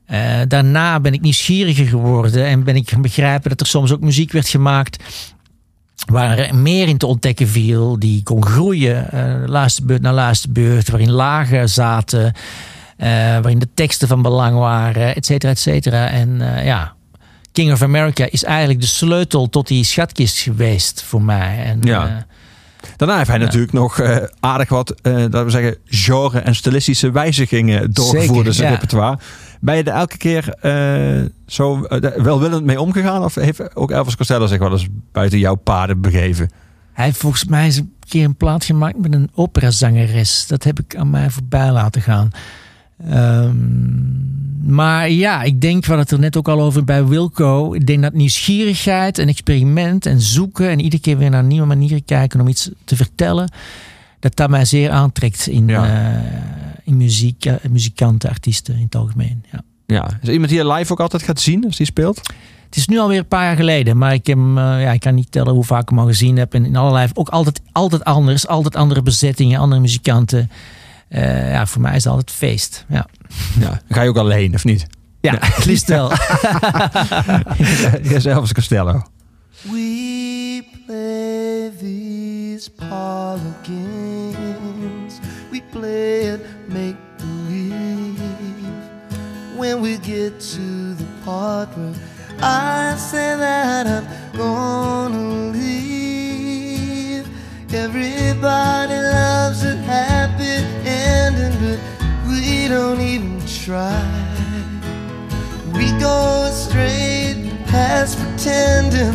Eh, 0.05 0.21
daarna 0.47 0.99
ben 0.99 1.13
ik 1.13 1.21
nieuwsgieriger 1.21 1.87
geworden 1.87 2.45
en 2.45 2.63
ben 2.63 2.75
ik 2.75 2.89
gaan 2.89 3.01
begrijpen 3.01 3.49
dat 3.49 3.59
er 3.59 3.67
soms 3.67 3.91
ook 3.91 4.01
muziek 4.01 4.31
werd 4.31 4.47
gemaakt 4.47 5.03
waar 6.05 6.37
er 6.37 6.55
meer 6.55 6.87
in 6.87 6.97
te 6.97 7.05
ontdekken 7.05 7.47
viel, 7.47 7.99
die 7.99 8.23
kon 8.23 8.45
groeien, 8.45 9.11
eh 9.11 9.47
luisterbeurt 9.47 10.01
naar 10.01 10.13
luisterbeurt, 10.13 10.89
waarin 10.89 11.11
lagen 11.11 11.69
zaten, 11.69 12.33
waarin 13.41 13.59
de 13.59 13.69
teksten 13.73 14.07
van 14.07 14.21
belang 14.21 14.57
waren, 14.57 15.15
et 15.15 15.25
cetera, 15.25 15.51
et 15.51 15.59
cetera. 15.59 16.09
En 16.09 16.37
ja, 16.63 16.96
King 17.57 17.71
of 17.71 17.81
America 17.81 18.27
is 18.29 18.43
eigenlijk 18.43 18.81
de 18.81 18.87
sleutel 18.87 19.49
tot 19.49 19.67
die 19.67 19.83
schatkist 19.83 20.37
geweest 20.37 21.03
voor 21.03 21.21
mij. 21.21 21.63
En, 21.65 21.79
Ja. 21.81 22.07
eh, 22.07 22.13
Daarna 22.95 23.17
heeft 23.17 23.29
hij 23.29 23.37
natuurlijk 23.37 23.73
nog 23.73 23.99
eh, 23.99 24.17
aardig 24.39 24.69
wat, 24.69 24.89
eh 25.01 25.25
dat 25.29 25.43
we 25.43 25.49
zeggen, 25.49 25.77
genre 25.85 26.39
en 26.39 26.55
stilistische 26.55 27.11
wijzigingen 27.11 27.93
doorgevoerd 27.93 28.45
in 28.45 28.53
zijn 28.53 28.67
ja. 28.67 28.73
repertoire. 28.73 29.17
Ben 29.59 29.75
je 29.75 29.83
er 29.83 29.93
elke 29.93 30.17
keer 30.17 30.53
eh, 30.53 31.25
zo 31.47 31.83
eh, 31.83 32.23
welwillend 32.23 32.65
mee 32.65 32.81
omgegaan? 32.81 33.23
Of 33.23 33.35
heeft 33.35 33.75
ook 33.75 33.91
Elvis 33.91 34.15
Costello 34.15 34.45
zich 34.45 34.59
wel 34.59 34.71
eens 34.71 34.87
buiten 35.11 35.39
jouw 35.39 35.55
paden 35.55 36.01
begeven? 36.01 36.49
hij 36.93 37.05
heeft 37.05 37.17
volgens 37.17 37.45
mij 37.45 37.63
eens 37.65 37.77
een 37.77 37.93
keer 38.07 38.23
een 38.25 38.35
plaat 38.35 38.65
gemaakt 38.65 38.97
met 38.97 39.13
een 39.13 39.29
operazangeres. 39.33 40.47
Dat 40.47 40.63
heb 40.63 40.79
ik 40.79 40.95
aan 40.95 41.09
mij 41.09 41.29
voorbij 41.29 41.71
laten 41.71 42.01
gaan. 42.01 42.31
Ehm, 42.97 43.55
maar 44.75 45.09
ja, 45.09 45.43
ik 45.43 45.61
denk, 45.61 45.81
we 45.81 45.87
hadden 45.87 45.99
het 46.05 46.11
er 46.11 46.19
net 46.19 46.37
ook 46.37 46.47
al 46.47 46.61
over 46.61 46.83
bij 46.83 47.05
Wilco. 47.05 47.73
Ik 47.73 47.87
denk 47.87 48.01
dat 48.01 48.13
nieuwsgierigheid 48.13 49.17
en 49.17 49.27
experiment 49.27 50.05
en 50.05 50.21
zoeken 50.21 50.69
en 50.69 50.79
iedere 50.79 51.01
keer 51.01 51.17
weer 51.17 51.29
naar 51.29 51.43
nieuwe 51.43 51.65
manieren 51.67 52.05
kijken 52.05 52.39
om 52.41 52.47
iets 52.47 52.69
te 52.83 52.95
vertellen, 52.95 53.51
dat 54.19 54.35
dat 54.35 54.49
mij 54.49 54.65
zeer 54.65 54.89
aantrekt 54.89 55.47
in, 55.47 55.67
Ja. 55.67 55.85
eh, 56.15 56.21
in 56.83 56.97
muziek, 56.97 57.45
eh, 57.45 57.53
muzikanten, 57.69 58.29
artiesten 58.29 58.75
in 58.75 58.83
het 58.83 58.95
algemeen. 58.95 59.43
Ja. 59.51 59.61
Ja. 59.87 60.05
Is 60.21 60.27
er 60.27 60.31
iemand 60.33 60.49
die 60.49 60.59
je 60.59 60.67
live 60.73 60.91
ook 60.91 60.99
altijd 60.99 61.23
gaat 61.23 61.39
zien 61.39 61.65
als 61.65 61.77
die 61.77 61.85
speelt? 61.85 62.17
Het 62.65 62.75
is 62.77 62.87
nu 62.87 62.99
alweer 62.99 63.19
een 63.19 63.27
paar 63.27 63.43
jaar 63.43 63.55
geleden, 63.55 63.97
maar 63.97 64.13
ik, 64.13 64.27
heb, 64.27 64.37
eh, 64.37 64.53
ja, 64.55 64.91
ik 64.91 64.99
kan 64.99 65.15
niet 65.15 65.31
tellen 65.31 65.53
hoe 65.53 65.63
vaak 65.63 65.81
ik 65.81 65.89
hem 65.89 65.99
al 65.99 66.05
gezien 66.05 66.37
heb. 66.37 66.53
En 66.53 66.65
in 66.65 66.75
allerlei, 66.75 67.07
ook 67.13 67.29
altijd, 67.29 67.61
altijd 67.71 68.03
anders, 68.03 68.47
altijd 68.47 68.75
andere 68.75 69.01
bezettingen, 69.01 69.59
andere 69.59 69.81
muzikanten. 69.81 70.49
Eh, 71.09 71.51
ja, 71.51 71.65
voor 71.65 71.81
mij 71.81 71.95
is 71.95 72.03
het 72.03 72.13
altijd 72.13 72.31
feest. 72.31 72.85
Ja, 72.89 73.05
Ja. 73.59 73.81
Ga 73.89 74.01
je 74.01 74.09
ook 74.09 74.17
alleen 74.17 74.53
of 74.53 74.63
niet? 74.63 74.85
ja 75.21 75.35
het 75.39 75.65
liefst 75.65 75.87
wel. 75.87 76.11
Elvis 78.33 78.53
Costello. 78.53 79.01
We 79.63 80.63
play 80.85 81.71
these 81.79 82.69
parlor 82.69 83.55
games. 83.63 85.19
We 85.51 85.61
play 85.71 86.33
it 86.33 86.39
make 86.67 86.95
believe. 87.17 88.21
When 89.57 89.81
we 89.81 89.97
get 90.01 90.39
to 90.39 90.95
the 90.97 91.05
part 91.25 91.69
where 91.75 91.93
I 92.41 92.95
say 92.97 93.35
that 93.37 93.87
I'm 93.87 94.05
gonna 94.37 95.51
leave, 95.51 97.25
everybody 97.73 98.76
try. 103.67 104.01
We 105.73 105.91
go 105.99 106.49
straight 106.53 107.51
past 107.67 108.17
pretending 108.17 109.11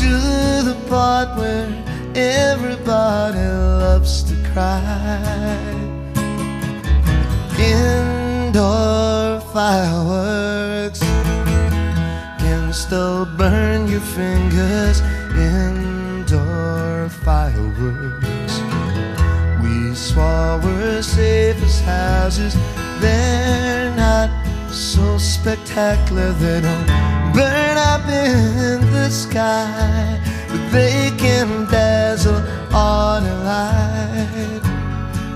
to 0.00 0.10
the 0.68 0.76
part 0.88 1.38
where 1.38 1.68
everybody 2.16 3.38
loves 3.38 4.24
to 4.24 4.34
cry. 4.52 5.62
Indoor 7.60 9.38
fireworks 9.54 11.02
can 12.42 12.72
still 12.72 13.24
burn 13.38 13.86
your 13.86 14.06
fingers. 14.18 15.00
Indoor 15.38 17.08
fireworks. 17.24 18.54
We 19.62 19.94
swore 19.94 20.58
we're 20.58 21.02
safe 21.02 21.62
as 21.62 21.80
houses. 21.82 22.71
They're 23.02 23.92
not 23.96 24.30
so 24.70 25.18
spectacular. 25.18 26.30
They 26.34 26.60
don't 26.60 26.86
burn 27.34 27.76
up 27.76 28.06
in 28.08 28.80
the 28.92 29.10
sky, 29.10 30.20
but 30.48 30.62
they 30.70 31.10
can 31.18 31.64
dazzle 31.68 32.40
on 32.72 33.24
a 33.26 33.36
light. 33.50 34.62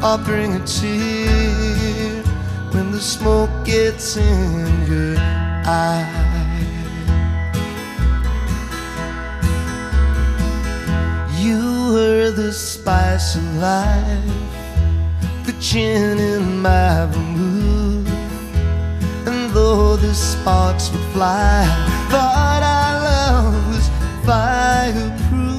I'll 0.01 0.19
bring 0.19 0.55
a 0.55 0.65
tear 0.65 2.23
when 2.71 2.93
the 2.93 3.01
smoke 3.01 3.51
gets 3.65 4.17
in 4.17 4.87
your 4.87 5.17
eye. 5.67 6.23
You 11.37 11.93
were 11.95 12.31
the 12.31 12.53
spice 12.53 13.35
of 13.35 13.57
life, 13.57 14.25
the 15.45 15.55
gin 15.59 16.19
in 16.19 16.63
my 16.63 17.07
vermouth. 17.11 17.56
Though 19.67 19.97
the 19.97 20.15
sparks 20.15 20.87
would 20.93 21.07
fly, 21.13 21.67
thought 22.09 22.63
our 22.63 22.95
love 23.09 23.67
was 23.67 23.87
fireproof. 24.25 25.51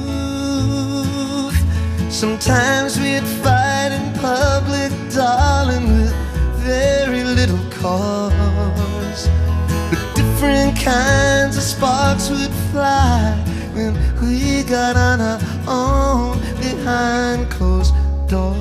Sometimes 2.10 2.98
we'd 2.98 3.28
fight 3.44 3.90
in 3.92 4.06
public, 4.14 4.92
darling, 5.12 5.86
with 5.92 6.14
very 6.56 7.22
little 7.22 7.62
cause. 7.82 9.28
But 9.90 10.00
different 10.16 10.74
kinds 10.80 11.58
of 11.58 11.62
sparks 11.62 12.30
would 12.30 12.54
fly 12.72 13.36
when 13.74 13.92
we 14.22 14.62
got 14.62 14.96
on 14.96 15.20
our 15.20 15.38
own 15.68 16.40
behind 16.62 17.50
closed 17.50 17.94
doors. 18.26 18.60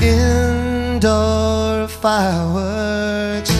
Indoor 0.00 1.65
fireworks 2.00 3.50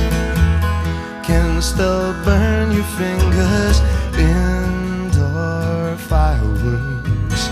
can 1.26 1.62
still 1.62 2.12
burn 2.24 2.70
your 2.70 2.84
fingers. 3.00 3.80
Indoor 4.18 5.96
fireworks. 5.96 7.42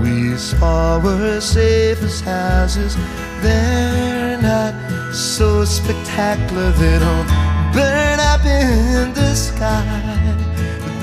We 0.00 0.36
swore 0.36 1.00
we're 1.00 1.40
safe 1.40 2.02
as 2.02 2.20
houses. 2.20 2.96
They're 3.42 4.40
not 4.40 4.74
so 5.14 5.64
spectacular. 5.64 6.72
They 6.72 6.98
don't 6.98 7.28
burn 7.72 8.18
up 8.32 8.44
in 8.44 9.12
the 9.14 9.34
sky. 9.34 9.84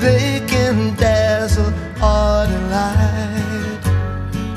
They 0.00 0.42
can 0.48 0.96
dazzle 0.96 1.72
all 2.02 2.46
the 2.46 2.60
light. 2.74 3.80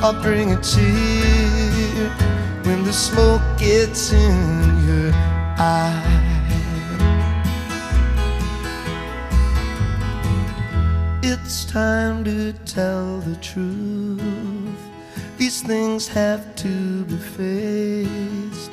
I'll 0.02 0.22
bring 0.22 0.54
a 0.54 0.62
tear 0.62 2.33
when 2.66 2.84
the 2.84 2.94
smoke 2.94 3.42
gets 3.58 4.14
in 4.14 4.88
your 4.88 5.12
eye. 5.58 6.20
It's 11.22 11.66
time 11.66 12.24
to 12.24 12.54
tell 12.66 13.20
the 13.20 13.36
truth. 13.38 14.22
These 15.38 15.62
things 15.62 16.08
have 16.08 16.56
to 16.58 17.04
be 17.06 17.18
faced. 17.18 18.72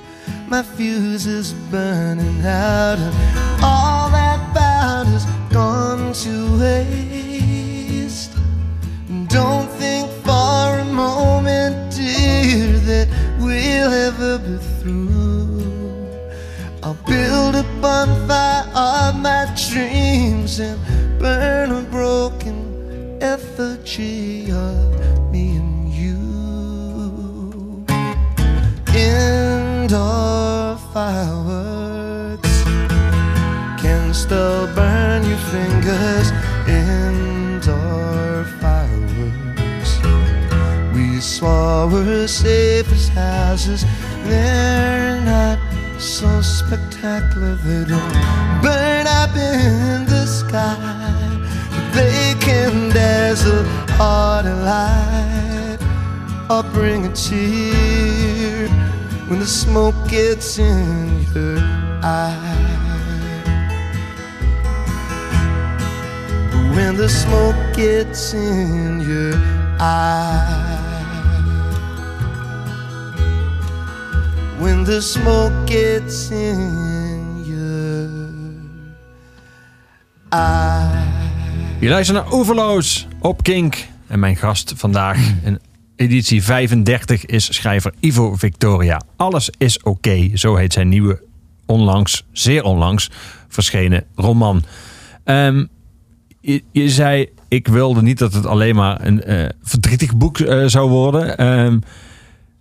My 0.49 0.63
fuse 0.63 1.27
is 1.27 1.53
burning 1.71 2.45
out, 2.45 2.99
and 2.99 3.65
all 3.65 4.00
your. 68.11 69.39
When 74.59 74.85
the 74.85 75.01
smoke 75.01 75.53
gets 75.67 76.31
in 76.31 77.45
your. 77.45 78.09
Je 81.81 81.89
luistert 81.89 82.19
naar 82.19 82.33
Oeverloos 82.33 83.07
op 83.21 83.43
Kink. 83.43 83.87
En 84.07 84.19
mijn 84.19 84.37
gast 84.37 84.73
vandaag 84.77 85.17
in 85.45 85.59
editie 85.97 86.43
35 86.43 87.27
is 87.27 87.55
schrijver 87.55 87.93
Ivo 88.01 88.35
Victoria. 88.35 89.01
Alles 89.17 89.51
is 89.59 89.83
oké, 89.83 90.31
zo 90.35 90.57
heet 90.57 90.73
zijn 90.73 90.89
nieuwe, 90.89 91.23
onlangs, 91.67 92.25
zeer 92.33 92.63
onlangs, 92.63 93.11
verschenen 93.49 94.05
roman. 94.15 94.63
Ehm, 95.25 95.65
je 96.73 96.89
zei, 96.89 97.29
ik 97.51 97.69
wilde 97.69 98.03
niet 98.03 98.19
dat 98.19 98.33
het 98.33 98.47
alleen 98.47 98.75
maar 98.75 99.07
een 99.07 99.23
eh, 99.23 99.49
verdrietig 99.63 100.17
boek 100.17 100.39
eh, 100.39 100.67
zou 100.67 100.89
worden. 100.89 101.39
Ehm, 101.39 101.79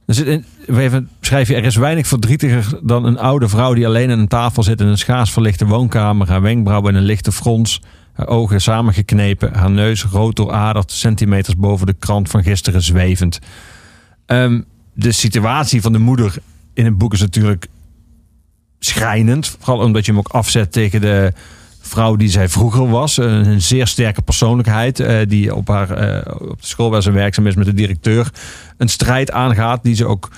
zit 0.05 0.27
in, 0.27 0.45
even 0.67 1.09
schrijf 1.21 1.47
je, 1.47 1.55
er 1.55 1.63
is 1.63 1.75
weinig 1.75 2.07
verdrietiger 2.07 2.79
dan 2.81 3.05
een 3.05 3.17
oude 3.17 3.49
vrouw 3.49 3.73
die 3.73 3.87
alleen 3.87 4.11
aan 4.11 4.19
een 4.19 4.27
tafel 4.27 4.63
zit 4.63 4.81
in 4.81 4.87
een 4.87 4.97
schaars 4.97 5.31
verlichte 5.31 5.65
woonkamer. 5.65 6.27
Haar 6.27 6.41
wenkbrauwen 6.41 6.91
in 6.91 6.97
een 6.97 7.05
lichte 7.05 7.31
frons, 7.31 7.81
haar 8.13 8.27
ogen 8.27 8.61
samengeknepen, 8.61 9.53
haar 9.53 9.71
neus 9.71 10.03
rood 10.03 10.35
dooraderd, 10.35 10.91
centimeters 10.91 11.55
boven 11.55 11.85
de 11.85 11.95
krant 11.99 12.29
van 12.29 12.43
gisteren 12.43 12.81
zwevend. 12.81 13.39
Ehm, 14.25 14.61
de 14.93 15.11
situatie 15.11 15.81
van 15.81 15.91
de 15.91 15.99
moeder 15.99 16.35
in 16.73 16.85
het 16.85 16.97
boek 16.97 17.13
is 17.13 17.19
natuurlijk 17.19 17.67
schrijnend. 18.79 19.57
Vooral 19.59 19.85
omdat 19.85 20.05
je 20.05 20.11
hem 20.11 20.19
ook 20.19 20.27
afzet 20.27 20.71
tegen 20.71 21.01
de 21.01 21.33
vrouw 21.89 22.15
die 22.15 22.29
zij 22.29 22.49
vroeger 22.49 22.89
was. 22.89 23.17
Een, 23.17 23.61
zeer 23.61 23.87
sterke 23.87 24.21
persoonlijkheid. 24.21 24.99
eh, 24.99 25.17
die 25.27 25.55
op, 25.55 25.67
haar, 25.67 25.91
eh, 25.91 26.33
op 26.49 26.61
de 26.61 26.67
school 26.67 26.89
waar 26.89 27.01
ze 27.01 27.11
werkzaam 27.11 27.47
is 27.47 27.55
met 27.55 27.65
de 27.65 27.73
directeur. 27.73 28.31
Een 28.77 28.89
strijd 28.89 29.31
aangaat 29.31 29.83
die 29.83 29.95
ze 29.95 30.05
ook 30.05 30.29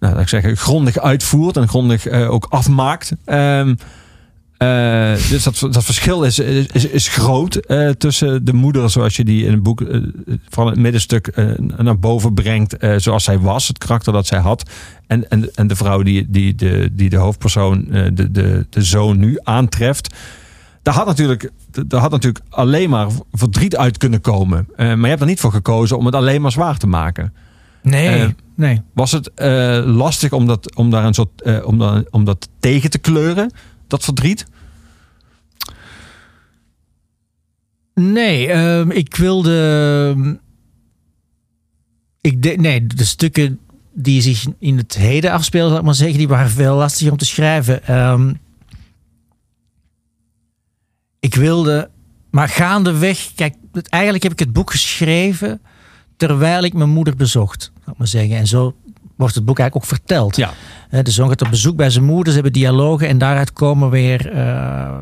nou, 0.00 0.18
ik 0.20 0.28
zeggen, 0.28 0.56
grondig 0.56 0.98
uitvoert. 0.98 1.56
En 1.56 1.68
grondig 1.68 2.06
eh, 2.06 2.30
ook 2.30 2.46
afmaakt. 2.48 3.12
Ehm, 3.24 3.74
eh, 4.56 5.12
dus 5.30 5.42
dat, 5.42 5.58
dat 5.72 5.84
verschil 5.84 6.22
is, 6.22 6.38
is, 6.38 6.86
is 6.86 7.08
groot 7.08 7.60
tussen 7.98 8.44
de 8.44 8.52
moeder 8.52 8.90
zoals 8.90 9.16
je 9.16 9.24
die 9.24 9.44
in 9.44 9.52
het 9.52 9.62
boek 9.62 9.82
van 10.48 10.66
het 10.66 10.76
middenstuk 10.76 11.36
naar 11.76 11.98
boven 11.98 12.34
brengt 12.34 12.76
zoals 12.96 13.24
zij 13.24 13.38
was, 13.38 13.68
het 13.68 13.78
karakter 13.78 14.12
dat 14.12 14.26
zij 14.26 14.38
had. 14.38 14.70
En, 15.06 15.30
en, 15.30 15.54
en 15.54 15.66
de 15.66 15.76
vrouw 15.76 16.02
die, 16.02 16.26
die, 16.28 16.54
de, 16.54 16.88
die 16.92 17.08
de 17.08 17.16
hoofdpersoon, 17.16 17.86
de, 18.12 18.30
de, 18.30 18.66
de 18.70 18.82
zoon 18.82 19.18
nu 19.18 19.38
aantreft. 19.42 20.14
Daar 20.82 20.94
had, 20.94 21.06
natuurlijk, 21.06 21.50
daar 21.86 22.00
had 22.00 22.10
natuurlijk 22.10 22.44
alleen 22.48 22.90
maar 22.90 23.08
verdriet 23.32 23.76
uit 23.76 23.96
kunnen 23.96 24.20
komen. 24.20 24.68
Eh, 24.76 24.86
maar 24.86 25.00
je 25.00 25.06
hebt 25.06 25.20
er 25.20 25.26
niet 25.26 25.40
voor 25.40 25.52
gekozen 25.52 25.98
om 25.98 26.06
het 26.06 26.14
alleen 26.14 26.40
maar 26.40 26.52
zwaar 26.52 26.78
te 26.78 26.86
maken. 26.86 27.34
Nee, 27.82 28.08
Eh, 28.08 28.28
nee. 28.56 28.82
Was 28.94 29.12
het 29.12 29.34
eh, 29.34 29.82
lastig 29.84 30.32
om 30.32 30.46
dat, 30.46 30.76
om, 30.76 30.90
daar 30.90 31.04
een 31.04 31.14
soort, 31.14 31.64
om, 31.64 31.78
dan, 31.78 32.06
om 32.10 32.24
dat 32.24 32.48
tegen 32.60 32.90
te 32.90 32.98
kleuren, 32.98 33.52
dat 33.86 34.04
verdriet? 34.04 34.46
Nee, 37.94 38.48
ehm, 38.48 38.90
ik 38.90 39.16
wilde. 39.16 40.40
Ik 42.20 42.42
de, 42.42 42.48
nee, 42.48 42.86
de 42.86 43.04
stukken 43.04 43.58
die 43.92 44.20
zich 44.22 44.46
in 44.58 44.76
het 44.76 44.94
heden 44.96 45.32
afspelen, 45.32 45.68
zal 45.68 45.78
ik 45.78 45.84
maar 45.84 45.94
zeggen, 45.94 46.18
die 46.18 46.28
waren 46.28 46.50
veel 46.50 46.76
lastiger 46.76 47.12
om 47.12 47.18
te 47.18 47.24
schrijven. 47.24 47.86
Ehm, 47.86 48.32
ik 51.20 51.34
wilde, 51.34 51.90
maar 52.30 52.48
gaandeweg, 52.48 53.30
kijk, 53.34 53.54
eigenlijk 53.88 54.22
heb 54.22 54.32
ik 54.32 54.38
het 54.38 54.52
boek 54.52 54.70
geschreven 54.70 55.60
terwijl 56.16 56.62
ik 56.64 56.72
mijn 56.72 56.90
moeder 56.90 57.16
bezocht, 57.16 57.72
ik 57.86 57.98
maar 57.98 58.06
zeggen. 58.06 58.36
En 58.36 58.46
zo 58.46 58.74
wordt 59.16 59.34
het 59.34 59.44
boek 59.44 59.58
eigenlijk 59.58 59.90
ook 59.90 59.98
verteld. 59.98 60.36
Ja. 60.36 60.52
De 61.02 61.10
zoon 61.10 61.28
gaat 61.28 61.42
op 61.42 61.50
bezoek 61.50 61.76
bij 61.76 61.90
zijn 61.90 62.04
moeder, 62.04 62.26
ze 62.26 62.32
hebben 62.32 62.52
dialogen 62.52 63.08
en 63.08 63.18
daaruit 63.18 63.52
komen 63.52 63.90
weer 63.90 64.32
eh, 64.32 64.96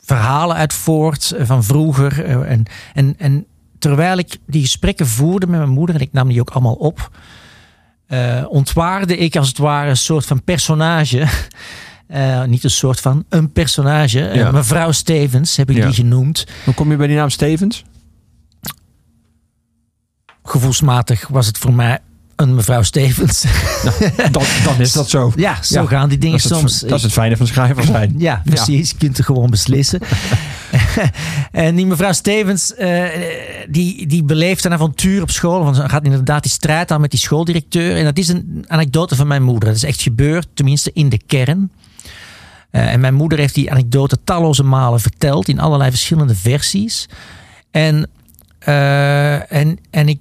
verhalen 0.00 0.56
uit 0.56 0.72
voort 0.72 1.32
eh, 1.32 1.46
van 1.46 1.64
vroeger. 1.64 2.24
eh, 2.24 2.50
en, 2.50 2.62
en, 2.94 3.14
en 3.18 3.46
terwijl 3.78 4.18
ik 4.18 4.36
die 4.46 4.62
gesprekken 4.62 5.06
voerde 5.06 5.46
met 5.46 5.58
mijn 5.58 5.70
moeder 5.70 5.94
en 5.94 6.00
ik 6.00 6.12
nam 6.12 6.28
die 6.28 6.40
ook 6.40 6.50
allemaal 6.50 6.74
op, 6.74 7.10
ontwaarde 8.48 9.16
ik 9.16 9.36
als 9.36 9.48
het 9.48 9.58
ware 9.58 9.88
een 9.88 9.96
soort 9.96 10.26
van 10.26 10.44
personage. 10.44 11.26
Eh, 12.08 12.44
niet 12.44 12.64
een 12.64 12.70
soort 12.70 13.00
van, 13.00 13.24
een 13.28 13.52
personage. 13.52 14.20
Eh, 14.28 14.52
mevrouw 14.52 14.92
Stevens 14.92 15.56
heb 15.56 15.70
ik 15.70 15.76
Ja. 15.76 15.84
die 15.86 15.94
genoemd. 15.94 16.46
Hoe 16.64 16.74
kom 16.74 16.90
je 16.90 16.96
bij 16.96 17.06
die 17.06 17.16
naam 17.16 17.30
Stevens? 17.30 17.84
Gevoelsmatig 20.44 21.28
was 21.28 21.46
het 21.46 21.58
voor 21.58 21.74
mij 21.74 21.98
een 22.36 22.54
mevrouw 22.54 22.82
Stevens. 22.82 23.44
Dan, 24.30 24.42
dan 24.64 24.80
is 24.80 24.92
dat 24.92 25.10
zo. 25.10 25.32
ja, 25.36 25.62
zo 25.62 25.80
Ja, 25.82 25.86
gaan 25.86 26.08
die 26.08 26.18
dingen 26.18 26.36
Dat 26.36 26.44
is, 26.44 26.50
het, 26.50 26.58
soms. 26.70 26.80
dat 26.80 26.96
is 26.98 27.02
het 27.02 27.12
fijne 27.12 27.36
van 27.36 27.46
schrijver 27.46 27.84
zijn. 27.94 28.14
Ja, 28.18 28.42
precies. 28.44 28.90
Je 28.90 28.96
kunt 28.96 29.16
het 29.16 29.26
gewoon 29.26 29.50
beslissen. 29.50 30.00
en 31.52 31.74
die 31.76 31.86
mevrouw 31.86 32.12
Stevens, 32.12 32.74
eh, 32.74 33.04
die, 33.68 34.06
die 34.06 34.22
beleeft 34.24 34.64
een 34.64 34.72
avontuur 34.72 35.22
op 35.22 35.30
school. 35.30 35.64
Want 35.64 35.76
ze 35.76 35.88
gaat 35.88 36.04
inderdaad 36.04 36.42
die 36.42 36.52
strijd 36.52 36.90
aan 36.90 37.00
met 37.00 37.10
die 37.10 37.20
schooldirecteur. 37.20 37.96
En 37.96 38.04
dat 38.04 38.18
is 38.18 38.28
een 38.28 38.64
anekdote 38.66 39.16
van 39.16 39.26
mijn 39.26 39.42
moeder. 39.42 39.68
Dat 39.68 39.76
is 39.76 39.84
echt 39.84 40.00
gebeurd, 40.02 40.48
tenminste 40.54 40.90
in 40.94 41.08
de 41.08 41.20
kern. 41.26 41.70
Eh, 42.78 42.92
en 42.92 43.00
mijn 43.00 43.14
moeder 43.14 43.38
heeft 43.38 43.54
die 43.54 43.70
anekdote 43.70 44.18
talloze 44.24 44.62
malen 44.62 45.00
verteld 45.00 45.48
in 45.48 45.60
allerlei 45.60 45.90
verschillende 45.90 46.34
versies. 46.34 47.08
En, 47.70 48.08
eh, 48.58 49.52
en, 49.52 49.78
en 49.90 50.08
ik, 50.08 50.20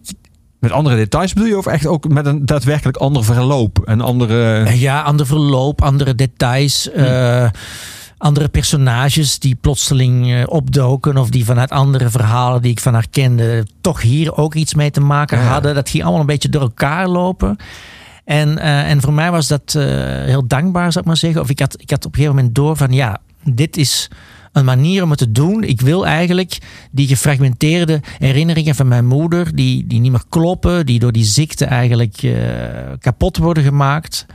Met 0.60 0.72
andere 0.72 0.96
details 0.96 1.34
bedoel 1.34 1.50
je? 1.50 1.58
Of 1.58 1.66
echt 1.66 1.86
ook 1.88 2.08
met 2.08 2.26
een 2.26 2.46
daadwerkelijk 2.46 2.98
ander 2.98 3.24
verloop? 3.24 3.80
En 3.86 4.02
andere... 4.02 4.64
Eh, 4.64 4.82
Ja, 4.82 5.02
ander 5.02 5.26
verloop, 5.26 5.82
andere 5.82 6.16
details. 6.16 6.92
eh, 6.92 7.50
andere 8.18 8.48
personages 8.48 9.40
die 9.40 9.56
plotseling 9.56 10.46
opdoken. 10.46 11.18
Of 11.18 11.30
die 11.30 11.46
vanuit 11.46 11.70
andere 11.72 12.10
verhalen 12.10 12.62
die 12.62 12.72
ik 12.72 12.80
van 12.80 12.94
haar 12.94 13.08
kende. 13.12 13.66
toch 13.82 14.02
hier 14.02 14.36
ook 14.38 14.56
iets 14.56 14.74
mee 14.74 14.92
te 14.92 15.00
maken 15.02 15.38
Ja. 15.40 15.44
hadden. 15.46 15.76
Dat 15.76 15.90
ging 15.90 16.04
allemaal 16.04 16.22
een 16.22 16.26
beetje 16.28 16.50
door 16.50 16.62
elkaar 16.62 17.08
lopen. 17.08 17.58
En, 18.28 18.58
eh, 18.58 18.90
en 18.90 19.02
voor 19.02 19.14
mij 19.14 19.32
was 19.32 19.48
dat 19.48 19.76
eh, 19.76 19.84
heel 20.24 20.48
dankbaar, 20.48 20.92
zou 20.92 21.00
ik 21.00 21.06
maar 21.06 21.18
zeggen. 21.18 21.42
Of 21.42 21.50
ik 21.50 21.60
had, 21.60 21.82
ik 21.82 21.90
had 21.90 22.06
op 22.06 22.12
een 22.12 22.18
gegeven 22.18 22.36
moment 22.36 22.56
door 22.56 22.78
van 22.78 22.92
ja, 22.92 23.18
dit 23.44 23.78
is 23.78 24.10
een 24.52 24.66
manier 24.66 25.04
om 25.04 25.10
het 25.10 25.20
te 25.20 25.32
doen. 25.32 25.64
Ik 25.64 25.82
wil 25.82 26.06
eigenlijk 26.06 26.58
die 26.92 27.08
gefragmenteerde 27.08 28.02
herinneringen 28.18 28.76
van 28.76 28.88
mijn 28.88 29.06
moeder, 29.06 29.56
die, 29.56 29.88
die 29.88 30.00
niet 30.00 30.12
meer 30.12 30.24
kloppen, 30.30 30.86
die 30.86 31.00
door 31.00 31.12
die 31.12 31.24
ziekte 31.24 31.66
eigenlijk 31.66 32.24
eh, 32.24 32.34
kapot 33.00 33.38
worden 33.38 33.64
gemaakt. 33.64 34.26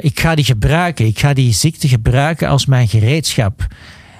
Ik 0.00 0.20
ga 0.20 0.34
die 0.34 0.44
gebruiken. 0.44 1.06
Ik 1.06 1.18
ga 1.18 1.32
die 1.32 1.52
ziekte 1.52 1.88
gebruiken 1.88 2.48
als 2.48 2.66
mijn 2.66 2.88
gereedschap. 2.88 3.66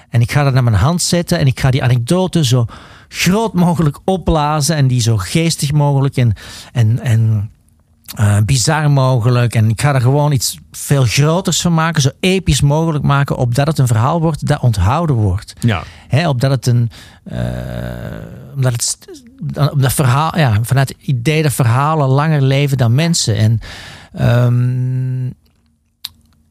En 0.09 0.21
ik 0.21 0.31
ga 0.31 0.43
dat 0.43 0.53
naar 0.53 0.63
mijn 0.63 0.75
hand 0.75 1.01
zetten 1.01 1.39
en 1.39 1.47
ik 1.47 1.59
ga 1.59 1.71
die 1.71 1.83
anekdote 1.83 2.45
zo 2.45 2.65
groot 3.07 3.53
mogelijk 3.53 3.99
opblazen 4.05 4.75
en 4.75 4.87
die 4.87 5.01
zo 5.01 5.17
geestig 5.17 5.71
mogelijk 5.71 6.17
en, 6.17 6.33
en, 6.71 6.99
en 6.99 7.51
eh, 8.13 8.37
bizar 8.45 8.91
mogelijk. 8.91 9.55
En 9.55 9.69
ik 9.69 9.81
ga 9.81 9.93
er 9.95 10.01
gewoon 10.01 10.31
iets 10.31 10.57
veel 10.71 11.03
groters 11.03 11.61
van 11.61 11.73
maken, 11.73 12.01
zo 12.01 12.09
episch 12.19 12.61
mogelijk 12.61 13.03
maken, 13.03 13.37
opdat 13.37 13.67
het 13.67 13.77
een 13.77 13.87
verhaal 13.87 14.21
wordt 14.21 14.47
dat 14.47 14.59
onthouden 14.61 15.15
wordt. 15.15 15.53
Ja. 15.59 15.83
Hè, 16.07 16.29
opdat 16.29 16.51
het 16.51 16.67
een. 16.67 16.89
eh, 17.23 17.37
omdat 18.55 18.71
het. 18.71 18.97
Omdat 19.71 19.93
verhaal, 19.93 20.37
ja, 20.37 20.57
vanuit 20.61 20.89
het 20.89 20.97
idee 21.01 21.41
dat 21.43 21.53
verhalen 21.53 22.07
langer 22.07 22.41
leven 22.41 22.77
dan 22.77 22.95
mensen. 22.95 23.35
En. 23.35 23.59
ehm, 24.13 25.31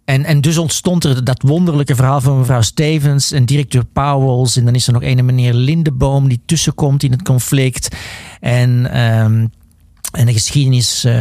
En, 0.04 0.24
en 0.24 0.40
dus 0.40 0.58
ontstond 0.58 1.04
er 1.04 1.24
dat 1.24 1.42
wonderlijke 1.42 1.94
verhaal 1.94 2.20
van 2.20 2.38
mevrouw 2.38 2.60
Stevens 2.60 3.32
en 3.32 3.44
directeur 3.44 3.84
Pauwels. 3.84 4.56
En 4.56 4.64
dan 4.64 4.74
is 4.74 4.86
er 4.86 4.92
nog 4.92 5.02
een 5.02 5.24
meneer 5.24 5.54
Lindeboom 5.54 6.28
die 6.28 6.40
tussenkomt 6.46 7.02
in 7.02 7.10
het 7.12 7.22
conflict. 7.22 7.96
En, 8.40 8.90
ehm, 8.92 9.46
en 10.12 10.26
de 10.26 10.32
geschiedenis 10.32 11.04
eh, 11.04 11.12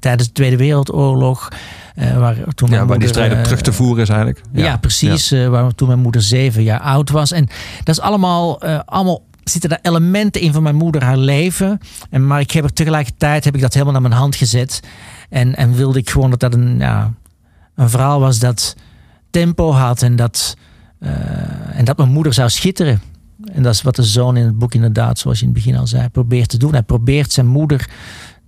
tijdens 0.00 0.26
de 0.28 0.32
Tweede 0.32 0.56
Wereldoorlog. 0.56 1.48
eh, 1.94 2.18
waar 2.18 2.34
toen 2.54 2.68
Ja, 2.68 2.74
mijn 2.74 2.86
waar 2.86 2.86
die 2.86 2.86
moeder, 2.86 3.08
strijd 3.08 3.32
op 3.32 3.36
eh, 3.36 3.42
terug 3.42 3.60
te 3.60 3.72
voeren 3.72 4.02
is 4.02 4.08
eigenlijk. 4.08 4.40
ja, 4.52 4.76
precies. 4.76 5.30
waar 5.30 5.74
toen 5.74 5.88
mijn 5.88 6.00
moeder 6.00 6.22
zeven 6.22 6.62
jaar 6.62 6.80
oud 6.80 7.10
was. 7.10 7.32
En 7.32 7.48
dat 7.84 7.94
is 7.94 8.00
allemaal, 8.00 8.62
allemaal 8.84 9.22
zitten 9.44 9.70
daar 9.70 9.78
elementen 9.82 10.40
in 10.40 10.52
van 10.52 10.62
mijn 10.62 10.74
moeder, 10.74 11.04
haar 11.04 11.16
leven. 11.16 11.80
En, 12.10 12.26
maar 12.26 12.40
ik 12.40 12.50
heb 12.50 12.64
er 12.64 12.72
tegelijkertijd 12.72 13.44
heb 13.44 13.54
ik 13.54 13.60
dat 13.60 13.72
helemaal 13.72 13.92
naar 13.92 14.02
mijn 14.02 14.20
hand 14.20 14.36
gezet. 14.36 14.80
En, 15.28 15.56
en 15.56 15.74
wilde 15.74 15.98
ik 15.98 16.10
gewoon 16.10 16.30
dat 16.30 16.40
dat 16.40 16.54
een, 16.54 16.78
ja, 16.78 17.12
een 17.74 17.90
verhaal 17.90 18.20
was 18.20 18.38
dat 18.38 18.76
tempo 19.30 19.72
had. 19.72 20.02
En 20.02 20.16
dat, 20.16 20.56
en 21.72 21.84
dat 21.84 21.96
mijn 21.96 22.10
moeder 22.10 22.32
zou 22.32 22.50
schitteren. 22.50 23.00
En 23.44 23.62
dat 23.62 23.74
is 23.74 23.82
wat 23.82 23.96
de 23.96 24.02
zoon 24.02 24.36
in 24.36 24.44
het 24.44 24.58
boek 24.58 24.74
inderdaad, 24.74 25.18
zoals 25.18 25.38
je 25.38 25.46
in 25.46 25.50
het 25.52 25.62
begin 25.62 25.78
al 25.78 25.86
zei, 25.86 26.08
probeert 26.08 26.48
te 26.48 26.58
doen. 26.58 26.72
Hij 26.72 26.82
probeert 26.82 27.32
zijn 27.32 27.46
moeder 27.46 27.88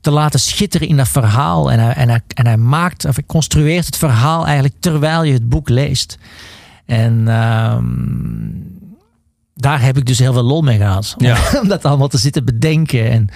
te 0.01 0.11
laten 0.11 0.41
schitteren 0.41 0.89
in 0.89 0.97
dat 0.97 1.09
verhaal. 1.09 1.73
En 1.73 1.79
hij, 1.79 1.93
en 1.93 2.09
hij, 2.09 2.21
en 2.35 2.47
hij 2.47 2.57
maakt, 2.57 3.05
of 3.05 3.15
hij 3.15 3.25
construeert 3.27 3.87
het 3.87 3.97
verhaal 3.97 4.45
eigenlijk 4.45 4.75
terwijl 4.81 5.23
je 5.23 5.33
het 5.33 5.49
boek 5.49 5.69
leest. 5.69 6.19
En 6.87 7.29
ehm, 7.29 7.85
daar 9.55 9.83
heb 9.83 9.97
ik 9.97 10.07
dus 10.07 10.19
heel 10.19 10.33
veel 10.33 10.43
lol 10.43 10.63
mee 10.63 10.77
gehad. 10.77 11.15
Om, 11.19 11.27
Ja. 11.27 11.39
om 11.63 11.69
dat 11.69 11.85
allemaal 11.85 12.09
te 12.09 12.19
zitten 12.19 12.45
bedenken. 12.45 13.11
En, 13.11 13.29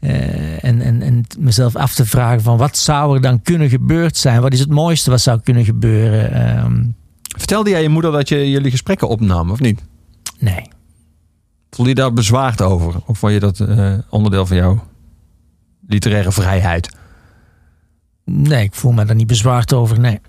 eh, 0.00 0.64
en, 0.64 0.80
en, 0.80 1.02
en 1.02 1.24
mezelf 1.38 1.76
af 1.76 1.94
te 1.94 2.06
vragen 2.06 2.42
van 2.42 2.56
wat 2.56 2.76
zou 2.76 3.14
er 3.14 3.20
dan 3.20 3.42
kunnen 3.42 3.68
gebeurd 3.68 4.16
zijn? 4.16 4.40
Wat 4.40 4.52
is 4.52 4.60
het 4.60 4.70
mooiste 4.70 5.10
wat 5.10 5.20
zou 5.20 5.40
kunnen 5.40 5.64
gebeuren? 5.64 6.32
Ehm, 6.32 6.84
Vertelde 7.36 7.70
jij 7.70 7.82
je 7.82 7.88
moeder 7.88 8.12
dat 8.12 8.28
je 8.28 8.50
jullie 8.50 8.70
gesprekken 8.70 9.08
opnam, 9.08 9.50
of 9.50 9.60
niet? 9.60 9.80
Nee. 10.42 10.68
Voelde 11.70 11.90
je 11.90 11.96
daar 11.96 12.12
bezwaard 12.12 12.62
over? 12.62 12.94
Of 13.06 13.18
vond 13.18 13.32
je 13.32 13.40
dat 13.40 13.60
eh, 13.60 13.94
onderdeel 14.08 14.46
van 14.46 14.56
jouw 14.56 14.84
literaire 15.88 16.32
vrijheid? 16.32 16.96
Nee, 18.24 18.62
ik 18.62 18.74
voel 18.74 18.92
me 18.92 19.04
daar 19.04 19.16
niet 19.16 19.26
bezwaard 19.26 19.72
over. 19.72 20.00
Nee. 20.00 20.20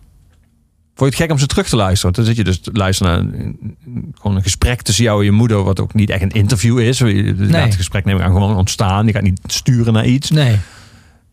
Vond 0.96 1.10
je 1.10 1.16
het 1.16 1.16
gek 1.16 1.32
om 1.32 1.38
ze 1.38 1.48
terug 1.48 1.70
te 1.70 1.76
luisteren? 1.76 2.14
Dan 2.14 2.26
zit 2.26 2.36
je 2.36 2.44
dus 2.44 2.60
te 2.60 2.72
luisteren 2.72 3.32
naar 3.32 3.40
een, 3.40 3.78
gewoon 4.14 4.36
een 4.36 4.44
gesprek 4.44 4.82
tussen 4.82 5.04
jou 5.04 5.20
en 5.20 5.26
je 5.26 5.32
moeder, 5.32 5.64
wat 5.64 5.80
ook 5.80 5.94
niet 5.94 6.10
echt 6.10 6.22
een 6.22 6.30
interview 6.30 6.80
is. 6.80 6.98
Je 6.98 7.36
laat 7.38 7.66
het 7.66 7.76
gesprek 7.76 8.06
neem 8.06 8.16
ik 8.16 8.22
aan 8.22 8.32
gewoon 8.32 8.56
ontstaan. 8.56 9.06
Je 9.06 9.14
gaat 9.14 9.22
niet 9.22 9.40
sturen 9.46 9.94
naar 9.94 10.06
iets. 10.06 10.30
Nee. 10.30 10.60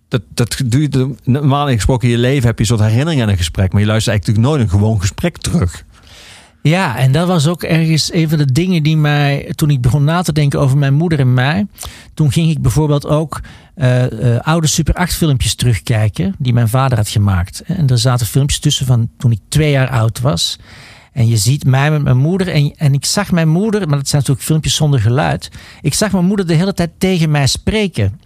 Dat, 0.09 0.23
dat 0.35 0.63
doe 0.67 0.81
je 0.81 1.15
normaal 1.25 1.69
gesproken 1.69 2.09
in 2.09 2.15
je 2.15 2.21
leven 2.21 2.47
heb 2.47 2.55
je 2.55 2.61
een 2.61 2.77
soort 2.77 2.91
herinnering 2.91 3.23
aan 3.23 3.29
een 3.29 3.37
gesprek, 3.37 3.73
maar 3.73 3.81
je 3.81 3.87
luistert 3.87 4.15
eigenlijk 4.15 4.39
natuurlijk 4.39 4.69
nooit 4.69 4.73
een 4.73 4.79
gewoon 4.81 5.01
gesprek 5.01 5.39
terug. 5.39 5.85
Ja, 6.63 6.97
en 6.97 7.13
dat 7.13 7.27
was 7.27 7.47
ook 7.47 7.63
ergens 7.63 8.13
een 8.13 8.29
van 8.29 8.39
de 8.39 8.53
dingen 8.53 8.83
die 8.83 8.97
mij, 8.97 9.53
toen 9.55 9.71
ik 9.71 9.81
begon 9.81 10.05
na 10.05 10.23
te 10.23 10.33
denken 10.33 10.61
over 10.61 10.79
mijn 10.79 10.95
moeder 10.95 11.19
en 11.19 11.35
mij, 11.35 11.67
toen 12.15 12.33
ging 12.33 12.51
ik 12.51 12.63
bijvoorbeeld 12.63 13.07
ook 13.07 13.41
eh, 13.75 14.35
eh, 14.35 14.41
oude 14.41 14.67
Super 14.67 14.95
8 14.95 15.15
filmpjes 15.15 15.55
terugkijken 15.55 16.35
die 16.39 16.53
mijn 16.53 16.69
vader 16.69 16.99
had 16.99 17.09
gemaakt. 17.09 17.63
En 17.67 17.87
er 17.87 17.99
zaten 17.99 18.27
filmpjes 18.27 18.61
tussen 18.61 18.87
van 18.87 19.09
toen 19.19 19.31
ik 19.31 19.41
twee 19.49 19.71
jaar 19.71 19.89
oud 19.89 20.21
was. 20.21 20.59
En 21.13 21.29
je 21.29 21.37
ziet 21.37 21.65
mij 21.65 21.91
met 21.91 22.03
mijn 22.03 22.17
moeder 22.17 22.49
en, 22.49 22.75
en 22.77 22.95
ik 22.95 23.05
zag 23.05 23.31
mijn 23.31 23.49
moeder, 23.49 23.89
maar 23.89 23.99
dat 23.99 24.09
zijn 24.09 24.21
natuurlijk 24.21 24.47
filmpjes 24.47 24.75
zonder 24.75 25.01
geluid. 25.01 25.51
Ik 25.81 25.95
zag 25.95 26.13
mijn 26.13 26.25
moeder 26.25 26.47
de 26.47 26.55
hele 26.55 26.75
tijd 26.75 26.91
tegen 26.99 27.31
mij 27.31 27.47
spreken. 27.47 28.21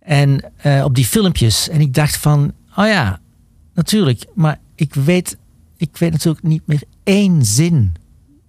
En 0.00 0.44
eh, 0.56 0.84
op 0.84 0.94
die 0.94 1.04
filmpjes. 1.06 1.68
En 1.68 1.80
ik 1.80 1.94
dacht 1.94 2.16
van, 2.16 2.52
oh 2.76 2.86
ja, 2.86 3.20
natuurlijk. 3.74 4.26
Maar 4.34 4.58
ik 4.74 4.94
weet, 4.94 5.36
ik 5.76 5.96
weet 5.96 6.12
natuurlijk 6.12 6.44
niet 6.44 6.62
meer 6.64 6.82
één 7.04 7.44
zin, 7.44 7.94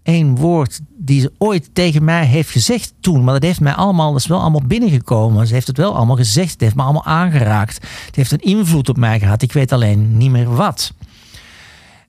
één 0.03 0.35
woord 0.35 0.79
die 0.97 1.21
ze 1.21 1.31
ooit 1.37 1.69
tegen 1.73 2.03
mij 2.03 2.25
heeft 2.25 2.49
gezegd 2.49 2.93
toen. 2.99 3.23
Maar 3.23 3.33
dat 3.33 3.43
heeft 3.43 3.59
mij 3.59 3.73
allemaal, 3.73 4.11
dat 4.11 4.21
is 4.21 4.27
wel 4.27 4.39
allemaal 4.39 4.67
binnengekomen. 4.67 5.47
Ze 5.47 5.53
heeft 5.53 5.67
het 5.67 5.77
wel 5.77 5.95
allemaal 5.95 6.15
gezegd. 6.15 6.51
Het 6.51 6.61
heeft 6.61 6.75
me 6.75 6.83
allemaal 6.83 7.05
aangeraakt. 7.05 7.75
Het 8.05 8.15
heeft 8.15 8.31
een 8.31 8.39
invloed 8.39 8.89
op 8.89 8.97
mij 8.97 9.19
gehad. 9.19 9.41
Ik 9.41 9.53
weet 9.53 9.71
alleen 9.71 10.17
niet 10.17 10.31
meer 10.31 10.55
wat. 10.55 10.93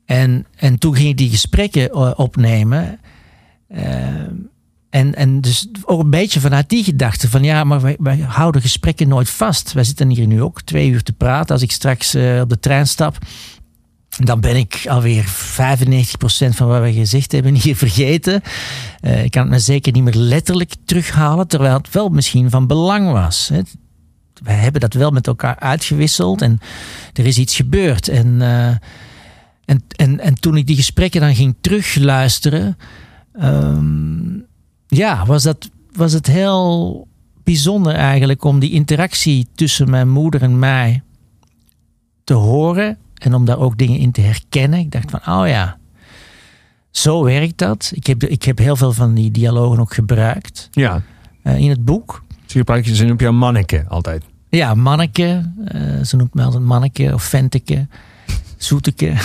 En, 0.05 0.47
en 0.57 0.79
toen 0.79 0.95
ging 0.95 1.09
ik 1.09 1.17
die 1.17 1.31
gesprekken 1.31 1.91
eh, 1.91 2.11
opnemen. 2.17 3.01
Eh, 3.69 3.85
en, 4.91 5.15
en 5.15 5.41
dus 5.41 5.69
ook 5.85 6.01
een 6.01 6.11
beetje 6.11 6.41
vanuit 6.41 6.69
die 6.69 6.85
gedachte 6.85 7.29
van 7.29 7.43
ja, 7.43 7.65
maar 7.65 7.81
wij, 7.81 7.97
wij 7.99 8.19
houden 8.19 8.61
gesprekken 8.61 9.09
nooit 9.09 9.31
vast. 9.31 9.73
Wij 9.73 9.85
zitten 9.85 10.09
hier 10.09 10.27
nu 10.27 10.43
ook 10.43 10.63
twee 10.63 10.89
uur 10.89 11.03
te 11.03 11.13
praten. 11.13 11.55
Als 11.55 11.63
ik 11.63 11.73
straks 11.73 12.15
eh, 12.15 12.41
op 12.41 12.49
de 12.49 12.59
trein 12.59 12.87
stap, 12.87 13.19
dan 14.19 14.41
ben 14.41 14.57
ik 14.57 14.85
alweer 14.89 15.25
95% 15.25 15.29
van 16.49 16.69
wat 16.69 16.83
we 16.83 16.93
gezegd 16.93 17.33
hebben 17.33 17.55
hier 17.55 17.77
vergeten. 17.77 18.43
Eh, 19.01 19.25
ik 19.25 19.31
kan 19.31 19.43
het 19.43 19.51
me 19.51 19.59
zeker 19.59 19.93
niet 19.93 20.03
meer 20.03 20.15
letterlijk 20.15 20.75
terughalen, 20.85 21.49
terwijl 21.49 21.77
het 21.77 21.91
wel 21.91 22.09
misschien 22.09 22.51
van 22.51 22.67
belang 22.67 23.13
was. 23.13 23.49
Hè. 23.49 23.61
Wij 24.43 24.55
hebben 24.55 24.81
dat 24.81 24.95
wel 24.95 25.11
met 25.11 25.27
elkaar 25.27 25.59
uitgewisseld 25.59 26.43
en 26.43 26.61
er 27.13 27.27
is 27.27 27.39
iets 27.39 27.57
gebeurd. 27.57 28.09
En, 28.09 28.43
eh, 28.43 28.69
en, 29.65 29.85
en, 29.97 30.21
en 30.21 30.35
toen 30.35 30.57
ik 30.57 30.67
die 30.67 30.77
gesprekken 30.77 31.21
dan 31.21 31.35
ging 31.35 31.57
terugluisteren, 31.61 32.79
ehm, 33.33 34.39
ja, 34.87 35.27
was, 35.27 35.43
dat, 35.43 35.71
was 35.93 36.13
het 36.13 36.27
heel 36.27 37.07
bijzonder 37.45 37.95
eigenlijk 37.95 38.45
om 38.45 38.59
die 38.59 38.71
interactie 38.71 39.47
tussen 39.55 39.91
mijn 39.91 40.09
moeder 40.09 40.43
en 40.43 40.59
mij 40.59 41.03
te 42.25 42.35
horen 42.35 42.99
en 43.23 43.35
om 43.35 43.45
daar 43.45 43.59
ook 43.59 43.79
dingen 43.79 43.99
in 43.99 44.13
te 44.13 44.21
herkennen. 44.21 44.79
Ik 44.79 44.91
dacht 44.91 45.11
van, 45.11 45.39
oh 45.41 45.49
ja, 45.49 45.77
zo 46.91 47.25
werkt 47.25 47.59
dat. 47.59 47.91
Ik 47.95 48.07
heb, 48.07 48.25
ik 48.25 48.43
heb 48.43 48.59
heel 48.59 48.77
veel 48.77 48.93
van 48.93 49.15
die 49.15 49.31
dialogen 49.31 49.81
ook 49.81 49.95
gebruikt 49.95 50.69
Ja. 50.71 51.03
eh, 51.43 51.57
in 51.59 51.71
het 51.71 51.85
boek. 51.85 52.23
Je 52.47 52.59
gebruikt 52.59 52.87
je 52.87 52.95
zin 52.95 53.11
op 53.13 53.21
jouw 53.21 53.33
manneke 53.33 53.85
altijd. 53.89 54.25
Ja, 54.49 54.75
manneke. 54.75 55.53
eh, 55.65 55.81
ze 56.05 56.17
noemt 56.17 56.35
me 56.35 56.43
altijd 56.43 56.63
manneke 56.63 57.15
of 57.15 57.23
venteke. 57.23 57.87
Zoeteke. 58.57 59.13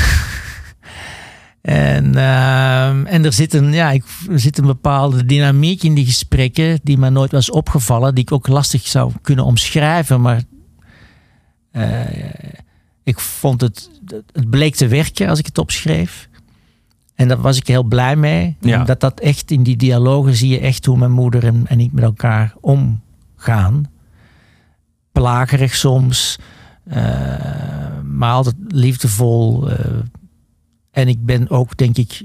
en, 1.62 2.16
ehm, 2.16 3.06
en 3.06 3.26
er 3.26 3.34
zit, 3.34 3.54
een, 3.54 3.74
ja, 3.74 3.92
ik, 3.92 4.04
er 4.30 4.40
zit 4.40 4.58
een 4.58 4.66
bepaalde 4.66 5.26
dynamiek 5.26 5.84
in 5.84 5.94
die 5.94 6.06
gesprekken 6.06 6.80
die 6.84 6.98
me 6.98 7.10
nooit 7.10 7.32
was 7.32 7.52
opgevallen. 7.52 8.16
Die 8.16 8.24
ik 8.24 8.32
ook 8.32 8.48
lastig 8.48 8.88
zou 8.88 9.12
kunnen 9.22 9.46
omschrijven. 9.46 10.22
Maar 10.22 10.42
eh, 11.72 12.00
ik 13.08 13.20
vond 13.20 13.62
het, 13.62 13.90
het 14.32 14.50
bleek 14.50 14.76
te 14.76 14.88
werken 14.88 15.30
als 15.30 15.40
ik 15.40 15.46
het 15.46 15.58
opschreef. 15.58 16.30
En 17.16 17.28
daar 17.28 17.42
was 17.42 17.58
ik 17.58 17.68
heel 17.68 17.84
blij 17.84 18.16
mee. 18.16 18.56
Ja. 18.60 18.84
Dat 18.84 19.00
dat 19.00 19.20
echt 19.20 19.52
in 19.52 19.64
die 19.64 19.76
dialogen 19.76 20.36
zie 20.36 20.50
je 20.50 20.60
echt 20.60 20.86
hoe 20.86 20.98
mijn 20.98 21.12
moeder 21.12 21.44
en, 21.44 21.68
en 21.68 21.80
ik 21.80 21.92
met 21.92 22.04
elkaar 22.04 22.54
omgaan 22.62 23.90
plagerig 25.12 25.76
soms, 25.76 26.40
eh, 26.84 26.98
maar 28.04 28.32
altijd 28.32 28.56
liefdevol. 28.68 29.70
eh. 29.70 29.96
en 30.92 31.08
ik 31.08 31.26
ben 31.26 31.50
ook, 31.50 31.78
denk 31.78 31.98
ik, 31.98 32.24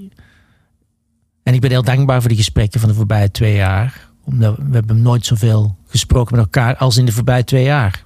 en 1.43 1.55
ik 1.55 1.61
ben 1.61 1.71
heel 1.71 1.83
dankbaar 1.83 2.21
voor 2.21 2.29
die 2.29 2.39
gesprekken 2.39 2.81
van 2.81 2.89
de 2.89 2.95
voorbije 2.95 3.31
twee 3.31 3.55
jaar. 3.55 4.09
Omdat 4.25 4.57
we 4.57 4.75
hebben 4.75 5.03
nooit 5.03 5.27
zoveel 5.27 5.77
gesproken 5.87 6.37
met 6.37 6.45
elkaar 6.45 6.77
als 6.77 6.97
in 6.97 7.05
de 7.05 7.13
voorbije 7.13 7.45
twee 7.45 7.65
jaar. 7.65 8.05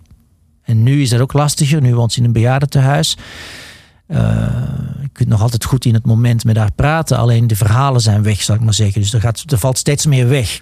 En 0.66 0.82
nu 0.82 1.02
is 1.02 1.08
dat 1.10 1.20
ook 1.20 1.32
lastiger. 1.32 1.80
Nu 1.80 1.94
woont 1.94 2.12
ze 2.12 2.18
in 2.18 2.24
een 2.24 2.32
bejaardentehuis. 2.32 3.16
Eh 4.06 4.16
je 5.00 5.08
kunt 5.12 5.28
nog 5.28 5.42
altijd 5.42 5.64
goed 5.64 5.84
in 5.84 5.94
het 5.94 6.06
moment 6.06 6.44
met 6.44 6.56
haar 6.56 6.72
praten. 6.72 7.18
Alleen 7.18 7.46
de 7.46 7.56
verhalen 7.56 8.00
zijn 8.00 8.22
weg, 8.22 8.42
zal 8.42 8.54
ik 8.54 8.60
maar 8.60 8.74
zeggen. 8.74 9.00
Dus 9.00 9.12
er, 9.12 9.20
gaat, 9.20 9.44
er 9.46 9.58
valt 9.58 9.78
steeds 9.78 10.06
meer 10.06 10.28
weg. 10.28 10.60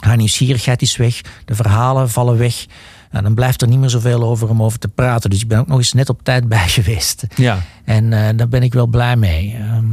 Haar 0.00 0.16
nieuwsgierigheid 0.16 0.82
is 0.82 0.96
weg. 0.96 1.20
De 1.44 1.54
verhalen 1.54 2.10
vallen 2.10 2.38
weg. 2.38 2.66
Nou, 3.10 3.24
dan 3.24 3.34
blijft 3.34 3.62
er 3.62 3.68
niet 3.68 3.78
meer 3.78 3.90
zoveel 3.90 4.22
over 4.22 4.48
om 4.48 4.62
over 4.62 4.78
te 4.78 4.88
praten. 4.88 5.30
Dus 5.30 5.40
ik 5.42 5.48
ben 5.48 5.58
ook 5.58 5.66
nog 5.66 5.78
eens 5.78 5.92
net 5.92 6.08
op 6.08 6.22
tijd 6.22 6.48
bij 6.56 6.68
geweest. 6.68 7.26
Ja. 7.34 7.58
En 7.84 8.12
eh, 8.12 8.36
daar 8.36 8.48
ben 8.48 8.62
ik 8.62 8.72
wel 8.72 8.86
blij 8.86 9.16
mee. 9.16 9.54
ehm, 9.54 9.84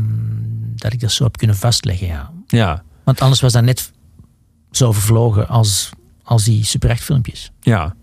dat 0.76 0.94
ik 0.94 1.00
dat 1.00 1.12
zo 1.12 1.24
heb 1.24 1.38
kunnen 1.38 1.56
vastleggen, 1.56 2.08
ja. 2.08 2.32
Ja. 2.48 2.84
Want 3.04 3.22
anders 3.22 3.42
was 3.42 3.54
dat 3.54 3.64
net 3.64 3.92
zo 4.72 4.92
vervlogen 4.92 5.48
als, 5.48 5.90
als 6.24 6.44
die 6.44 6.66
Super 6.66 6.90
8 6.90 7.04
filmpjes. 7.04 7.52
Ja. 7.60 7.96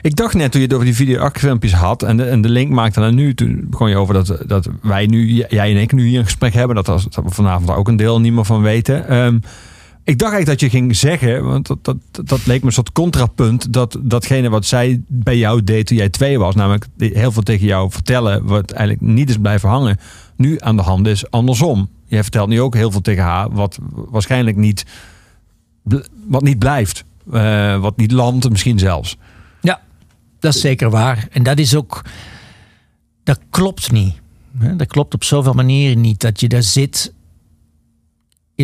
Ik 0.00 0.16
dacht 0.16 0.34
net 0.34 0.50
toen 0.50 0.60
je 0.60 0.66
het 0.66 0.74
over 0.74 0.86
die 0.86 0.96
video 0.96 1.30
filmpjes 1.32 1.72
had 1.72 2.02
en 2.02 2.16
de, 2.16 2.24
en 2.24 2.40
de 2.40 2.48
link 2.48 2.70
maakte 2.70 3.00
naar 3.00 3.12
nu, 3.12 3.34
toen 3.34 3.66
begon 3.70 3.88
je 3.88 3.96
over 3.96 4.14
dat, 4.14 4.42
dat 4.46 4.68
wij 4.82 5.06
nu, 5.06 5.26
jij 5.48 5.70
en 5.70 5.80
ik 5.80 5.92
nu 5.92 6.06
hier 6.06 6.18
een 6.18 6.24
gesprek 6.24 6.54
hebben, 6.54 6.76
dat, 6.76 6.86
dat 6.86 7.14
we 7.14 7.30
vanavond 7.30 7.70
ook 7.70 7.88
een 7.88 7.96
deel 7.96 8.20
niet 8.20 8.32
meer 8.32 8.44
van 8.44 8.62
weten. 8.62 9.08
Ehm, 9.08 9.38
ik 10.04 10.18
dacht 10.18 10.32
eigenlijk 10.32 10.60
dat 10.60 10.70
je 10.70 10.78
ging 10.78 10.96
zeggen, 10.96 11.44
want 11.44 11.66
dat, 11.66 11.96
dat, 12.10 12.46
leek 12.46 12.60
me 12.60 12.66
een 12.66 12.72
soort 12.72 12.92
contrapunt, 12.92 13.72
dat 13.72 13.98
datgene 14.00 14.48
wat 14.48 14.64
zij 14.64 15.02
bij 15.06 15.36
jou 15.36 15.64
deed 15.64 15.86
toen 15.86 15.96
jij 15.96 16.08
twee 16.08 16.38
was, 16.38 16.54
namelijk 16.54 16.86
heel 16.96 17.32
veel 17.32 17.42
tegen 17.42 17.66
jou 17.66 17.90
vertellen, 17.90 18.44
wat 18.44 18.70
eigenlijk 18.70 19.08
niet 19.08 19.28
is 19.28 19.36
blijven 19.36 19.68
hangen, 19.68 19.98
nu 20.36 20.56
aan 20.60 20.76
de 20.76 20.82
hand 20.82 21.06
is 21.06 21.30
andersom. 21.30 21.88
Jij 22.06 22.22
vertelt 22.22 22.48
nu 22.48 22.60
ook 22.60 22.74
heel 22.74 22.90
veel 22.90 23.00
tegen 23.00 23.22
haar, 23.22 23.50
wat 23.50 23.78
waarschijnlijk 23.92 24.56
niet, 24.56 24.84
wat 26.26 26.42
niet 26.42 26.58
blijft, 26.58 27.04
eh, 27.32 27.80
wat 27.80 27.96
niet 27.96 28.12
landt 28.12 28.50
misschien 28.50 28.78
zelfs. 28.78 29.16
Dat 30.44 30.54
is 30.54 30.60
zeker 30.60 30.90
waar. 30.90 31.26
En 31.30 31.42
dat 31.42 31.58
is 31.58 31.74
ook. 31.74 32.02
Dat 33.22 33.40
klopt 33.50 33.92
niet. 33.92 34.14
Dat 34.76 34.86
klopt 34.86 35.14
op 35.14 35.24
zoveel 35.24 35.52
manieren 35.52 36.00
niet. 36.00 36.20
Dat 36.20 36.40
je 36.40 36.48
daar 36.48 36.62
zit. 36.62 37.12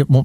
Mo- 0.07 0.25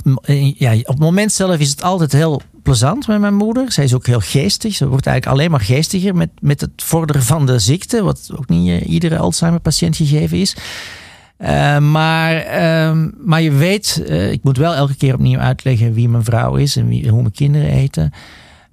ja, 0.57 0.73
op 0.73 0.87
het 0.87 0.99
moment 0.99 1.31
zelf 1.31 1.59
is 1.59 1.69
het 1.69 1.83
altijd 1.83 2.11
heel 2.11 2.41
plezant 2.63 3.07
met 3.07 3.19
mijn 3.19 3.35
moeder. 3.35 3.71
Zij 3.71 3.83
is 3.83 3.93
ook 3.93 4.05
heel 4.05 4.19
geestig. 4.19 4.73
Ze 4.73 4.87
wordt 4.87 5.05
eigenlijk 5.05 5.37
alleen 5.37 5.51
maar 5.51 5.61
geestiger 5.61 6.15
met, 6.15 6.29
met 6.39 6.61
het 6.61 6.71
vorderen 6.75 7.23
van 7.23 7.45
de 7.45 7.59
ziekte. 7.59 8.03
Wat 8.03 8.29
ook 8.35 8.49
niet 8.49 8.69
eh, 8.69 8.89
iedere 8.89 9.17
Alzheimer-patiënt 9.17 9.95
gegeven 9.95 10.37
is. 10.37 10.55
Eh, 11.37 11.77
maar, 11.77 12.35
ehm, 12.35 13.09
maar 13.23 13.41
je 13.41 13.51
weet, 13.51 14.03
eh, 14.07 14.31
ik 14.31 14.43
moet 14.43 14.57
wel 14.57 14.73
elke 14.73 14.95
keer 14.95 15.13
opnieuw 15.13 15.39
uitleggen 15.39 15.93
wie 15.93 16.09
mijn 16.09 16.23
vrouw 16.23 16.55
is 16.55 16.75
en 16.75 16.87
wie, 16.87 17.09
hoe 17.09 17.21
mijn 17.21 17.33
kinderen 17.33 17.69
eten. 17.69 18.11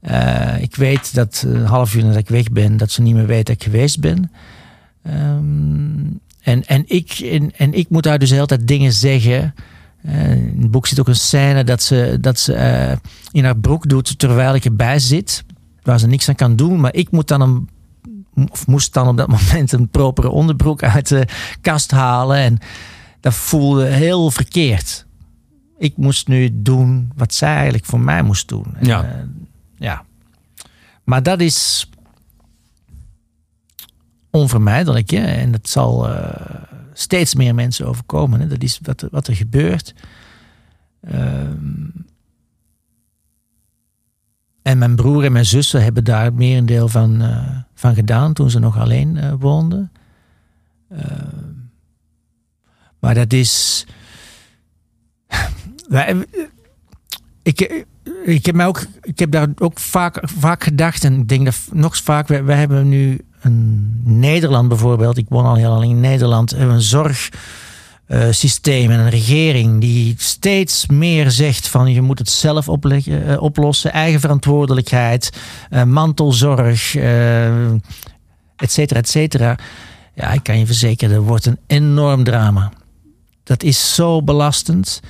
Eh, 0.03 0.62
ik 0.62 0.76
weet 0.76 1.14
dat 1.14 1.44
een 1.46 1.64
half 1.64 1.94
uur 1.94 2.03
nadat 2.03 2.18
ik 2.18 2.28
weg 2.28 2.50
ben, 2.50 2.76
dat 2.76 2.90
ze 2.90 3.03
niet 3.03 3.14
meer 3.14 3.26
weet 3.26 3.46
dat 3.46 3.55
ik 3.55 3.62
geweest 3.62 4.00
ben. 4.00 4.32
Ehm, 5.03 6.05
en, 6.40 6.64
en, 6.64 6.84
ik, 6.86 7.11
en, 7.12 7.57
en 7.57 7.72
ik 7.72 7.88
moet 7.88 8.03
daar 8.03 8.18
dus 8.18 8.28
de 8.28 8.34
hele 8.34 8.46
tijd 8.46 8.68
dingen 8.68 8.92
zeggen. 8.92 9.55
Eh, 10.03 10.30
in 10.32 10.59
het 10.61 10.70
boek 10.70 10.86
zit 10.86 11.00
ook 11.00 11.09
een 11.09 11.14
scène 11.14 11.64
dat 11.64 11.82
ze, 11.82 12.18
dat 12.20 12.38
ze 12.38 12.55
eh, 12.55 12.96
in 13.32 13.44
haar 13.44 13.59
broek 13.59 13.88
doet 13.88 14.18
terwijl 14.18 14.55
ik 14.55 14.64
erbij 14.64 14.98
zit. 14.98 15.44
Waar 15.82 15.98
ze 15.98 16.07
niks 16.07 16.28
aan 16.28 16.34
kan 16.34 16.57
doen. 16.57 16.80
Maar 16.80 16.94
ik 16.94 17.11
moet 17.11 17.28
dan 17.28 17.40
een, 17.40 17.68
of 18.50 18.66
moest 18.66 18.92
dan 18.92 19.09
op 19.09 19.16
dat 19.16 19.28
moment 19.28 19.72
een 19.72 19.88
propere 19.88 20.30
onderbroek 20.30 20.82
uit 20.82 21.09
de 21.09 21.26
kast 21.61 21.90
halen. 21.90 22.36
En 22.36 22.59
dat 23.20 23.34
voelde 23.34 23.84
heel 23.84 24.30
verkeerd. 24.30 25.07
Ik 25.78 25.96
moest 25.96 26.28
nu 26.28 26.50
doen 26.53 27.12
wat 27.16 27.34
zij 27.34 27.55
eigenlijk 27.55 27.84
voor 27.84 28.00
mij 28.00 28.22
moest 28.22 28.48
doen. 28.48 28.66
En, 28.74 28.86
Ja. 28.86 29.26
Ja. 29.82 30.04
Maar 31.04 31.22
dat 31.22 31.40
is 31.40 31.90
onvermijdelijk. 34.30 35.10
Hè? 35.10 35.24
En 35.24 35.52
dat 35.52 35.68
zal 35.68 36.08
eh, 36.08 36.62
steeds 36.92 37.34
meer 37.34 37.54
mensen 37.54 37.86
overkomen. 37.86 38.40
Hè? 38.40 38.46
Dat 38.46 38.62
is 38.62 38.78
wat, 38.82 39.02
er- 39.02 39.08
wat 39.10 39.26
er 39.26 39.36
gebeurt. 39.36 39.94
Ehm, 41.00 41.86
en 44.62 44.78
mijn 44.78 44.96
broer 44.96 45.24
en 45.24 45.32
mijn 45.32 45.46
zussen 45.46 45.82
hebben 45.82 46.04
daar 46.04 46.24
het 46.24 46.34
merendeel 46.34 46.88
van, 46.88 47.22
eh, 47.22 47.58
van 47.74 47.94
gedaan 47.94 48.32
toen 48.32 48.50
ze 48.50 48.58
nog 48.58 48.78
alleen 48.78 49.16
eh, 49.16 49.32
woonden. 49.38 49.92
Ehm, 50.88 51.50
maar 52.98 53.14
dat 53.14 53.32
is. 53.32 53.86
Ik, 57.42 57.86
ik, 58.24 58.46
heb 58.46 58.55
mij 58.55 58.66
ook, 58.66 58.84
ik 59.03 59.18
heb 59.18 59.30
daar 59.30 59.48
ook 59.59 59.78
vaak, 59.78 60.20
vaak 60.22 60.64
gedacht, 60.64 61.05
en 61.05 61.18
ik 61.18 61.28
denk 61.28 61.44
dat 61.44 61.57
nog 61.72 61.96
vaak, 61.96 62.28
wij 62.28 62.57
hebben 62.57 62.88
nu 62.88 63.20
een 63.40 64.00
Nederland 64.05 64.68
bijvoorbeeld, 64.68 65.16
ik 65.16 65.26
woon 65.28 65.44
al 65.44 65.55
heel 65.55 65.70
lang 65.70 65.84
in 65.84 66.00
Nederland, 66.00 66.50
hebben 66.50 66.74
een 66.74 66.80
zorgsysteem 68.09 68.90
en 68.90 68.98
een 68.98 69.11
regering 69.11 69.80
die 69.80 70.14
steeds 70.18 70.86
meer 70.86 71.30
zegt 71.30 71.68
van 71.68 71.92
je 71.92 72.00
moet 72.00 72.18
het 72.18 72.30
zelf 72.30 72.68
opleggen, 72.68 73.26
eh, 73.26 73.42
oplossen, 73.42 73.92
eigen 73.92 74.20
verantwoordelijkheid, 74.20 75.32
eh, 75.70 75.82
mantelzorg, 75.82 76.94
eh 76.96 77.70
et 78.57 78.72
cetera, 78.72 78.98
et 78.98 79.09
cetera. 79.09 79.59
Ja, 80.14 80.32
ik 80.32 80.42
kan 80.42 80.59
je 80.59 80.66
verzekeren, 80.66 81.14
er 81.14 81.22
wordt 81.22 81.46
een 81.46 81.59
enorm 81.66 82.24
drama. 82.24 82.72
Dat 83.44 83.62
is 83.62 83.94
zo 83.94 84.22
belastend. 84.22 85.00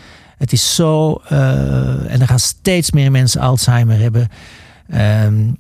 Het 0.43 0.53
is 0.53 0.75
zo. 0.75 1.21
eh, 1.29 2.13
en 2.13 2.21
er 2.21 2.27
gaan 2.27 2.39
steeds 2.39 2.91
meer 2.91 3.11
mensen 3.11 3.41
Alzheimer 3.41 3.99
hebben. 3.99 4.29
Ehm, 4.89 5.51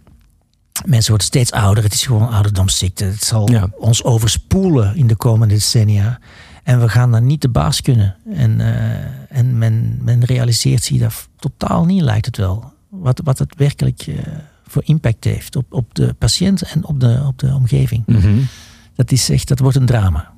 mensen 0.84 1.08
worden 1.08 1.26
steeds 1.26 1.52
ouder. 1.52 1.84
Het 1.84 1.92
is 1.94 2.06
gewoon 2.06 2.28
ouderdomsziekte. 2.30 3.04
Het 3.04 3.24
zal 3.24 3.50
Ja. 3.50 3.68
ons 3.78 4.04
overspoelen 4.04 4.96
in 4.96 5.06
de 5.06 5.16
komende 5.16 5.54
decennia. 5.54 6.18
En 6.62 6.80
we 6.80 6.88
gaan 6.88 7.10
dan 7.10 7.26
niet 7.26 7.40
de 7.40 7.48
baas 7.48 7.80
kunnen. 7.80 8.16
En, 8.34 8.60
eh, 8.60 9.38
en 9.38 9.58
men, 9.58 9.98
men 10.00 10.24
realiseert 10.24 10.82
zich 10.84 10.98
dat 10.98 11.28
totaal 11.36 11.84
niet, 11.84 12.02
lijkt 12.02 12.26
het 12.26 12.36
wel. 12.36 12.72
Wat, 12.88 13.20
wat 13.24 13.38
het 13.38 13.54
werkelijk 13.56 14.00
eh, 14.06 14.14
voor 14.66 14.82
impact 14.84 15.24
heeft 15.24 15.56
op, 15.56 15.72
op 15.72 15.94
de 15.94 16.14
patiënt 16.18 16.62
en 16.62 16.84
op 16.84 17.00
de, 17.00 17.22
op 17.26 17.38
de 17.38 17.54
omgeving. 17.54 18.02
Mhm. 18.06 18.38
Dat 18.94 19.12
is 19.12 19.28
echt, 19.30 19.48
dat 19.48 19.58
wordt 19.58 19.76
een 19.76 19.86
drama. 19.86 20.31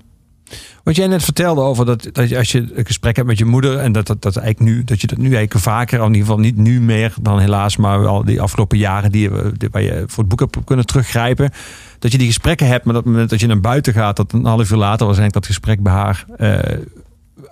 Wat 0.84 0.96
jij 0.96 1.06
net 1.06 1.24
vertelde 1.24 1.60
over 1.60 1.86
dat, 1.86 2.08
dat 2.12 2.34
als 2.34 2.52
je 2.52 2.66
een 2.74 2.86
gesprek 2.86 3.16
hebt 3.16 3.28
met 3.28 3.38
je 3.38 3.44
moeder 3.44 3.78
en 3.78 3.92
dat, 3.92 4.06
dat, 4.06 4.22
dat, 4.22 4.36
eigenlijk 4.36 4.70
nu, 4.70 4.84
dat 4.84 5.00
je 5.00 5.06
dat 5.06 5.18
nu 5.18 5.34
eigenlijk 5.34 5.64
vaker, 5.64 5.98
in 5.98 6.06
ieder 6.06 6.20
geval 6.20 6.38
niet 6.38 6.56
nu 6.56 6.80
meer 6.80 7.14
dan 7.20 7.38
helaas, 7.38 7.76
maar 7.76 8.00
wel 8.00 8.24
die 8.24 8.40
afgelopen 8.40 8.78
jaren 8.78 9.12
die, 9.12 9.30
die, 9.56 9.68
waar 9.70 9.82
je 9.82 10.04
voor 10.06 10.18
het 10.18 10.28
boek 10.28 10.40
hebt 10.40 10.64
kunnen 10.64 10.86
teruggrijpen. 10.86 11.50
Dat 11.98 12.12
je 12.12 12.18
die 12.18 12.26
gesprekken 12.26 12.66
hebt, 12.66 12.84
maar 12.84 12.94
dat 12.94 13.04
moment 13.04 13.30
dat 13.30 13.40
je 13.40 13.46
naar 13.46 13.60
buiten 13.60 13.92
gaat, 13.92 14.16
dat 14.16 14.32
een 14.32 14.44
half 14.44 14.70
uur 14.70 14.76
later 14.76 15.06
waarschijnlijk 15.06 15.32
dat 15.32 15.46
gesprek 15.46 15.82
bij 15.82 15.92
haar 15.92 16.24
eh, 16.36 16.78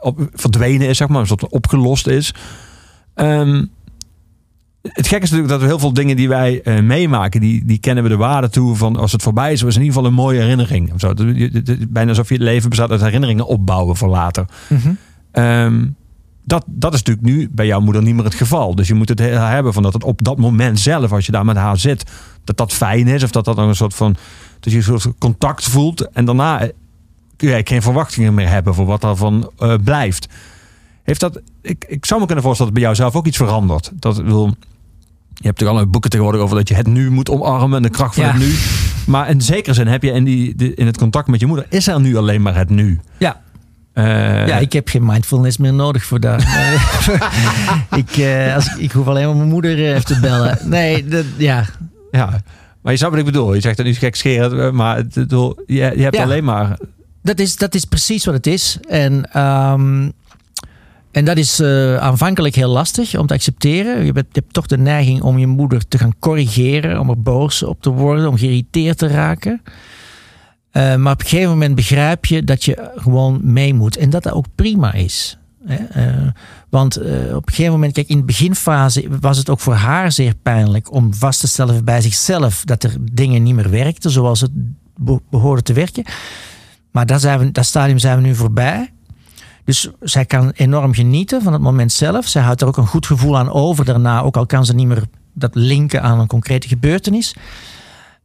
op, 0.01 0.29
verdwenen 0.33 0.89
is, 0.89 0.97
zeg 0.97 1.09
maar, 1.09 1.31
een 1.31 1.51
opgelost 1.51 2.07
is. 2.07 2.35
Ehm, 3.15 3.65
het 4.83 5.09
gekke 5.09 5.25
is 5.25 5.31
natuurlijk 5.31 5.49
dat 5.49 5.61
we 5.61 5.67
heel 5.67 5.79
veel 5.79 5.93
dingen 5.93 6.17
die 6.17 6.29
wij 6.29 6.63
eh, 6.63 6.83
meemaken, 6.83 7.41
die, 7.41 7.65
die 7.65 7.79
kennen 7.79 8.03
we 8.03 8.09
de 8.11 8.17
waarde 8.17 8.49
toe 8.49 8.77
van 8.77 8.97
als 8.97 9.13
het 9.13 9.23
voorbij 9.23 9.53
is, 9.53 9.63
was 9.63 9.75
in 9.77 9.81
ieder 9.83 9.95
geval 9.97 10.11
een 10.11 10.17
mooie 10.17 10.41
herinnering. 10.41 10.93
Of 10.93 11.01
zo. 11.01 11.15
Bijna 11.89 12.09
alsof 12.11 12.29
je 12.29 12.35
het 12.35 12.43
leven 12.43 12.69
bestaat 12.69 12.91
uit 12.91 13.01
herinneringen 13.01 13.47
opbouwen 13.47 13.97
voor 13.97 14.09
later. 14.09 14.45
Ehm, 15.33 15.87
dat, 16.45 16.65
dat 16.67 16.95
is 16.95 17.03
natuurlijk 17.03 17.27
nu 17.27 17.49
bij 17.53 17.67
jouw 17.67 17.81
moeder 17.81 18.03
niet 18.03 18.15
meer 18.15 18.25
het 18.25 18.35
geval. 18.35 18.75
Dus 18.75 18.89
je 18.89 18.95
moet 18.95 19.09
het 19.09 19.19
he- 19.19 19.27
hebben 19.39 19.73
van 19.73 19.83
dat 19.83 19.93
het 19.93 20.05
op 20.05 20.25
dat 20.25 20.39
moment 20.39 20.81
zelf, 20.81 21.13
als 21.13 21.27
je 21.27 21.33
daar 21.33 21.45
met 21.45 21.57
haar 21.57 21.79
zit, 21.79 22.11
dat 22.45 22.57
dat 22.57 22.73
fijn 22.73 23.07
is. 23.09 23.23
Of 23.23 23.31
dat 23.31 23.45
dat 23.45 23.57
dan 23.57 23.69
een 23.69 23.77
soort 23.77 23.95
van, 23.95 24.17
dat 24.61 24.73
je 24.73 24.79
een 24.79 24.85
soort 24.85 25.19
contact 25.19 25.65
voelt. 25.65 26.09
En 26.13 26.25
daarna 26.25 26.61
eh, 26.61 26.69
kun 27.37 27.49
je 27.49 27.61
geen 27.65 27.83
verwachtingen 27.83 28.35
meer 28.35 28.49
hebben 28.49 28.75
voor 28.75 28.87
wat 28.87 29.01
daarvan 29.01 29.51
eh 29.59 29.75
blijft. 29.85 30.29
Heeft 31.03 31.21
dat, 31.21 31.41
ik, 31.63 31.85
ik 31.89 32.05
zou 32.07 32.21
me 32.21 32.27
kunnen 32.27 32.45
voorstellen 32.45 32.73
dat 32.73 32.83
bij 32.83 32.91
jou 32.93 33.03
zelf 33.03 33.17
ook 33.17 33.27
iets 33.27 33.37
verandert. 33.37 33.93
Dat, 33.95 34.17
bedoel, 34.17 34.51
je 35.43 35.49
hebt 35.49 35.59
toch 35.59 35.69
al 35.69 35.87
boeken 35.87 36.11
tegenwoordig 36.11 36.43
over 36.43 36.57
dat 36.57 36.69
je 36.69 36.75
het 36.75 36.87
nu 36.87 37.11
moet 37.11 37.31
omarmen 37.31 37.77
en 37.77 37.83
de 37.83 37.91
kracht 37.91 38.15
van 38.15 38.25
Ja. 38.25 38.31
het 38.33 38.41
nu. 38.41 38.55
Maar 39.07 39.31
in 39.31 39.41
zekere 39.41 39.75
zin 39.75 39.87
heb 39.87 40.03
je 40.03 40.11
in, 40.11 40.25
die, 40.25 40.55
de- 40.57 40.75
in 40.75 40.87
het 40.87 40.99
contact 40.99 41.27
met 41.29 41.41
je 41.41 41.47
moeder, 41.47 41.67
is 41.69 41.87
er 41.89 42.01
nu 42.01 42.17
alleen 42.17 42.43
maar 42.43 42.57
het 42.57 42.71
nu. 42.71 43.01
Ja. 43.19 43.41
Eh, 43.93 44.05
Ja, 44.47 44.59
ik 44.59 44.73
heb 44.73 44.89
geen 44.89 45.05
mindfulness 45.07 45.57
meer 45.57 45.75
nodig 45.75 46.05
voor 46.05 46.21
dat. 46.21 46.43
ik, 48.03 48.17
eh, 48.17 48.55
als, 48.55 48.75
ik- 48.79 48.93
hoef 48.93 49.07
alleen 49.07 49.27
maar 49.27 49.37
mijn 49.37 49.49
moeder 49.49 49.79
eh, 49.79 49.89
even 49.91 50.05
te 50.05 50.21
bellen. 50.21 50.59
Nee, 50.65 51.05
dat, 51.05 51.25
ja. 51.37 51.65
Ja, 52.11 52.41
maar 52.83 52.93
je 52.93 52.99
snapt 52.99 53.13
wat 53.13 53.21
ik 53.27 53.33
bedoel. 53.33 53.55
Je 53.55 53.61
zegt 53.61 53.77
dat 53.77 53.87
niet 53.87 53.99
gekscherend, 53.99 54.53
eh, 54.53 54.71
maar 54.71 54.97
het, 54.97 55.15
je, 55.15 55.55
je 55.67 55.81
hebt 56.03 56.17
Ja. 56.17 56.23
alleen 56.23 56.45
maar... 56.45 56.77
Dat 57.23 57.39
is, 57.39 57.57
dat 57.57 57.75
is 57.75 57.85
precies 57.85 58.25
wat 58.25 58.35
het 58.35 58.47
is. 58.47 58.79
En, 58.89 59.33
ehm, 59.33 60.11
en 61.13 61.25
dat 61.25 61.37
is 61.37 61.61
eh, 61.61 61.97
aanvankelijk 61.97 62.55
heel 62.55 62.69
lastig 62.69 63.19
om 63.19 63.27
te 63.27 63.35
accepteren. 63.35 64.05
Je, 64.05 64.13
hebt 64.13 64.53
toch 64.53 64.67
de 64.67 64.79
neiging 64.79 65.23
om 65.23 65.39
je 65.39 65.47
moeder 65.47 65.89
te 65.89 65.99
gaan 65.99 66.19
corrigeren, 66.19 67.01
om 67.01 67.11
er 67.11 67.23
boos 67.23 67.63
op 67.63 67.83
te 67.83 67.91
worden, 67.91 68.29
om 68.29 68.37
geïrriteerd 68.37 68.99
te 68.99 69.07
raken. 69.07 69.63
Eh, 70.71 70.97
maar 70.97 71.13
op 71.13 71.21
een 71.21 71.27
gegeven 71.27 71.51
moment 71.51 71.75
begrijp 71.75 72.25
je 72.27 72.45
dat 72.45 72.65
je 72.65 72.91
gewoon 72.97 73.41
mee 73.43 73.75
moet. 73.75 73.97
En 73.97 74.11
dat 74.11 74.23
dat 74.23 74.33
ook 74.33 74.47
prima 74.55 74.93
is. 74.93 75.39
Hè? 75.65 75.77
Eh, 75.85 76.29
want 76.69 76.97
op 77.35 77.47
een 77.47 77.55
gegeven 77.55 77.73
moment, 77.73 77.93
kijk, 77.93 78.09
in 78.09 78.19
de 78.19 78.25
beginfase 78.25 79.05
was 79.21 79.39
het 79.39 79.51
ook 79.51 79.61
voor 79.61 79.75
haar 79.75 80.13
zeer 80.13 80.35
pijnlijk 80.43 80.93
om 80.93 81.15
vast 81.15 81.41
te 81.41 81.49
stellen 81.49 81.85
bij 81.85 82.01
zichzelf 82.01 82.65
dat 82.65 82.83
er 82.83 82.97
dingen 83.13 83.43
niet 83.43 83.55
meer 83.55 83.71
werkten 83.71 84.11
zoals 84.11 84.41
het 84.41 84.51
be- 84.97 85.21
behoorde 85.31 85.63
te 85.63 85.73
werken. 85.73 86.05
Maar 86.91 87.07
dat, 87.07 87.21
zijn 87.21 87.53
dat 87.53 87.65
stadium 87.65 87.99
zijn 87.99 88.17
we 88.17 88.23
nu 88.23 88.35
voorbij. 88.35 88.92
Dus 89.65 89.91
zij 90.01 90.25
kan 90.25 90.51
enorm 90.51 90.95
genieten 90.95 91.43
van 91.43 91.53
het 91.53 91.63
moment 91.63 91.93
zelf. 91.93 92.27
Zij 92.29 92.43
houdt 92.43 92.61
er 92.61 92.67
ook 92.67 92.77
een 92.77 92.87
goed 92.87 93.07
gevoel 93.07 93.39
aan 93.39 93.51
over 93.51 93.85
daarna, 93.85 94.21
ook 94.21 94.37
al 94.37 94.47
kan 94.47 94.65
ze 94.65 94.75
niet 94.75 94.87
meer 94.87 95.05
dat 95.33 95.55
linken 95.55 96.03
aan 96.03 96.21
een 96.21 96.27
concrete 96.27 96.69
gebeurtenis. 96.69 97.35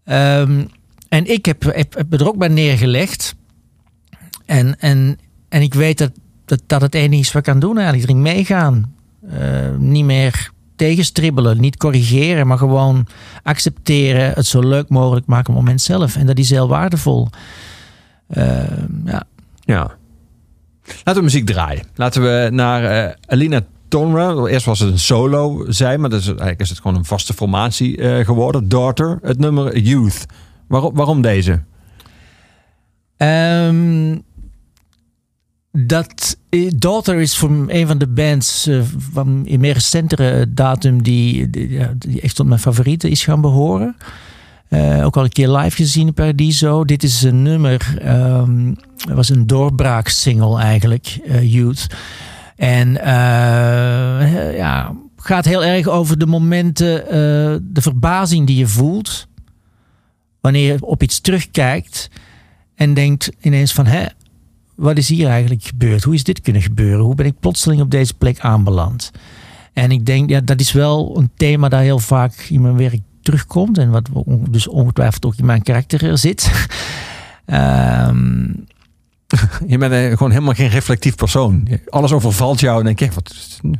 Ehm, 0.03 0.65
en 1.09 1.25
ik 1.31 1.45
heb, 1.45 1.63
heb, 1.63 1.95
heb 1.95 2.13
er 2.13 2.27
ook 2.27 2.37
bij 2.37 2.47
neergelegd. 2.47 3.35
En, 4.45 4.79
en, 4.79 5.19
en 5.49 5.61
ik 5.61 5.73
weet 5.73 5.97
dat, 5.97 6.11
dat 6.45 6.61
dat 6.67 6.81
het 6.81 6.95
enige 6.95 7.21
is 7.21 7.31
wat 7.31 7.47
ik 7.47 7.51
kan 7.53 7.59
doen 7.59 7.77
eigenlijk. 7.77 8.09
Erin 8.09 8.21
meegaan. 8.21 8.93
Eh, 9.29 9.75
niet 9.77 10.05
meer 10.05 10.51
tegenstribbelen, 10.75 11.59
niet 11.59 11.77
corrigeren, 11.77 12.47
maar 12.47 12.57
gewoon 12.57 13.07
accepteren. 13.43 14.33
Het 14.33 14.45
zo 14.45 14.59
leuk 14.59 14.89
mogelijk 14.89 15.25
maken 15.25 15.49
op 15.49 15.55
het 15.55 15.63
moment 15.63 15.81
zelf. 15.81 16.15
En 16.15 16.25
dat 16.25 16.37
is 16.37 16.49
heel 16.49 16.67
waardevol. 16.67 17.27
Ehm, 18.27 19.05
ja. 19.05 19.23
Ja. 19.59 19.97
Laten 20.87 21.15
we 21.15 21.21
muziek 21.21 21.45
draaien. 21.45 21.83
Laten 21.95 22.21
we 22.21 22.49
naar 22.51 22.83
eh, 22.83 23.13
Alina 23.25 23.61
Tonra. 23.87 24.45
Eerst 24.45 24.65
was 24.65 24.79
het 24.79 24.91
een 24.91 24.99
solo, 24.99 25.65
zij, 25.67 25.97
maar 25.97 26.09
dat 26.09 26.19
is, 26.19 26.27
eigenlijk 26.27 26.59
is 26.59 26.69
het 26.69 26.79
gewoon 26.79 26.97
een 26.97 27.05
vaste 27.05 27.33
formatie 27.33 27.97
eh, 27.97 28.25
geworden. 28.25 28.69
Daughter, 28.69 29.19
het 29.21 29.39
nummer 29.39 29.77
Youth. 29.77 30.25
Waarom, 30.67 30.95
waarom 30.95 31.21
deze? 31.21 31.61
Ehm, 33.17 34.17
dat 35.71 36.37
Daughter 36.75 37.15
is 37.15 37.37
voor 37.37 37.49
een 37.67 37.87
van 37.87 37.97
de 37.97 38.07
bands 38.07 38.67
eh, 38.67 38.81
van 39.11 39.45
in 39.45 39.59
meer 39.59 39.73
recentere 39.73 40.53
datum 40.53 41.03
die, 41.03 41.49
die, 41.49 41.97
die 41.97 42.21
echt 42.21 42.35
tot 42.35 42.47
mijn 42.47 42.59
favorieten 42.59 43.09
is 43.09 43.23
gaan 43.23 43.41
behoren. 43.41 43.95
Eh, 44.69 45.05
ook 45.05 45.17
al 45.17 45.23
een 45.23 45.31
keer 45.31 45.49
live 45.49 45.75
gezien 45.75 46.07
in 46.07 46.13
Paradiso. 46.13 46.85
Dit 46.85 47.03
is 47.03 47.21
een 47.21 47.41
nummer, 47.41 47.97
ehm, 48.01 48.67
het 48.97 49.13
was 49.13 49.29
een 49.29 49.47
doorbraaksingle 49.47 50.59
eigenlijk, 50.59 51.19
eh, 51.25 51.53
Youth. 51.53 51.87
En 52.55 53.01
eh, 53.01 54.57
ja, 54.57 54.95
gaat 55.17 55.45
heel 55.45 55.63
erg 55.63 55.87
over 55.87 56.17
de 56.17 56.25
momenten, 56.25 57.03
de 57.73 57.81
verbazing 57.81 58.47
die 58.47 58.57
je 58.57 58.67
voelt. 58.67 59.27
Wanneer 60.41 60.73
je 60.73 60.85
op 60.85 61.03
iets 61.03 61.19
terugkijkt 61.19 62.09
en 62.75 62.93
denkt 62.93 63.31
ineens 63.41 63.73
van, 63.73 63.85
hè, 63.85 64.05
wat 64.75 64.97
is 64.97 65.09
hier 65.09 65.27
eigenlijk 65.27 65.63
gebeurd? 65.63 66.03
Hoe 66.03 66.13
is 66.13 66.23
dit 66.23 66.41
kunnen 66.41 66.61
gebeuren? 66.61 67.05
Hoe 67.05 67.15
ben 67.15 67.25
ik 67.25 67.39
plotseling 67.39 67.81
op 67.81 67.91
deze 67.91 68.13
plek 68.13 68.39
aanbeland? 68.39 69.11
En 69.73 69.91
ik 69.91 70.05
denk, 70.05 70.29
ja, 70.29 70.41
dat 70.41 70.59
is 70.59 70.71
wel 70.71 71.17
een 71.17 71.31
thema 71.35 71.69
dat 71.69 71.79
heel 71.79 71.99
vaak 71.99 72.33
in 72.49 72.61
mijn 72.61 72.77
werk 72.77 73.01
terugkomt. 73.27 73.77
En 73.77 73.89
wat 73.89 74.09
dus 74.49 74.67
ongetwijfeld 74.67 75.25
ook 75.25 75.35
in 75.37 75.45
mijn 75.45 75.63
karakter 75.63 76.17
zit. 76.17 76.51
Ehm, 77.45 78.45
Je 79.67 79.77
bent 79.77 79.93
eh, 79.93 80.17
gewoon 80.17 80.31
helemaal 80.31 80.53
geen 80.53 80.69
reflectief 80.69 81.15
persoon. 81.15 81.67
Alles 81.89 82.11
overvalt 82.11 82.59
jou 82.59 82.79
en 82.79 82.85
denk 82.85 82.99
je, 82.99 83.09
wat 83.13 83.33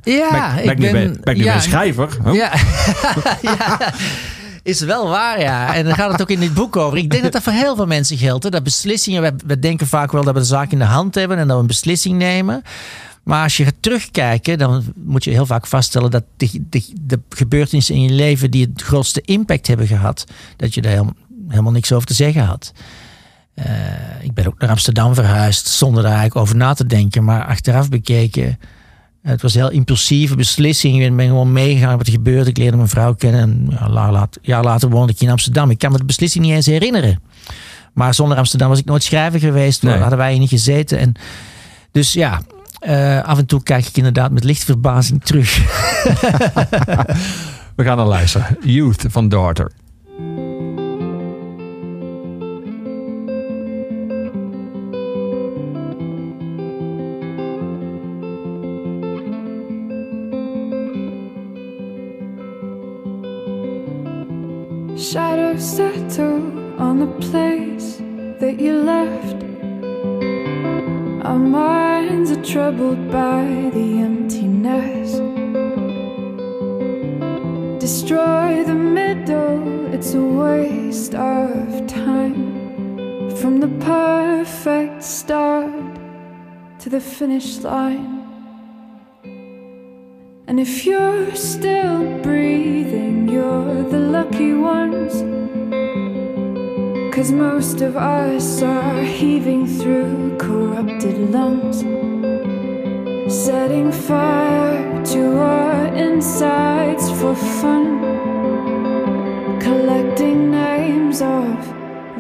ja, 0.03 0.55
ben, 0.55 0.75
ben 0.75 0.75
ik 0.75 1.21
ben 1.21 1.33
ik 1.33 1.37
nu 1.37 1.43
ja, 1.43 1.55
een 1.55 1.61
schrijver? 1.61 2.09
Huh? 2.23 2.33
Ja. 2.33 2.51
ja, 3.41 3.93
is 4.63 4.81
wel 4.81 5.07
waar, 5.09 5.39
ja. 5.39 5.75
En 5.75 5.85
dan 5.85 5.93
gaat 5.93 6.11
het 6.11 6.21
ook 6.21 6.29
in 6.29 6.39
dit 6.39 6.53
boek 6.53 6.75
over. 6.75 6.97
Ik 6.97 7.09
denk 7.09 7.23
dat 7.23 7.31
dat 7.31 7.43
voor 7.43 7.53
heel 7.53 7.75
veel 7.75 7.85
mensen 7.85 8.17
geldt. 8.17 8.43
Hè. 8.43 8.49
Dat 8.49 8.63
beslissingen, 8.63 9.21
we, 9.21 9.33
we 9.45 9.59
denken 9.59 9.87
vaak 9.87 10.11
wel 10.11 10.23
dat 10.23 10.33
we 10.33 10.39
de 10.39 10.45
zaak 10.45 10.71
in 10.71 10.79
de 10.79 10.85
hand 10.85 11.15
hebben 11.15 11.37
en 11.37 11.47
dat 11.47 11.55
we 11.55 11.61
een 11.61 11.67
beslissing 11.67 12.17
nemen. 12.17 12.63
Maar 13.27 13.43
als 13.43 13.57
je 13.57 13.63
gaat 13.63 13.75
terugkijken, 13.79 14.57
dan 14.57 14.83
moet 14.95 15.23
je 15.23 15.31
heel 15.31 15.45
vaak 15.45 15.67
vaststellen 15.67 16.11
dat 16.11 16.23
de, 16.37 16.63
de, 16.69 16.83
de 17.01 17.19
gebeurtenissen 17.29 17.95
in 17.95 18.01
je 18.01 18.09
leven 18.09 18.51
die 18.51 18.65
het 18.65 18.81
grootste 18.81 19.21
impact 19.21 19.67
hebben 19.67 19.87
gehad, 19.87 20.25
dat 20.55 20.73
je 20.73 20.81
daar 20.81 20.91
helemaal, 20.91 21.15
helemaal 21.47 21.71
niks 21.71 21.91
over 21.91 22.07
te 22.07 22.13
zeggen 22.13 22.43
had. 22.43 22.73
Eh, 23.53 23.65
ik 24.21 24.33
ben 24.33 24.47
ook 24.47 24.59
naar 24.59 24.69
Amsterdam 24.69 25.13
verhuisd 25.13 25.67
zonder 25.67 26.03
daar 26.03 26.11
eigenlijk 26.11 26.41
over 26.41 26.55
na 26.55 26.73
te 26.73 26.85
denken. 26.85 27.23
Maar 27.23 27.45
achteraf 27.45 27.89
bekeken, 27.89 28.59
het 29.21 29.41
was 29.41 29.53
een 29.53 29.61
heel 29.61 29.71
impulsieve 29.71 30.35
beslissing. 30.35 31.03
Ik 31.03 31.15
ben 31.15 31.27
gewoon 31.27 31.51
meegegaan 31.51 31.97
wat 31.97 32.07
er 32.07 32.13
gebeurde. 32.13 32.49
Ik 32.49 32.57
leerde 32.57 32.77
mijn 32.77 32.89
vrouw 32.89 33.13
kennen. 33.13 33.41
En 33.41 33.67
ja, 33.69 33.81
een 33.81 33.93
jaar 33.93 34.11
later, 34.11 34.41
jaar 34.41 34.63
later 34.63 34.89
woonde 34.89 35.13
ik 35.13 35.21
in 35.21 35.29
Amsterdam. 35.29 35.69
Ik 35.69 35.77
kan 35.77 35.91
me 35.91 35.97
de 35.97 36.05
beslissing 36.05 36.45
niet 36.45 36.53
eens 36.53 36.65
herinneren. 36.65 37.21
Maar 37.93 38.13
zonder 38.13 38.37
Amsterdam 38.37 38.69
was 38.69 38.79
ik 38.79 38.85
nooit 38.85 39.03
schrijver 39.03 39.39
geweest. 39.39 39.83
Nee. 39.83 39.97
Hadden 39.97 40.17
wij 40.17 40.31
hier 40.31 40.39
niet 40.39 40.49
gezeten. 40.49 40.97
En 40.99 41.13
dus 41.91 42.13
ja, 42.13 42.41
eh, 42.87 43.23
af 43.23 43.37
en 43.37 43.45
toe 43.45 43.63
kijk 43.63 43.85
ik 43.85 43.97
inderdaad 43.97 44.31
met 44.31 44.43
lichte 44.43 44.65
verbazing 44.65 45.23
terug. 45.23 45.55
We 47.75 47.83
gaan 47.83 47.97
naar 47.97 48.05
luisteren. 48.05 48.57
Youth 48.61 49.05
van 49.09 49.29
Daughter. 49.29 49.71
Shadows 64.97 65.75
settle 65.75 66.41
on 66.79 66.99
the 66.99 67.07
place 67.19 67.97
that 68.39 68.59
you 68.59 68.83
left. 68.83 69.36
Our 71.27 71.37
minds 71.37 72.31
are 72.31 72.41
troubled 72.41 73.11
by 73.11 73.69
the 73.73 73.99
emptiness. 73.99 75.19
Destroy 77.81 78.63
the 78.63 78.73
middle, 78.73 79.93
it's 79.93 80.13
a 80.13 80.23
waste 80.23 81.15
of 81.15 81.85
time. 81.85 83.35
From 83.41 83.59
the 83.59 83.67
perfect 83.83 85.03
start 85.03 85.99
to 86.79 86.89
the 86.89 87.01
finish 87.01 87.57
line. 87.57 88.23
And 90.47 90.61
if 90.61 90.85
you're 90.85 91.35
still 91.35 92.19
breathing, 92.21 93.27
you're 93.27 93.83
the 93.83 93.99
lucky 93.99 94.53
ones. 94.53 95.13
Cause 97.17 97.31
most 97.31 97.81
of 97.81 97.97
us 97.97 98.61
are 98.61 99.01
heaving 99.01 99.65
through 99.65 100.37
corrupted 100.37 101.31
lungs. 101.31 101.79
Setting 103.33 103.91
fire 103.91 105.03
to 105.03 105.39
our 105.39 105.87
insides 105.95 107.09
for 107.19 107.33
fun. 107.33 108.01
Collecting 109.59 110.51
names 110.51 111.23
of 111.23 111.57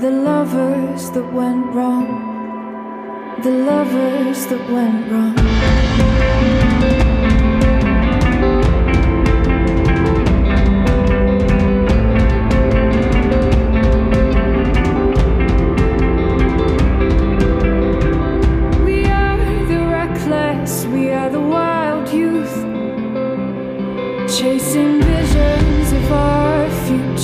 the 0.01 0.09
lovers 0.09 1.11
that 1.11 1.31
went 1.31 1.67
wrong. 1.75 3.37
The 3.43 3.51
lovers 3.51 4.47
that 4.47 4.67
went 4.67 5.11
wrong. 5.11 6.66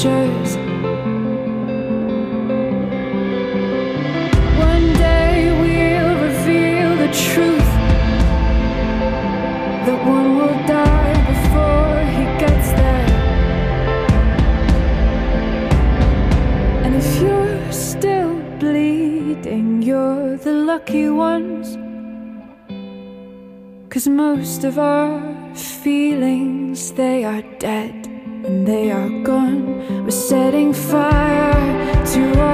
Futures. 0.03 0.57
One 4.71 4.87
day 4.99 5.31
we'll 5.61 6.15
reveal 6.27 6.89
the 7.03 7.11
truth 7.29 7.71
that 9.85 9.99
one 10.05 10.37
will 10.37 10.59
die 10.67 11.13
before 11.33 11.95
he 12.15 12.23
gets 12.43 12.69
there. 12.79 13.09
And 16.83 16.95
if 16.95 17.21
you're 17.21 17.71
still 17.71 18.35
bleeding, 18.59 19.81
you're 19.81 20.37
the 20.37 20.53
lucky 20.53 21.09
ones. 21.09 21.77
Cause 23.89 24.07
most 24.07 24.63
of 24.65 24.79
our 24.79 25.21
feelings, 25.55 26.91
they 26.93 27.23
are 27.23 27.43
dead 27.59 28.07
and 28.45 28.67
they 28.67 28.91
are 28.91 29.09
gone. 29.23 29.32
We're 29.43 30.11
setting 30.11 30.73
fire 30.73 32.05
to 32.13 32.39
our 32.39 32.52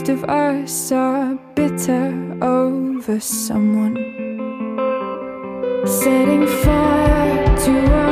most 0.00 0.08
of 0.08 0.24
us 0.24 0.92
are 0.92 1.34
bitter 1.54 2.38
over 2.42 3.20
someone. 3.20 3.96
Setting 5.84 6.46
fire 6.46 7.56
to 7.58 8.09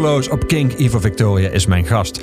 op 0.00 0.46
Kink. 0.46 0.72
Ivo 0.72 0.98
Victoria 0.98 1.48
is 1.48 1.66
mijn 1.66 1.86
gast. 1.86 2.20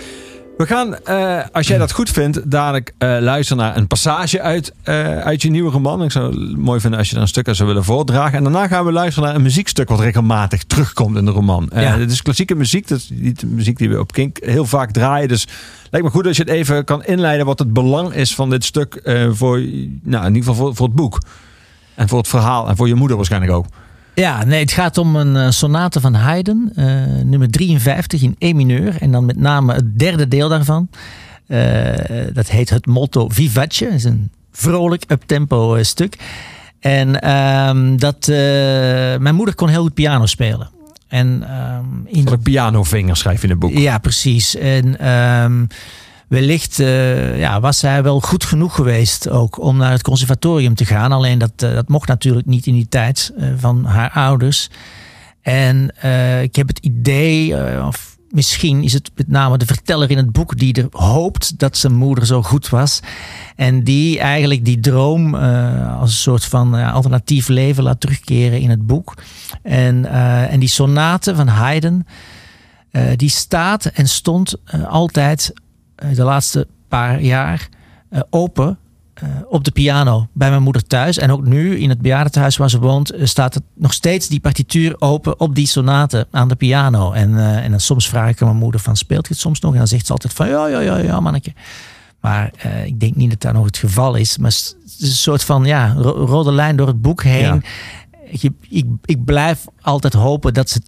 We 0.57 0.65
gaan, 0.65 0.97
eh, 1.03 1.39
als 1.51 1.67
jij 1.67 1.78
dat 1.78 1.91
goed 1.91 2.09
vindt, 2.09 2.51
dadelijk 2.51 2.93
eh, 2.97 3.17
luisteren 3.19 3.63
naar 3.63 3.78
een 3.78 3.88
passage 3.88 4.41
uit, 4.41 4.73
eh, 4.84 5.19
uit 5.19 5.41
je 5.41 5.49
nieuwe 5.49 5.71
roman. 5.71 6.03
Ik 6.03 6.11
zou 6.11 6.49
het 6.49 6.57
mooi 6.57 6.80
vinden 6.80 6.99
als 6.99 7.09
je 7.09 7.15
er 7.15 7.21
een 7.21 7.28
stuk 7.28 7.47
aan 7.47 7.55
zou 7.55 7.67
willen 7.67 7.84
voordragen. 7.84 8.38
En 8.38 8.43
daarna 8.43 8.67
gaan 8.67 8.86
we 8.86 8.91
luisteren 8.91 9.28
naar 9.28 9.38
een 9.38 9.43
muziekstuk 9.43 9.89
wat 9.89 9.99
regelmatig 9.99 10.63
terugkomt 10.63 11.17
in 11.17 11.25
de 11.25 11.32
roman. 11.32 11.69
Ja. 11.75 11.97
Dit 11.97 12.11
is 12.11 12.21
klassieke 12.21 12.55
muziek, 12.55 12.88
dat 12.88 12.97
is 12.97 13.09
niet 13.13 13.39
de 13.39 13.47
muziek 13.47 13.78
die 13.78 13.89
we 13.89 13.99
op 13.99 14.11
Kink 14.11 14.38
heel 14.41 14.65
vaak 14.65 14.91
draaien. 14.91 15.28
Dus 15.28 15.47
lijkt 15.89 16.07
me 16.07 16.13
goed 16.13 16.28
als 16.28 16.38
je 16.38 16.43
het 16.43 16.51
even 16.51 16.84
kan 16.84 17.03
inleiden 17.03 17.45
wat 17.45 17.59
het 17.59 17.73
belang 17.73 18.13
is 18.13 18.36
van 18.36 18.49
dit 18.49 18.63
stuk 18.63 19.01
voor, 19.32 19.59
nou, 20.03 20.25
in 20.25 20.36
ieder 20.36 20.49
geval 20.49 20.55
voor, 20.55 20.75
voor 20.75 20.86
het 20.88 20.95
boek. 20.95 21.19
En 21.95 22.07
voor 22.07 22.17
het 22.17 22.28
verhaal 22.28 22.69
en 22.69 22.75
voor 22.75 22.88
je 22.88 22.95
moeder 22.95 23.17
waarschijnlijk 23.17 23.53
ook. 23.53 23.65
Ja, 24.20 24.43
nee, 24.43 24.59
het 24.59 24.72
gaat 24.72 24.97
om 24.97 25.15
een 25.15 25.36
eh, 25.36 25.49
sonate 25.49 25.99
van 25.99 26.13
Haydn, 26.13 26.72
eh, 26.76 26.86
nummer 27.24 27.51
53 27.51 28.22
in 28.22 28.36
E 28.39 28.53
mineur. 28.53 28.95
En 28.99 29.11
dan 29.11 29.26
met 29.26 29.38
name 29.38 29.74
het 29.74 29.99
derde 29.99 30.28
deel 30.28 30.49
daarvan. 30.49 30.89
Eh, 31.47 31.59
dat 32.34 32.49
heet 32.49 32.70
het 32.70 32.86
motto 32.86 33.30
Vivace. 33.30 33.84
Dat 33.86 33.93
is 33.93 34.03
een 34.03 34.32
vrolijk, 34.51 35.03
uptempo 35.07 35.84
stuk. 35.84 36.18
En 36.80 37.22
ehm, 37.22 37.97
dat, 37.97 38.28
mijn 39.20 39.36
moeder 39.36 39.55
kon 39.55 39.70
heel 39.70 39.82
goed 39.82 39.93
piano 39.93 40.26
spelen. 40.26 40.70
En 41.07 41.43
ehm, 41.49 41.86
in 42.05 42.24
Wat 42.24 42.34
een 42.34 42.41
pianovinger 42.41 43.18
schrijf 43.18 43.38
je 43.38 43.43
in 43.43 43.49
het 43.49 43.59
boek. 43.59 43.78
ja, 43.78 43.97
precies. 43.97 44.55
En 44.55 44.99
ehm, 44.99 45.65
wellicht 46.28 46.80
eh, 46.80 47.39
ja, 47.39 47.59
was 47.59 47.80
zij 47.80 48.03
wel 48.03 48.19
goed 48.19 48.43
genoeg 48.43 48.75
geweest 48.75 49.30
ook 49.30 49.59
om 49.59 49.78
naar 49.78 49.91
het 49.91 50.01
conservatorium 50.01 50.75
te 50.75 50.86
gaan. 50.86 51.11
Alleen 51.11 51.38
dat, 51.38 51.51
eh, 51.55 51.73
dat 51.73 51.88
mocht 51.88 52.07
natuurlijk 52.07 52.47
niet 52.47 52.65
in 52.65 52.73
die 52.73 52.89
tijd 52.89 53.34
eh, 53.38 53.49
van 53.57 53.86
haar 53.86 54.11
ouders. 54.11 54.69
En 55.41 55.91
ik 56.41 56.55
heb 56.55 56.67
het 56.67 56.80
idee, 56.80 57.55
of 57.86 58.17
misschien 58.30 58.84
is 58.84 58.93
het 58.93 59.11
met 59.15 59.28
name 59.28 59.57
de 59.57 59.65
verteller 59.65 60.11
in 60.11 60.17
het 60.17 60.32
boek 60.32 60.57
die 60.57 60.73
er 60.73 60.88
hoopt 60.91 61.59
dat 61.59 61.78
zijn 61.78 61.95
moeder 61.95 62.25
zo 62.25 62.43
goed 62.43 62.69
was. 62.69 62.99
En 63.55 63.84
die 63.84 64.19
eigenlijk 64.19 64.65
die 64.65 64.80
droom 64.80 65.36
als 65.36 66.11
een 66.11 66.17
soort 66.17 66.45
van 66.45 66.73
alternatief 66.73 67.47
leven 67.47 67.84
laat 67.84 67.99
terugkeren 67.99 68.59
in 68.59 68.69
het 68.69 68.86
boek. 68.86 69.13
En, 69.63 70.05
en 70.49 70.59
die 70.59 70.69
sonate 70.69 71.36
van 71.36 71.47
Haydn, 71.47 72.05
die 73.15 73.30
staat 73.30 73.86
en 73.86 74.07
stond 74.07 74.55
eh, 74.65 74.88
altijd 74.88 75.53
de 76.16 76.24
laatste 76.24 76.68
paar 76.88 77.22
jaar 77.22 77.70
eh, 78.10 78.22
open 78.30 78.78
eh, 79.14 79.28
op 79.50 79.64
de 79.64 79.72
piano 79.72 80.28
bij 80.34 80.50
mijn 80.50 80.62
moeder 80.64 80.84
thuis. 80.88 81.18
En 81.18 81.32
ook 81.32 81.45
nu 81.45 81.78
in 81.80 81.89
het 81.89 82.02
bejaardentehuis 82.02 82.58
waar 82.58 82.70
ze 82.70 82.80
woont, 82.80 83.10
eh, 83.10 83.26
staat 83.26 83.54
het 83.54 83.64
nog 83.76 83.93
steeds 83.93 84.28
die 84.28 84.39
partituur 84.39 84.95
open 85.02 85.39
op 85.39 85.56
die 85.56 85.68
sonate 85.68 86.28
aan 86.32 86.48
de 86.48 86.56
piano. 86.56 87.12
En, 87.12 87.38
eh, 87.38 87.64
en 87.64 87.72
dan 87.72 87.80
soms 87.80 88.10
vraag 88.10 88.30
ik 88.30 88.41
aan 88.41 88.48
mijn 88.48 88.60
moeder 88.60 88.82
van 88.82 88.95
speelt 88.95 89.28
je 89.28 89.34
het 89.34 89.41
soms 89.41 89.60
nog? 89.60 89.72
En 89.72 89.78
dan 89.78 89.88
zegt 89.88 90.06
ze 90.06 90.12
altijd 90.12 90.34
van 90.34 90.48
ja, 90.48 90.68
ja, 90.68 90.80
ja, 90.80 90.98
ja, 90.98 91.20
manneke. 91.20 91.54
Maar 92.22 92.52
eh, 92.58 92.86
ik 92.86 93.00
denk 93.00 93.16
niet 93.16 93.30
dat 93.30 93.41
dat 93.41 93.54
nog 93.54 93.66
het 93.66 93.78
geval 93.78 94.16
is. 94.16 94.38
Maar 94.38 94.52
het 94.52 94.76
is 95.00 95.10
een 95.10 95.16
soort 95.16 95.43
van 95.43 95.66
ja, 95.66 95.93
ro- 95.98 96.26
rode 96.26 96.52
lijn 96.52 96.76
door 96.76 96.88
het 96.88 97.02
boek 97.02 97.24
heen. 97.24 97.41
Ja. 97.41 97.60
Ik, 98.30 98.52
ik, 98.70 98.86
ik 99.06 99.26
blijf 99.26 99.66
altijd 99.82 100.14
hopen 100.14 100.54
dat 100.54 100.70
ze 100.70 100.82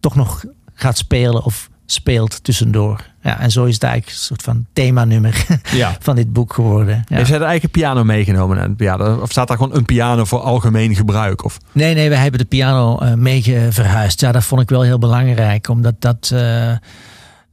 toch 0.00 0.14
nog 0.14 0.44
gaat 0.74 0.98
spelen 0.98 1.44
of 1.44 1.70
speelt 1.90 2.44
tussendoor. 2.44 3.00
Ja, 3.22 3.40
en 3.40 3.50
zo 3.50 3.64
is 3.64 3.74
het 3.74 3.82
eigenlijk 3.82 4.12
een 4.16 4.22
soort 4.24 4.42
van 4.42 4.66
themanummer 4.72 5.46
Ja. 5.72 5.96
van 6.00 6.16
dit 6.16 6.32
boek 6.32 6.52
geworden. 6.52 7.04
Ja. 7.08 7.16
Heeft 7.16 7.28
zij 7.28 7.38
de 7.38 7.44
eigen 7.44 7.70
piano 7.70 8.04
meegenomen 8.04 8.56
naar 8.56 8.66
het 8.66 8.76
piano? 8.76 9.20
Of 9.20 9.30
staat 9.30 9.48
daar 9.48 9.56
gewoon 9.56 9.76
een 9.76 9.84
piano 9.84 10.24
voor 10.24 10.40
algemeen 10.40 10.94
gebruik? 10.94 11.44
Of? 11.44 11.58
Nee, 11.72 11.94
nee, 11.94 12.08
we 12.08 12.16
hebben 12.16 12.40
de 12.40 12.46
piano 12.46 12.98
eh 12.98 13.14
mee 13.14 13.42
verhuisd. 13.70 14.20
Ja, 14.20 14.32
dat 14.32 14.44
vond 14.44 14.60
ik 14.60 14.68
wel 14.68 14.82
heel 14.82 14.98
belangrijk, 14.98 15.68
omdat 15.68 15.94
dat 15.98 16.30
eh, 16.34 16.72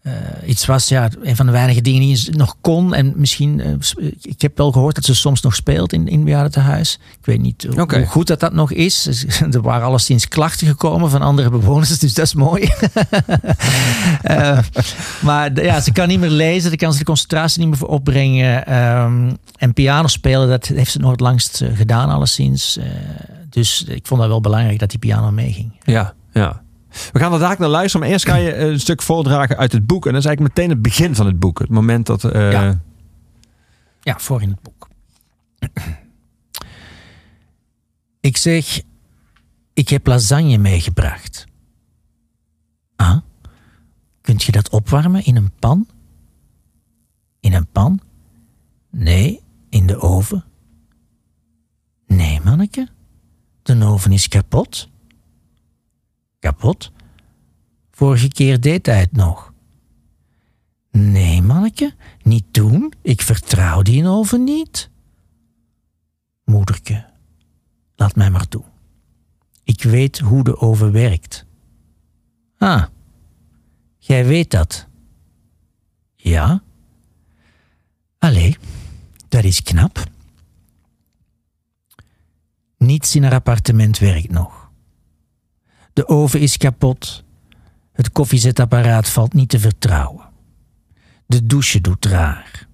eh, 0.06 0.14
iets 0.50 0.66
was, 0.66 0.88
ja, 0.88 1.10
een 1.22 1.36
van 1.36 1.46
de 1.46 1.52
weinige 1.52 1.82
dingen 1.82 2.02
die 2.02 2.16
ze 2.16 2.32
nog 2.32 2.56
kon. 2.62 2.94
En 2.94 3.14
misschien, 3.16 3.60
eh, 3.62 3.72
sp- 3.80 4.00
ik 4.22 4.42
heb 4.42 4.58
wel 4.58 4.72
gehoord 4.72 4.96
dat 4.96 5.04
ze 5.04 5.16
soms 5.16 5.42
nog 5.42 5.56
speelt 5.56 5.94
in, 5.94 6.08
in 6.08 6.24
bejaardentehuis. 6.24 7.00
Ik 7.20 7.26
weet 7.26 7.40
niet 7.42 7.64
hoe- 7.64 7.76
goed 8.06 8.28
dat 8.28 8.40
dat 8.40 8.54
nog 8.54 8.72
is. 8.72 9.02
Dus, 9.04 9.26
er 9.52 9.62
waren 9.62 9.86
alleszins 9.88 10.28
klachten 10.28 10.68
gekomen 10.68 11.10
van 11.10 11.22
andere 11.22 11.50
bewoners, 11.50 12.00
dus 12.00 12.14
dat 12.14 12.26
is 12.26 12.34
mooi. 12.34 12.70
Eh, 14.22 14.60
maar 15.22 15.64
ja, 15.64 15.82
ze 15.82 15.92
kan 15.92 16.08
niet 16.08 16.20
meer 16.20 16.30
lezen, 16.30 16.70
daar 16.70 16.78
kan 16.78 16.92
ze 16.94 17.00
de 17.00 17.06
concentratie 17.06 17.60
niet 17.60 17.70
meer 17.70 17.78
voor 17.78 17.88
opbrengen. 17.88 18.66
Ehm, 18.68 19.32
en 19.58 19.74
piano 19.74 20.08
spelen, 20.08 20.48
dat 20.48 20.66
heeft 20.68 20.92
ze 20.92 21.00
nog 21.00 21.12
het 21.12 21.20
langst 21.20 21.62
eh, 21.62 21.70
gedaan, 21.78 22.10
alleszins. 22.10 22.78
Eh, 22.78 22.86
dus 23.50 23.84
ik 23.88 24.08
vond 24.08 24.20
dat 24.22 24.30
wel 24.30 24.42
belangrijk 24.42 24.80
dat 24.80 24.90
die 24.90 25.00
piano 25.00 25.32
meeging. 25.32 25.72
Ja, 25.84 26.14
ja. 26.34 26.62
We 27.12 27.20
gaan 27.20 27.32
er 27.34 27.38
dadelijk 27.40 27.60
naar 27.60 27.70
luisteren, 27.70 28.00
maar 28.02 28.10
eerst 28.10 28.26
ga 28.28 28.36
je 28.36 28.56
een 28.58 28.80
stuk 28.80 29.02
voordragen 29.02 29.58
uit 29.58 29.72
het 29.72 29.86
boek. 29.86 30.06
En 30.06 30.12
dat 30.12 30.22
is 30.22 30.28
eigenlijk 30.28 30.56
meteen 30.58 30.72
het 30.74 30.82
begin 30.82 31.16
van 31.16 31.26
het 31.26 31.40
boek. 31.40 31.60
Het 31.60 31.70
moment 31.70 32.06
dat... 32.06 32.24
eh, 32.24 32.52
Ja. 32.52 32.80
Ja, 34.02 34.20
voor 34.20 34.42
in 34.42 34.50
het 34.50 34.62
boek. 34.62 34.88
Ik 38.20 38.38
zeg, 38.38 38.82
ik 39.74 39.90
heb 39.90 40.08
lasagne 40.08 40.58
meegebracht. 40.58 41.46
Ah, 42.96 43.18
kunt 44.22 44.44
je 44.44 44.52
dat 44.52 44.70
opwarmen 44.70 45.26
in 45.26 45.36
een 45.36 45.52
pan? 45.60 45.88
In 47.40 47.54
een 47.54 47.68
pan? 47.68 48.00
Nee, 48.90 49.42
in 49.70 49.86
de 49.88 50.00
oven. 50.00 50.44
Nee, 52.08 52.40
manneke, 52.44 52.88
de 53.62 53.84
oven 53.86 54.12
is 54.12 54.28
kapot. 54.28 54.90
Kapot? 56.46 56.92
Vorige 57.92 58.28
keer 58.28 58.60
deed 58.60 58.86
hij 58.86 59.00
het 59.00 59.12
nog. 59.12 59.54
Nee, 60.92 61.42
manneke, 61.42 61.94
niet 62.22 62.46
doen. 62.52 62.94
Ik 63.02 63.22
vertrouw 63.22 63.82
die 63.82 64.08
oven 64.08 64.44
niet. 64.44 64.90
Moederke, 66.44 67.06
laat 67.96 68.16
mij 68.16 68.30
maar 68.30 68.48
toe. 68.48 68.64
Ik 69.64 69.84
weet 69.84 70.20
hoe 70.20 70.44
de 70.44 70.58
oven 70.58 70.92
werkt. 70.92 71.46
Ah, 72.58 72.86
jij 73.98 74.26
weet 74.26 74.52
dat. 74.52 74.88
Ja? 76.16 76.64
Allee, 78.18 78.58
dat 79.28 79.44
is 79.44 79.64
knap. 79.64 80.04
Niets 82.78 83.16
in 83.16 83.24
haar 83.24 83.34
appartement 83.34 83.98
werkt 83.98 84.32
nog. 84.32 84.65
De 85.96 86.08
oven 86.08 86.40
is 86.40 86.58
kapot. 86.58 87.24
Het 87.94 88.12
koffiezetapparaat 88.12 89.10
valt 89.10 89.34
niet 89.34 89.50
te 89.50 89.60
vertrouwen. 89.60 90.26
De 91.26 91.46
douche 91.46 91.82
doet 91.82 92.06
raar. 92.06 92.68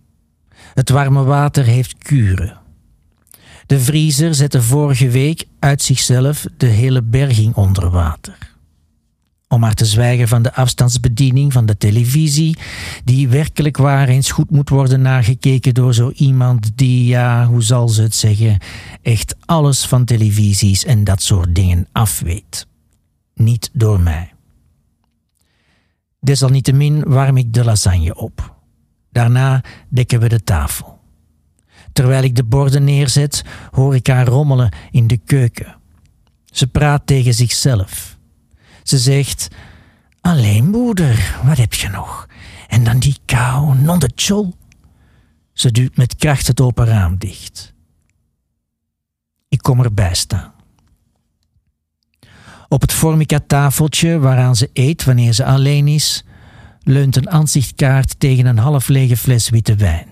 Het 0.73 0.89
warme 0.89 1.23
water 1.23 1.63
heeft 1.63 1.97
kuren. 1.97 2.59
De 3.65 3.79
vriezer 3.79 4.35
zette 4.35 4.61
vorige 4.61 5.09
week 5.09 5.45
uit 5.59 5.81
zichzelf 5.81 6.45
de 6.57 6.65
hele 6.65 7.01
berging 7.01 7.55
onder 7.55 7.89
water. 7.89 8.37
Om 9.47 9.59
maar 9.59 9.73
te 9.73 9.85
zwijgen 9.85 10.27
van 10.27 10.41
de 10.41 10.53
afstandsbediening 10.53 11.53
van 11.53 11.65
de 11.65 11.77
televisie, 11.77 12.57
die 13.03 13.27
werkelijk 13.27 13.77
waar 13.77 14.07
eens 14.07 14.31
goed 14.31 14.49
moet 14.49 14.69
worden 14.69 15.01
nagekeken 15.01 15.73
door 15.73 15.93
zo 15.93 16.11
iemand 16.15 16.71
die, 16.75 17.05
ja, 17.05 17.45
hoe 17.45 17.63
zal 17.63 17.89
ze 17.89 18.01
het 18.01 18.15
zeggen, 18.15 18.57
echt 19.01 19.35
alles 19.45 19.85
van 19.85 20.05
televisies 20.05 20.85
en 20.85 21.03
dat 21.03 21.21
soort 21.21 21.55
dingen 21.55 21.87
afweet. 21.91 22.69
Niet 23.43 23.69
door 23.73 23.99
mij. 23.99 24.33
Desalniettemin 26.19 27.03
warm 27.03 27.37
ik 27.37 27.53
de 27.53 27.63
lasagne 27.63 28.15
op. 28.15 28.55
Daarna 29.11 29.63
dekken 29.89 30.19
we 30.19 30.29
de 30.29 30.43
tafel. 30.43 30.99
Terwijl 31.93 32.23
ik 32.23 32.35
de 32.35 32.43
borden 32.43 32.83
neerzet, 32.83 33.43
hoor 33.71 33.95
ik 33.95 34.07
haar 34.07 34.27
rommelen 34.27 34.71
in 34.91 35.07
de 35.07 35.17
keuken. 35.17 35.75
Ze 36.45 36.67
praat 36.67 37.07
tegen 37.07 37.33
zichzelf. 37.33 38.17
Ze 38.83 38.97
zegt: 38.97 39.47
Alleen 40.21 40.69
moeder, 40.69 41.39
wat 41.43 41.57
heb 41.57 41.73
je 41.73 41.87
nog? 41.87 42.27
En 42.67 42.83
dan 42.83 42.99
die 42.99 43.17
kou, 43.25 43.77
non 43.77 43.99
de 43.99 44.11
chol. 44.15 44.53
Ze 45.53 45.71
duwt 45.71 45.97
met 45.97 46.15
kracht 46.15 46.47
het 46.47 46.61
open 46.61 46.85
raam 46.85 47.17
dicht. 47.17 47.73
Ik 49.47 49.61
kom 49.61 49.81
erbij 49.81 50.15
staan. 50.15 50.53
Op 52.71 52.81
het 52.81 52.93
formica-tafeltje 52.93 54.19
waaraan 54.19 54.55
ze 54.55 54.69
eet 54.73 55.03
wanneer 55.03 55.33
ze 55.33 55.45
alleen 55.45 55.87
is, 55.87 56.23
leunt 56.83 57.15
een 57.15 57.29
aanzichtkaart 57.29 58.19
tegen 58.19 58.45
een 58.45 58.57
half 58.57 58.87
lege 58.87 59.17
fles 59.17 59.49
witte 59.49 59.75
wijn. 59.75 60.07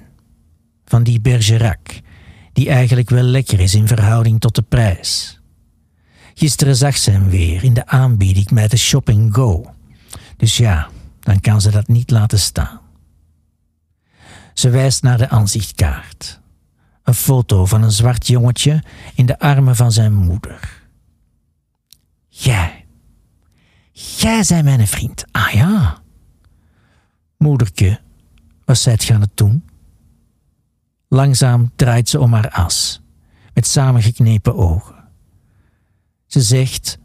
Van 0.86 1.04
die 1.04 1.22
Bergerac, 1.22 2.00
die 2.54 2.70
eigenlijk 2.70 3.10
wel 3.10 3.24
lekker 3.24 3.60
is 3.60 3.76
in 3.76 3.88
verhouding 3.88 4.40
tot 4.40 4.56
de 4.56 4.62
prijs. 4.62 5.40
Gisteren 6.34 6.76
zag 6.76 6.98
ze 6.98 7.12
hem 7.12 7.30
weer 7.30 7.64
in 7.64 7.74
de 7.74 7.88
aanbieding 7.88 8.52
met 8.52 8.72
de 8.72 8.78
Shop 8.78 9.12
Go. 9.30 9.74
Dus 10.38 10.58
ja, 10.58 10.90
dan 11.20 11.40
kan 11.40 11.62
ze 11.62 11.72
dat 11.72 11.88
niet 11.88 12.12
laten 12.12 12.40
staan. 12.40 12.80
Ze 14.54 14.70
wijst 14.70 15.04
naar 15.04 15.18
de 15.18 15.30
aanzichtkaart. 15.30 16.40
Een 17.04 17.14
foto 17.14 17.66
van 17.66 17.84
een 17.84 17.92
zwart 17.92 18.28
jongetje 18.28 18.84
in 19.16 19.26
de 19.26 19.40
armen 19.40 19.76
van 19.76 19.92
zijn 19.92 20.14
moeder. 20.14 20.79
Jij. 22.42 22.86
jij 23.92 24.44
zijn 24.44 24.64
mijn 24.64 24.88
vriend. 24.88 25.26
Ah 25.32 25.50
ja. 25.50 26.02
Moederke, 27.38 28.00
wat 28.66 28.78
zijt 28.78 29.04
je 29.04 29.14
aan 29.14 29.22
het 29.22 29.38
doen? 29.38 29.66
Langzaam 31.08 31.72
draait 31.76 32.10
ze 32.10 32.20
om 32.20 32.34
haar 32.34 32.50
as, 32.50 33.02
met 33.54 33.68
samengeknepen 33.68 34.56
ogen. 34.56 34.96
Ze 36.26 36.42
zegt: 36.42 36.98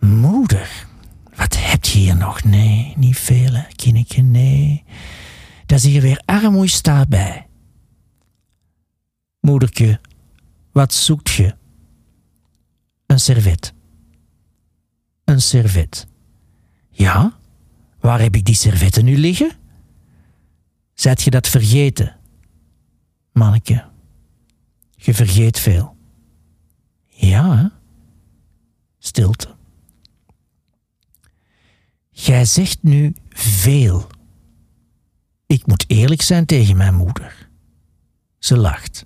Moeder, 0.00 0.86
wat 1.34 1.56
heb 1.58 1.84
je 1.84 1.98
hier 1.98 2.16
nog? 2.16 2.44
Nee, 2.44 2.92
niet 2.96 3.18
veel, 3.18 3.64
kindje, 3.76 4.22
nee. 4.22 4.84
Dat 5.66 5.78
is 5.78 5.84
hier 5.84 6.02
weer 6.02 6.22
armoei 6.24 6.68
staat 6.68 7.08
bij. 7.08 7.46
Moederke, 9.40 10.00
wat 10.72 10.94
zoekt 10.94 11.30
je? 11.30 11.54
Een 13.06 13.20
servet. 13.20 13.74
Een 15.24 15.40
servet. 15.40 16.06
Ja? 16.90 17.38
Waar 18.00 18.20
heb 18.20 18.36
ik 18.36 18.44
die 18.44 18.54
servetten 18.54 19.04
nu 19.04 19.16
liggen? 19.16 19.52
Zijt 20.94 21.22
je 21.22 21.30
dat 21.30 21.48
vergeten? 21.48 22.16
Manneke, 23.32 23.84
je 24.96 25.14
vergeet 25.14 25.58
veel. 25.58 25.96
Ja, 27.06 27.56
hè? 27.56 27.66
Stilte. 28.98 29.54
Jij 32.10 32.44
zegt 32.44 32.82
nu 32.82 33.14
veel. 33.28 34.06
Ik 35.46 35.66
moet 35.66 35.84
eerlijk 35.86 36.22
zijn 36.22 36.46
tegen 36.46 36.76
mijn 36.76 36.94
moeder. 36.94 37.48
Ze 38.38 38.56
lacht. 38.56 39.04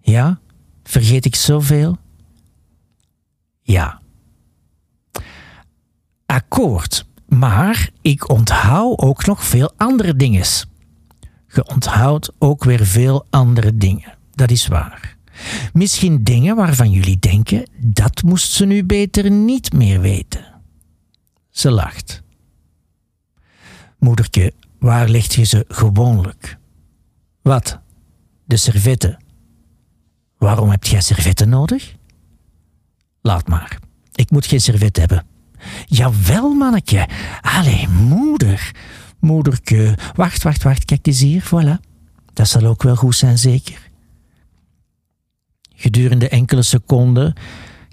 Ja, 0.00 0.40
vergeet 0.82 1.24
ik 1.24 1.34
zoveel? 1.34 1.98
Ja. 3.62 4.02
Akkoord, 6.30 7.06
maar 7.28 7.90
ik 8.02 8.30
onthoud 8.30 8.98
ook 8.98 9.26
nog 9.26 9.44
veel 9.44 9.72
andere 9.76 10.16
dingen. 10.16 10.44
Je 11.48 11.68
onthoudt 11.68 12.32
ook 12.38 12.64
weer 12.64 12.86
veel 12.86 13.26
andere 13.30 13.76
dingen. 13.76 14.14
Dat 14.30 14.50
is 14.50 14.66
waar. 14.66 15.16
Misschien 15.72 16.24
dingen 16.24 16.56
waarvan 16.56 16.90
jullie 16.90 17.18
denken, 17.18 17.70
dat 17.80 18.22
moest 18.22 18.52
ze 18.52 18.64
nu 18.64 18.84
beter 18.84 19.30
niet 19.30 19.72
meer 19.72 20.00
weten. 20.00 20.44
Ze 21.50 21.70
lacht. 21.70 22.22
Moedertje, 23.98 24.52
waar 24.78 25.08
leg 25.08 25.34
je 25.34 25.44
ze 25.44 25.64
gewoonlijk? 25.68 26.58
Wat? 27.42 27.80
De 28.44 28.56
servetten. 28.56 29.24
Waarom 30.38 30.70
heb 30.70 30.84
jij 30.84 31.00
servetten 31.00 31.48
nodig? 31.48 31.94
Laat 33.20 33.48
maar. 33.48 33.78
Ik 34.14 34.30
moet 34.30 34.46
geen 34.46 34.60
servet 34.60 34.96
hebben. 34.96 35.26
Jawel, 35.86 36.54
manneke. 36.54 37.08
Allee, 37.40 37.88
moeder. 37.88 38.70
Moederke. 39.20 39.98
Wacht, 40.14 40.42
wacht, 40.42 40.62
wacht. 40.62 40.84
Kijk 40.84 41.06
eens 41.06 41.20
hier. 41.20 41.42
Voilà. 41.42 41.86
Dat 42.32 42.48
zal 42.48 42.64
ook 42.64 42.82
wel 42.82 42.96
goed 42.96 43.16
zijn, 43.16 43.38
zeker. 43.38 43.90
Gedurende 45.74 46.28
enkele 46.28 46.62
seconden 46.62 47.34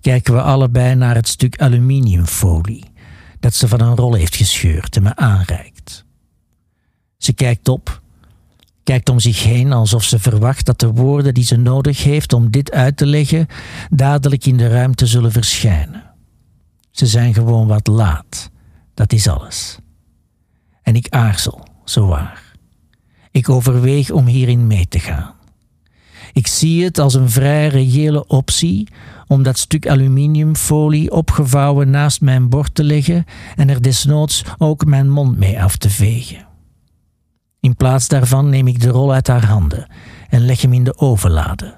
kijken 0.01 0.33
we 0.33 0.41
allebei 0.41 0.95
naar 0.95 1.15
het 1.15 1.27
stuk 1.27 1.57
aluminiumfolie 1.57 2.83
dat 3.39 3.53
ze 3.53 3.67
van 3.67 3.79
een 3.81 3.95
rol 3.95 4.13
heeft 4.13 4.35
gescheurd 4.35 4.95
en 4.95 5.03
me 5.03 5.15
aanreikt. 5.15 6.05
Ze 7.17 7.33
kijkt 7.33 7.67
op, 7.67 8.01
kijkt 8.83 9.09
om 9.09 9.19
zich 9.19 9.43
heen 9.43 9.73
alsof 9.73 10.03
ze 10.03 10.19
verwacht 10.19 10.65
dat 10.65 10.79
de 10.79 10.91
woorden 10.91 11.33
die 11.33 11.43
ze 11.43 11.55
nodig 11.55 12.03
heeft 12.03 12.33
om 12.33 12.51
dit 12.51 12.71
uit 12.71 12.97
te 12.97 13.05
leggen 13.05 13.47
dadelijk 13.89 14.45
in 14.45 14.57
de 14.57 14.67
ruimte 14.67 15.05
zullen 15.05 15.31
verschijnen. 15.31 16.03
Ze 16.95 17.05
zijn 17.05 17.33
gewoon 17.33 17.67
wat 17.67 17.87
laat, 17.87 18.49
dat 18.93 19.13
is 19.13 19.27
alles. 19.27 19.77
En 20.81 20.95
ik 20.95 21.09
aarzel, 21.09 21.67
zowaar. 21.83 22.53
Ik 23.31 23.49
overweeg 23.49 24.11
om 24.11 24.25
hierin 24.25 24.67
mee 24.67 24.87
te 24.87 24.99
gaan. 24.99 25.33
Ik 26.33 26.47
zie 26.47 26.83
het 26.83 26.99
als 26.99 27.13
een 27.13 27.29
vrij 27.29 27.67
reële 27.67 28.27
optie 28.27 28.87
om 29.27 29.43
dat 29.43 29.57
stuk 29.57 29.87
aluminiumfolie 29.87 31.11
opgevouwen 31.11 31.89
naast 31.89 32.21
mijn 32.21 32.49
bord 32.49 32.75
te 32.75 32.83
leggen 32.83 33.25
en 33.55 33.69
er 33.69 33.81
desnoods 33.81 34.43
ook 34.57 34.85
mijn 34.85 35.09
mond 35.09 35.37
mee 35.37 35.61
af 35.61 35.77
te 35.77 35.89
vegen. 35.89 36.47
In 37.59 37.75
plaats 37.75 38.07
daarvan 38.07 38.49
neem 38.49 38.67
ik 38.67 38.81
de 38.81 38.89
rol 38.89 39.13
uit 39.13 39.27
haar 39.27 39.45
handen 39.45 39.91
en 40.29 40.45
leg 40.45 40.61
hem 40.61 40.73
in 40.73 40.83
de 40.83 40.97
ovenlade, 40.97 41.77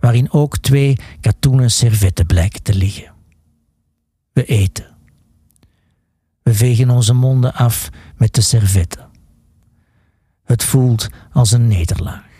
waarin 0.00 0.32
ook 0.32 0.58
twee 0.58 0.98
katoenen 1.20 1.70
servetten 1.70 2.26
blijken 2.26 2.62
te 2.62 2.74
liggen. 2.74 3.13
We 4.34 4.44
eten. 4.44 4.96
We 6.42 6.54
vegen 6.54 6.90
onze 6.90 7.12
monden 7.14 7.54
af 7.54 7.88
met 8.16 8.34
de 8.34 8.40
servetten. 8.40 9.10
Het 10.44 10.64
voelt 10.64 11.08
als 11.32 11.50
een 11.50 11.68
nederlaag. 11.68 12.33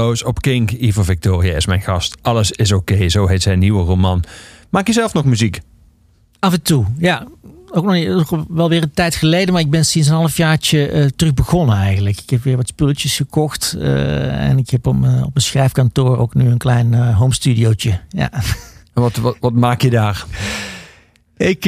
Op 0.00 0.40
Kink. 0.40 0.70
Ivo 0.70 1.02
Victoria 1.02 1.56
is 1.56 1.66
mijn 1.66 1.80
gast. 1.80 2.16
Alles 2.22 2.50
is 2.50 2.72
oké, 2.72 3.08
zo 3.08 3.26
heet 3.26 3.42
zijn 3.42 3.58
nieuwe 3.58 3.84
roman. 3.84 4.24
Maak 4.70 4.86
je 4.86 4.92
zelf 4.92 5.12
nog 5.12 5.24
muziek? 5.24 5.60
Af 6.38 6.52
en 6.52 6.62
toe, 6.62 6.84
ja. 6.98 7.26
Ook 7.70 7.84
nog 7.84 8.32
ook 8.32 8.44
wel 8.48 8.68
weer 8.68 8.82
een 8.82 8.94
tijd 8.94 9.14
geleden, 9.14 9.52
maar 9.52 9.62
ik 9.62 9.70
ben 9.70 9.84
sinds 9.84 10.08
een 10.08 10.14
halfjaartje 10.14 10.86
eh 10.88 11.06
terug 11.16 11.34
begonnen 11.34 11.76
eigenlijk. 11.76 12.20
Ik 12.20 12.30
heb 12.30 12.42
weer 12.42 12.56
wat 12.56 12.68
spulletjes 12.68 13.16
gekocht 13.16 13.76
eh, 13.80 14.48
en 14.48 14.58
ik 14.58 14.70
heb 14.70 14.86
op 14.86 15.00
mijn, 15.00 15.24
op 15.24 15.34
mijn 15.34 15.44
schrijfkantoor 15.44 16.18
ook 16.18 16.34
nu 16.34 16.50
een 16.50 16.58
klein 16.58 16.94
eh, 16.94 17.18
home 17.18 17.34
studiootje. 17.34 18.00
Ja. 18.08 18.32
En 18.32 18.42
Wat, 19.02 19.16
wat, 19.16 19.36
wat 19.40 19.52
maak 19.52 19.82
je 19.82 19.90
daar? 19.90 20.24
Ik 21.36 21.60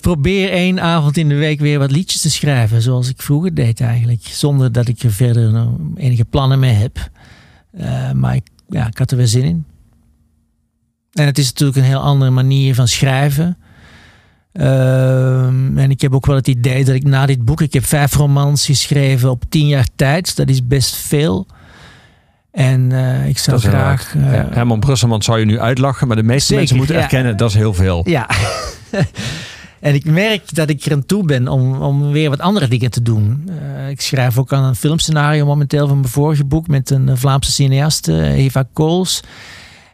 probeer 0.00 0.50
één 0.50 0.80
avond 0.80 1.16
in 1.16 1.28
de 1.28 1.34
week 1.34 1.60
weer 1.60 1.78
wat 1.78 1.90
liedjes 1.90 2.20
te 2.20 2.30
schrijven, 2.30 2.82
zoals 2.82 3.08
ik 3.08 3.22
vroeger 3.22 3.54
deed 3.54 3.80
eigenlijk. 3.80 4.20
Zonder 4.22 4.72
dat 4.72 4.88
ik 4.88 5.02
er 5.02 5.12
verder 5.12 5.66
enige 5.96 6.24
plannen 6.24 6.58
mee 6.58 6.72
heb. 6.72 7.10
Eh, 7.76 8.10
maar 8.12 8.34
ik, 8.34 8.46
ja, 8.68 8.86
ik 8.86 8.98
had 8.98 9.10
er 9.10 9.16
weer 9.16 9.26
zin 9.26 9.42
in. 9.42 9.64
En 11.12 11.26
het 11.26 11.38
is 11.38 11.48
natuurlijk 11.48 11.78
een 11.78 11.84
heel 11.84 12.00
andere 12.00 12.30
manier 12.30 12.74
van 12.74 12.88
schrijven. 12.88 13.56
Ehm, 14.52 15.78
en 15.78 15.90
ik 15.90 16.00
heb 16.00 16.14
ook 16.14 16.26
wel 16.26 16.36
het 16.36 16.48
idee 16.48 16.84
dat 16.84 16.94
ik 16.94 17.04
na 17.04 17.26
dit 17.26 17.44
boek, 17.44 17.60
ik 17.60 17.72
heb 17.72 17.84
vijf 17.84 18.14
romans 18.14 18.66
geschreven 18.66 19.30
op 19.30 19.42
tien 19.48 19.66
jaar 19.66 19.86
tijd. 19.96 20.36
Dat 20.36 20.48
is 20.48 20.66
best 20.66 20.96
veel. 20.96 21.46
En 22.50 22.92
eh, 22.92 23.28
ik 23.28 23.38
zou 23.38 23.58
graag. 23.58 24.14
eh, 24.14 24.32
Ja, 24.32 24.48
Herman 24.50 24.80
Brusselman 24.80 25.22
zou 25.22 25.38
je 25.38 25.44
nu 25.44 25.60
uitlachen, 25.60 26.06
maar 26.06 26.16
de 26.16 26.22
meeste 26.22 26.40
Zeker, 26.42 26.56
mensen 26.56 26.76
moeten 26.76 26.94
ja. 26.96 27.02
erkennen 27.02 27.36
dat 27.36 27.48
is 27.48 27.54
heel 27.56 27.74
veel. 27.74 28.08
Ja. 28.08 28.28
en 29.84 29.94
ik 29.94 30.04
merk 30.04 30.54
dat 30.54 30.68
ik 30.68 30.84
er 30.84 30.92
aan 30.92 31.06
toe 31.06 31.24
ben 31.24 31.48
om, 31.48 31.82
om 31.82 32.12
weer 32.12 32.30
wat 32.30 32.40
andere 32.40 32.68
dingen 32.68 32.90
te 32.90 33.02
doen. 33.02 33.48
Eh, 33.48 33.88
ik 33.88 34.00
schrijf 34.00 34.38
ook 34.38 34.52
aan 34.52 34.64
een 34.64 34.74
filmscenario 34.74 35.46
momenteel 35.46 35.88
van 35.88 35.98
mijn 36.00 36.12
vorige 36.12 36.44
boek 36.44 36.68
met 36.68 36.90
een 36.90 37.08
eh, 37.08 37.16
Vlaamse 37.16 37.52
cineaste, 37.52 38.22
Eva 38.22 38.64
Kools. 38.72 39.22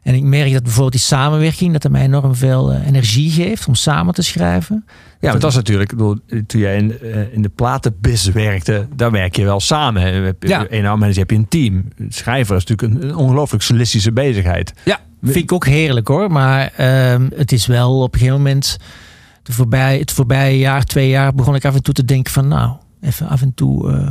En 0.02 0.14
ik 0.14 0.22
merk 0.22 0.52
dat 0.52 0.62
bijvoorbeeld 0.62 0.92
die 0.92 1.00
samenwerking, 1.00 1.72
dat 1.72 1.84
er 1.84 1.90
mij 1.90 2.02
enorm 2.02 2.34
veel 2.34 2.72
eh, 2.72 2.86
energie 2.86 3.30
geeft 3.30 3.66
om 3.66 3.74
samen 3.74 4.14
te 4.14 4.22
schrijven. 4.22 4.84
Ja, 5.20 5.30
maar 5.30 5.40
dat 5.40 5.50
is 5.50 5.56
natuurlijk, 5.56 5.90
bedoel, 5.90 6.16
toen 6.46 6.60
jij 6.60 6.76
in, 6.76 6.98
eh, 7.00 7.32
in 7.32 7.42
de 7.42 7.48
platenbis 7.48 8.26
werkte, 8.26 8.86
daar 8.96 9.10
werk 9.10 9.36
je 9.36 9.44
wel 9.44 9.60
samen. 9.60 10.02
hè. 10.02 10.32
Ja. 10.40 10.66
Een 10.70 10.82
nou 10.82 10.98
manager 10.98 11.18
heb 11.18 11.30
je 11.30 11.36
een 11.36 11.48
team. 11.48 11.88
Schrijver 12.08 12.56
is 12.56 12.64
natuurlijk 12.64 13.02
een, 13.02 13.08
een 13.08 13.16
ongelooflijk 13.16 13.62
solistische 13.62 14.12
bezigheid. 14.12 14.72
Ja, 14.84 15.00
vind 15.22 15.36
ik 15.36 15.52
ook 15.52 15.66
heerlijk 15.66 16.08
hoor. 16.08 16.30
Maar 16.30 16.72
ehm, 16.76 17.28
het 17.34 17.52
is 17.52 17.66
wel 17.66 18.02
op 18.02 18.12
een 18.12 18.18
gegeven 18.18 18.40
moment, 18.42 18.76
de 19.42 19.52
voorbij, 19.52 19.98
het 19.98 20.10
voorbije 20.12 20.58
jaar, 20.58 20.84
twee 20.84 21.08
jaar, 21.08 21.34
begon 21.34 21.54
ik 21.54 21.64
af 21.64 21.74
en 21.74 21.82
toe 21.82 21.94
te 21.94 22.04
denken 22.04 22.32
van 22.32 22.48
nou, 22.48 22.76
even 23.00 23.28
af 23.28 23.42
en 23.42 23.54
toe 23.54 23.92
eh, 23.92 24.08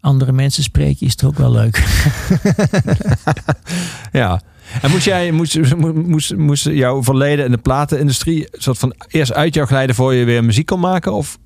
andere 0.00 0.32
mensen 0.32 0.62
spreken 0.62 1.06
is 1.06 1.14
toch 1.14 1.28
ook 1.28 1.38
wel 1.38 1.50
leuk. 1.52 1.82
Ja. 4.12 4.40
En 4.82 4.90
moest 4.90 5.04
jij, 5.04 5.30
moest, 5.30 5.76
moest, 5.94 6.36
moest 6.36 6.64
jouw 6.64 7.02
verleden 7.02 7.44
in 7.44 7.50
de 7.50 7.58
platenindustrie 7.58 8.48
soort 8.52 8.78
van 8.78 8.94
eerst 9.08 9.32
uit 9.32 9.54
jou 9.54 9.66
glijden 9.66 9.94
voor 9.94 10.14
je 10.14 10.24
weer 10.24 10.44
muziek 10.44 10.66
kon 10.66 10.80
maken? 10.80 11.12
Of, 11.12 11.38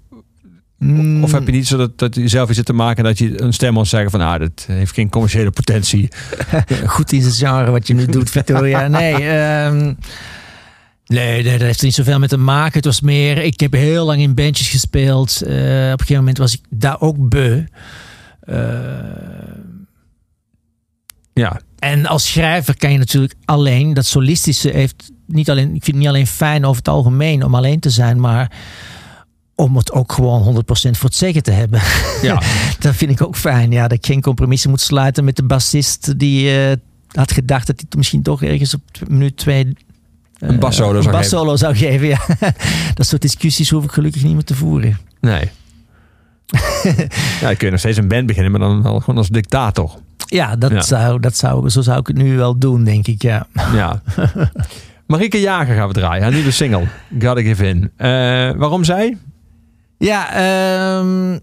Mm. 0.78 1.24
of 1.24 1.32
heb 1.32 1.46
je 1.46 1.52
niet 1.52 1.66
zo 1.66 1.76
dat, 1.76 1.98
dat 1.98 2.14
je 2.14 2.28
zelf 2.28 2.48
iets 2.48 2.56
zit 2.56 2.66
te 2.66 2.72
maken 2.72 3.04
dat 3.04 3.18
je 3.18 3.42
een 3.42 3.52
stem 3.52 3.72
moet 3.72 3.88
zeggen 3.88 4.10
van 4.10 4.20
ah, 4.20 4.38
dat 4.38 4.64
heeft 4.66 4.94
geen 4.94 5.08
commerciële 5.08 5.50
potentie. 5.50 6.08
goed 6.86 7.12
in 7.12 7.22
zijn 7.22 7.34
genre 7.34 7.70
wat 7.70 7.86
je 7.86 7.94
nu 7.94 8.06
doet, 8.06 8.30
Victoria. 8.30 8.88
Nee, 8.88 9.14
ehm, 9.28 9.94
nee, 11.08 11.42
dat 11.42 11.60
heeft 11.60 11.78
er 11.78 11.84
niet 11.84 11.94
zoveel 11.94 12.18
mee 12.18 12.28
te 12.28 12.36
maken. 12.36 12.72
Het 12.72 12.84
was 12.84 13.00
meer, 13.00 13.38
ik 13.38 13.60
heb 13.60 13.72
heel 13.72 14.04
lang 14.04 14.20
in 14.20 14.34
bandjes 14.34 14.68
gespeeld. 14.68 15.42
Eh, 15.42 15.50
op 15.52 15.56
een 15.56 15.98
gegeven 15.98 16.16
moment 16.16 16.38
was 16.38 16.54
ik 16.54 16.60
daar 16.70 17.00
ook 17.00 17.28
beu. 17.28 17.64
Eh, 18.40 18.56
Ja, 21.34 21.60
en 21.78 22.06
als 22.06 22.30
schrijver 22.30 22.76
kan 22.76 22.92
je 22.92 22.98
natuurlijk 22.98 23.34
alleen, 23.44 23.94
dat 23.94 24.06
solistische 24.06 24.70
heeft 24.70 25.10
niet 25.26 25.50
alleen, 25.50 25.64
ik 25.66 25.70
vind 25.84 25.86
het 25.86 25.96
niet 25.96 26.08
alleen 26.08 26.26
fijn 26.26 26.64
over 26.64 26.76
het 26.76 26.88
algemeen 26.88 27.44
om 27.44 27.54
alleen 27.54 27.80
te 27.80 27.90
zijn, 27.90 28.20
maar 28.20 28.52
om 29.54 29.76
het 29.76 29.92
ook 29.92 30.12
gewoon 30.12 30.42
100% 30.42 30.98
voor 30.98 31.08
het 31.08 31.18
zeggen 31.18 31.42
te 31.42 31.50
hebben. 31.50 31.80
ja. 32.22 32.42
Dat 32.78 32.94
vind 32.94 33.10
ik 33.10 33.22
ook 33.22 33.36
fijn. 33.36 33.70
Ja, 33.70 33.82
dat 33.88 33.98
ik 33.98 34.06
geen 34.06 34.20
compromissen 34.20 34.70
moet 34.70 34.80
sluiten 34.80 35.24
met 35.24 35.36
de 35.36 35.42
bassist 35.44 36.18
die 36.18 36.60
eh, 36.60 36.72
had 37.12 37.32
gedacht 37.32 37.66
dat 37.66 37.76
hij 37.76 37.84
het 37.88 37.96
misschien 37.98 38.22
toch 38.22 38.42
ergens 38.42 38.74
op 38.74 38.82
minuut 39.08 39.36
twee 39.36 39.76
Een 40.38 40.58
bassolo 40.58 40.96
een 40.96 41.02
zou 41.02 41.16
bassolo 41.16 41.56
zou 41.56 41.76
geven. 41.76 42.06
Ja. 42.06 42.18
dat 42.94 43.06
soort 43.06 43.22
discussies 43.22 43.70
hoef 43.70 43.84
ik 43.84 43.90
gelukkig 43.90 44.22
niet 44.22 44.34
meer 44.34 44.44
te 44.44 44.54
voeren. 44.54 44.98
nee. 45.20 45.50
ja, 47.40 47.46
dan 47.46 47.56
kun 47.56 47.66
je 47.66 47.70
nog 47.70 47.78
steeds 47.78 47.98
een 47.98 48.08
band 48.08 48.26
beginnen, 48.26 48.50
maar 48.50 48.60
dan 48.60 48.82
gewoon 48.84 49.16
als 49.16 49.28
dictator. 49.28 49.94
Ja, 50.26 50.56
dat 50.56 50.70
Ja. 50.70 50.80
Zou, 50.80 51.20
dat 51.20 51.36
zou, 51.36 51.68
zo 51.70 51.80
zou 51.80 51.98
ik 51.98 52.06
het 52.06 52.16
nu 52.16 52.36
wel 52.36 52.58
doen, 52.58 52.84
denk 52.84 53.06
ik. 53.06 53.22
Ja. 53.22 53.46
Ja. 53.72 54.02
Marieke 55.06 55.40
Jager 55.40 55.74
gaan 55.74 55.88
we 55.88 55.94
draaien. 55.94 56.22
Haar 56.22 56.32
nieuwe 56.32 56.50
single, 56.50 56.86
Gotta 57.18 57.42
Give 57.42 57.66
In. 57.66 57.90
Eh, 57.96 58.08
waarom 58.56 58.84
zij? 58.84 59.16
Ja, 59.98 60.32
ehm 60.32 61.38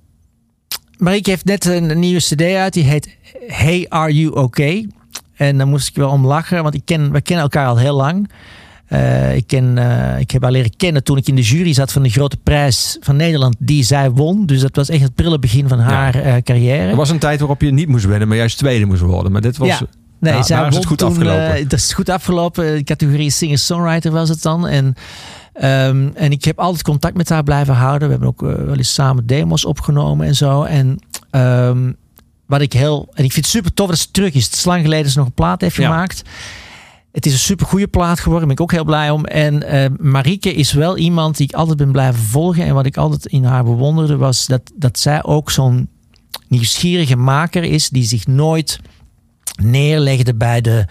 Marieke 0.98 1.30
heeft 1.30 1.46
net 1.46 1.66
een, 1.66 1.90
een 1.90 2.00
nieuwe 2.00 2.20
cd 2.20 2.42
uit. 2.42 2.74
Die 2.74 2.84
heet 2.84 3.18
Hey, 3.48 3.86
Are 3.90 4.14
You 4.14 4.36
Okay? 4.36 4.88
En 5.36 5.58
daar 5.58 5.68
moest 5.68 5.88
ik 5.88 5.96
wel 5.96 6.10
om 6.10 6.26
lachen, 6.26 6.64
want 6.64 6.76
ik 6.76 6.82
ken, 6.86 7.12
we 7.12 7.22
kennen 7.22 7.44
elkaar 7.44 7.68
al 7.68 7.78
heel 7.78 7.96
lang. 7.96 8.30
Eh, 8.86 9.36
ik, 9.36 9.48
ken, 9.48 9.78
eh, 9.78 10.20
ik 10.20 10.32
heb 10.32 10.42
haar 10.42 10.52
leren 10.52 10.76
kennen 10.78 11.04
toen 11.04 11.18
ik 11.18 11.28
in 11.28 11.36
de 11.36 11.42
jury 11.42 11.74
zat 11.74 11.92
van 11.92 12.04
de 12.04 12.10
grote 12.10 12.38
prijs 12.38 12.98
van 13.00 13.16
Nederland 13.16 13.56
die 13.60 13.84
zij 13.84 14.12
won. 14.12 14.46
Dus 14.46 14.62
dat 14.62 14.76
was 14.76 14.90
echt 14.90 15.02
het 15.04 15.16
prille 15.16 15.40
begin 15.40 15.68
van 15.68 15.80
haar 15.80 16.16
eh, 16.16 16.42
carrière. 16.44 16.90
Er 16.90 16.96
was 16.96 17.10
een 17.10 17.20
tijd 17.20 17.40
waarop 17.40 17.62
je 17.62 17.72
niet 17.72 17.88
moest 17.88 18.06
winnen, 18.06 18.28
maar 18.28 18.38
juist 18.38 18.58
tweede 18.58 18.86
moest 18.86 19.02
worden. 19.02 19.32
Maar 19.32 19.42
dit 19.42 19.58
was... 19.58 19.68
Ja. 19.68 19.80
Nee, 20.20 20.34
Ja, 20.34 20.44
zij 20.44 20.68
is 20.68 20.76
het 20.76 20.86
goed 20.86 20.98
toen, 20.98 21.08
afgelopen. 21.10 21.68
dat 21.68 21.80
is 21.80 21.94
goed 21.94 22.10
afgelopen. 22.10 22.76
De 22.76 22.84
categorie 22.84 23.30
singer-songwriter 23.30 24.12
was 24.12 24.30
het 24.30 24.42
dan. 24.42 24.68
En, 24.68 24.96
ehm, 25.54 26.10
en 26.14 26.32
ik 26.32 26.44
heb 26.44 26.60
altijd 26.60 26.84
contact 26.84 27.18
met 27.18 27.30
haar 27.30 27.44
blijven 27.44 27.74
houden. 27.74 28.08
We 28.08 28.14
hebben 28.14 28.28
ook 28.30 28.42
wel 28.66 28.76
eens 28.76 28.94
samen 28.94 29.26
demos 29.26 29.66
opgenomen 29.66 30.28
en 30.28 30.36
zo. 30.36 30.64
En 30.64 31.00
ehm, 31.32 31.92
wat 32.46 32.62
ik 32.62 32.74
heel... 32.74 33.08
En 33.14 33.24
ik 33.24 33.32
vind 33.32 33.46
het 33.46 33.56
super 33.56 33.74
tof 33.74 33.90
dat 33.90 33.98
ze 33.98 34.12
terug 34.12 34.34
is. 34.34 34.46
Het 34.46 34.54
is 34.54 34.66
lang 34.66 34.82
geleden 34.82 35.12
ze 35.12 35.18
nog 35.18 35.28
een 35.28 35.34
plaat 35.34 35.62
heeft 35.62 35.76
Ja. 35.76 35.84
gemaakt. 35.88 36.22
Het 37.16 37.26
is 37.26 37.34
een 37.34 37.40
super 37.40 37.66
goede 37.66 37.88
plaat 37.88 38.20
geworden. 38.20 38.48
Ben 38.48 38.58
ik 38.58 38.62
ook 38.62 38.72
heel 38.72 38.84
blij 38.84 39.10
om. 39.10 39.26
En 39.26 39.64
eh 39.64 39.90
Marieke 40.00 40.54
is 40.54 40.74
wel 40.74 40.98
iemand 40.98 41.38
die 41.38 41.48
ik 41.48 41.56
altijd 41.56 41.78
ben 41.78 41.92
blijven 41.92 42.24
volgen. 42.24 42.66
En 42.66 42.74
wat 42.74 42.86
ik 42.86 42.98
altijd 42.98 43.26
in 43.26 43.44
haar 43.44 43.64
bewonderde 43.64 44.18
was 44.18 44.46
dat, 44.46 44.62
dat 44.76 45.00
zij 45.00 45.24
ook 45.24 45.52
zo'n 45.52 45.90
nieuwsgierige 46.48 47.16
maker 47.16 47.64
is. 47.64 47.90
Die 47.90 48.04
zich 48.04 48.28
nooit 48.28 48.80
neerlegde 49.62 50.36
bij 50.36 50.62
de. 50.62 50.86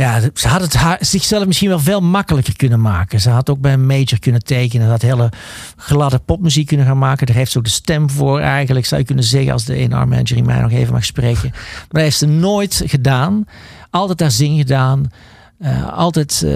Ja, 0.00 0.20
ze 0.34 0.48
had 0.48 0.60
het 0.60 0.74
haar, 0.74 0.98
zichzelf 1.00 1.46
misschien 1.46 1.68
wel 1.68 1.78
veel 1.78 2.00
makkelijker 2.00 2.56
kunnen 2.56 2.80
maken. 2.80 3.20
Ze 3.20 3.30
had 3.30 3.50
ook 3.50 3.60
bij 3.60 3.72
een 3.72 3.86
major 3.86 4.18
kunnen 4.18 4.44
tekenen. 4.44 4.88
Had 4.88 5.02
hele 5.02 5.32
gladde 5.76 6.18
popmuziek 6.18 6.66
kunnen 6.66 6.86
gaan 6.86 6.98
maken. 6.98 7.26
Daar 7.26 7.36
heeft 7.36 7.50
ze 7.50 7.58
ook 7.58 7.64
de 7.64 7.70
stem 7.70 8.10
voor 8.10 8.40
eigenlijk, 8.40 8.86
zou 8.86 9.00
je 9.00 9.06
kunnen 9.06 9.24
zeggen, 9.24 9.52
als 9.52 9.64
de 9.64 9.88
A&R 9.92 10.08
manager 10.08 10.36
in 10.36 10.44
mij 10.44 10.60
nog 10.60 10.70
even 10.70 10.92
mag 10.92 11.04
spreken. 11.04 11.50
Maar 11.52 11.86
dat 11.88 12.02
heeft 12.02 12.18
ze 12.18 12.26
nooit 12.26 12.82
gedaan. 12.86 13.44
Altijd 13.90 14.20
haar 14.20 14.30
zin 14.30 14.56
gedaan. 14.56 15.10
Eh, 15.58 15.92
altijd 15.92 16.42
eh, 16.42 16.52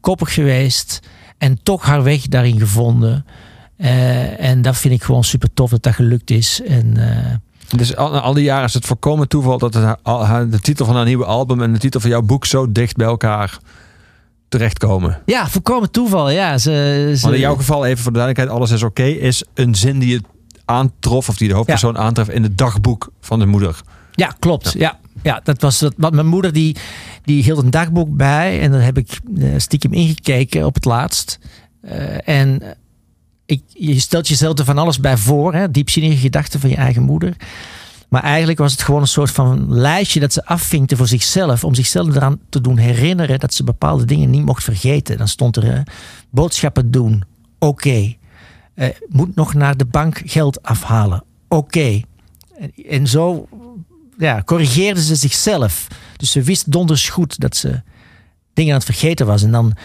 koppig 0.00 0.34
geweest. 0.34 1.00
En 1.38 1.62
toch 1.62 1.84
haar 1.84 2.02
weg 2.02 2.22
daarin 2.22 2.58
gevonden. 2.58 3.24
Eh, 3.76 4.40
en 4.40 4.62
dat 4.62 4.76
vind 4.76 4.94
ik 4.94 5.02
gewoon 5.02 5.24
super 5.24 5.52
tof 5.54 5.70
dat 5.70 5.82
dat 5.82 5.94
gelukt 5.94 6.30
is. 6.30 6.60
En 6.66 6.96
Dus 7.76 7.96
al, 7.96 8.18
al 8.18 8.34
die 8.34 8.44
jaren 8.44 8.64
is 8.64 8.74
het 8.74 8.86
voorkomen 8.86 9.28
toeval 9.28 9.58
dat 9.58 9.74
het 9.74 9.96
de 10.52 10.60
titel 10.60 10.86
van 10.86 10.96
haar 10.96 11.04
nieuwe 11.04 11.24
album 11.24 11.62
en 11.62 11.72
de 11.72 11.78
titel 11.78 12.00
van 12.00 12.10
jouw 12.10 12.22
boek 12.22 12.46
zo 12.46 12.72
dicht 12.72 12.96
bij 12.96 13.06
elkaar 13.06 13.58
terechtkomen. 14.48 15.22
ja, 15.26 15.48
volkomen 15.48 15.90
toeval. 15.90 16.30
Ja, 16.30 16.58
ze, 16.58 17.12
ze, 17.16 17.26
Maar 17.26 17.34
in 17.34 17.40
jouw 17.40 17.56
geval, 17.56 17.84
even 17.84 18.02
voor 18.02 18.12
de 18.12 18.18
duidelijkheid, 18.18 18.60
alles 18.60 18.70
is 18.70 18.82
oké, 18.82 19.02
is 19.02 19.44
een 19.54 19.74
zin 19.74 19.98
die 19.98 20.10
je 20.10 20.20
aantrof, 20.64 21.28
of 21.28 21.36
die 21.36 21.48
de 21.48 21.54
hoofdpersoon 21.54 21.98
aantreft 21.98 22.30
in 22.30 22.42
het 22.42 22.58
dagboek 22.58 23.12
van 23.20 23.38
de 23.38 23.46
moeder. 23.46 23.80
Ja, 24.12 24.34
klopt. 24.38 24.72
Ja. 24.72 24.98
Ja, 25.22 25.40
dat 25.44 25.60
was 25.60 25.78
dat. 25.78 25.94
Wat 25.96 26.12
mijn 26.12 26.26
moeder 26.26 26.52
die, 26.52 26.76
die 27.24 27.42
hield 27.42 27.62
een 27.62 27.70
dagboek 27.70 28.16
bij 28.16 28.60
en 28.60 28.70
daar 28.72 28.82
heb 28.82 28.98
ik 28.98 29.20
eh, 29.38 29.48
stiekem 29.56 29.92
ingekeken 29.92 30.66
op 30.66 30.74
het 30.74 30.84
laatst. 30.84 31.38
Eh, 31.80 32.28
en 32.28 32.62
je 33.68 34.00
stelt 34.00 34.28
jezelf 34.28 34.58
er 34.58 34.64
van 34.64 34.78
alles 34.78 35.00
bij 35.00 35.16
voor, 35.16 35.54
hè, 35.54 35.70
diepzinnige 35.70 36.16
gedachten 36.16 36.60
van 36.60 36.70
je 36.70 36.76
eigen 36.76 37.02
moeder. 37.02 37.36
Maar 38.08 38.22
eigenlijk 38.22 38.58
was 38.58 38.72
het 38.72 38.82
gewoon 38.82 39.00
een 39.00 39.06
soort 39.06 39.30
van 39.30 39.74
lijstje 39.74 40.20
dat 40.20 40.32
ze 40.32 40.44
afvinkte 40.44 40.96
voor 40.96 41.06
zichzelf. 41.06 41.64
Om 41.64 41.74
zichzelf 41.74 42.16
eraan 42.16 42.38
te 42.48 42.60
doen 42.60 42.76
herinneren 42.76 43.38
dat 43.38 43.54
ze 43.54 43.64
bepaalde 43.64 44.04
dingen 44.04 44.30
niet 44.30 44.44
mocht 44.44 44.64
vergeten. 44.64 45.18
Dan 45.18 45.28
stond 45.28 45.56
er 45.56 45.82
boodschappen 46.30 46.90
doen. 46.90 47.24
Oké. 47.58 48.14
Eh, 48.74 48.88
moet 49.08 49.34
nog 49.34 49.54
naar 49.54 49.76
de 49.76 49.84
bank 49.84 50.22
geld 50.24 50.62
afhalen. 50.62 51.24
Oké. 51.48 52.00
En, 52.58 52.72
en 52.88 53.06
zo 53.06 53.48
ja, 54.18 54.42
corrigeerde 54.42 55.02
ze 55.02 55.14
zichzelf. 55.14 55.86
Dus 56.16 56.30
ze 56.30 56.42
wist 56.42 56.72
donders 56.72 57.08
goed 57.08 57.40
dat 57.40 57.56
ze 57.56 57.82
dingen 58.54 58.72
aan 58.72 58.78
het 58.78 58.88
vergeten 58.88 59.26
was. 59.26 59.42
En 59.42 59.50
dan 59.50 59.76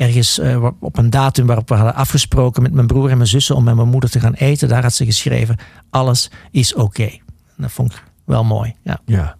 ergens 0.00 0.38
eh, 0.38 0.66
op 0.80 0.98
een 0.98 1.10
datum 1.10 1.46
waarop 1.46 1.68
we 1.68 1.74
hadden 1.74 1.94
afgesproken 1.94 2.62
met 2.62 2.72
mijn 2.72 2.86
broer 2.86 3.10
en 3.10 3.16
mijn 3.16 3.28
zussen 3.28 3.56
om 3.56 3.64
met 3.64 3.74
mijn 3.74 3.88
moeder 3.88 4.10
te 4.10 4.20
gaan 4.20 4.32
eten, 4.32 4.68
daar 4.68 4.82
had 4.82 4.92
ze 4.92 5.04
geschreven: 5.04 5.56
alles 5.90 6.30
is 6.50 6.74
oké. 6.74 7.18
Dat 7.56 7.72
vond 7.72 7.92
ik 7.92 8.04
wel 8.24 8.44
mooi. 8.44 8.74
Ja. 8.82 9.00
Ja. 9.04 9.36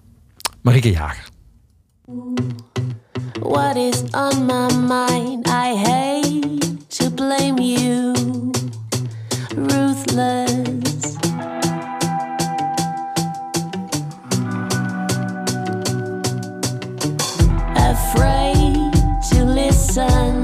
Marieke 0.63 0.91
Jager. 0.91 1.29
What 3.41 3.77
is 3.77 4.03
on 4.11 4.47
my 4.47 4.69
mind? 4.75 5.47
I 5.47 5.77
hate 5.77 6.87
to 6.89 7.11
blame 7.11 7.63
you. 7.63 8.13
Ruthless. 9.57 11.17
Afraid 17.75 18.93
to 19.31 19.45
listen. 19.45 20.40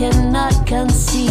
Cannot 0.00 0.66
conceive 0.66 1.29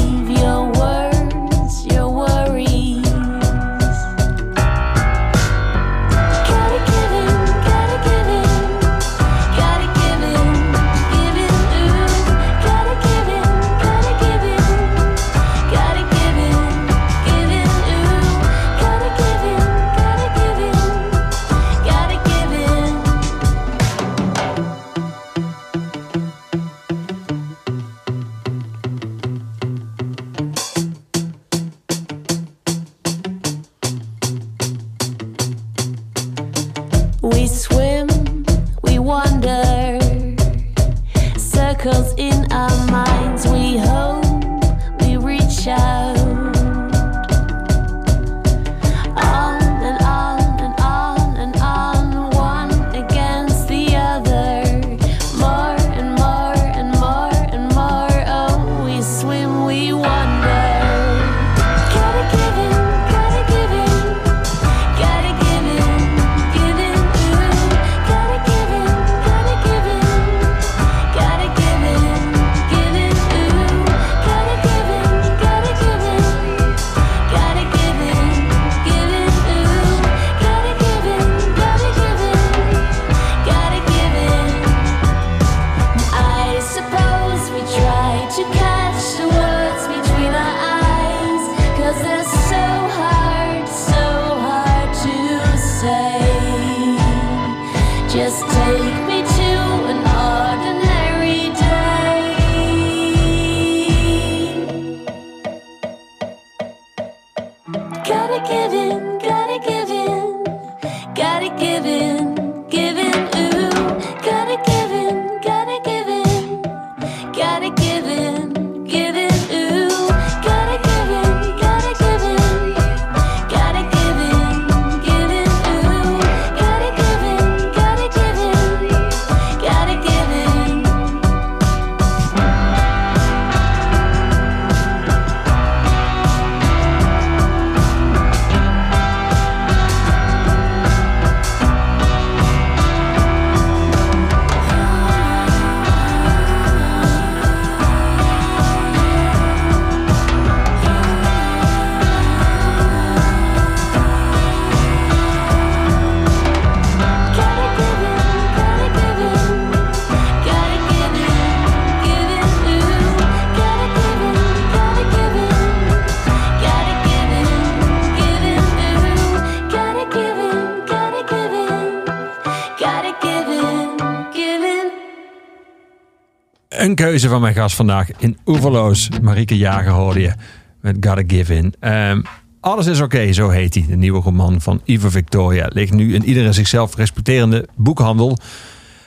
Een 176.80 176.96
keuze 176.96 177.30
van 177.30 177.42
mijn 177.42 177.54
gast 177.54 177.76
vandaag 177.76 178.10
in 178.18 178.38
Oeverloos. 178.46 179.10
Marieke 179.22 179.58
Jager 179.58 179.92
hoorde 179.92 180.22
je 180.22 180.34
met 180.82 180.98
Gotta 181.00 181.24
Give 181.28 181.56
In. 181.56 181.74
Ehm, 181.80 182.22
Alles 182.60 182.86
is 182.86 183.02
oké, 183.02 183.34
zo 183.34 183.50
heet 183.50 183.74
hij. 183.74 183.86
De 183.88 183.96
nieuwe 183.96 184.22
roman 184.22 184.62
van 184.62 184.82
Ivo 184.84 185.10
Victoria. 185.10 185.70
Ligt 185.74 185.94
nu 185.94 186.14
in 186.14 186.24
iedere 186.24 186.54
zichzelf 186.54 186.96
respecterende 186.96 187.68
boekhandel. 187.76 188.38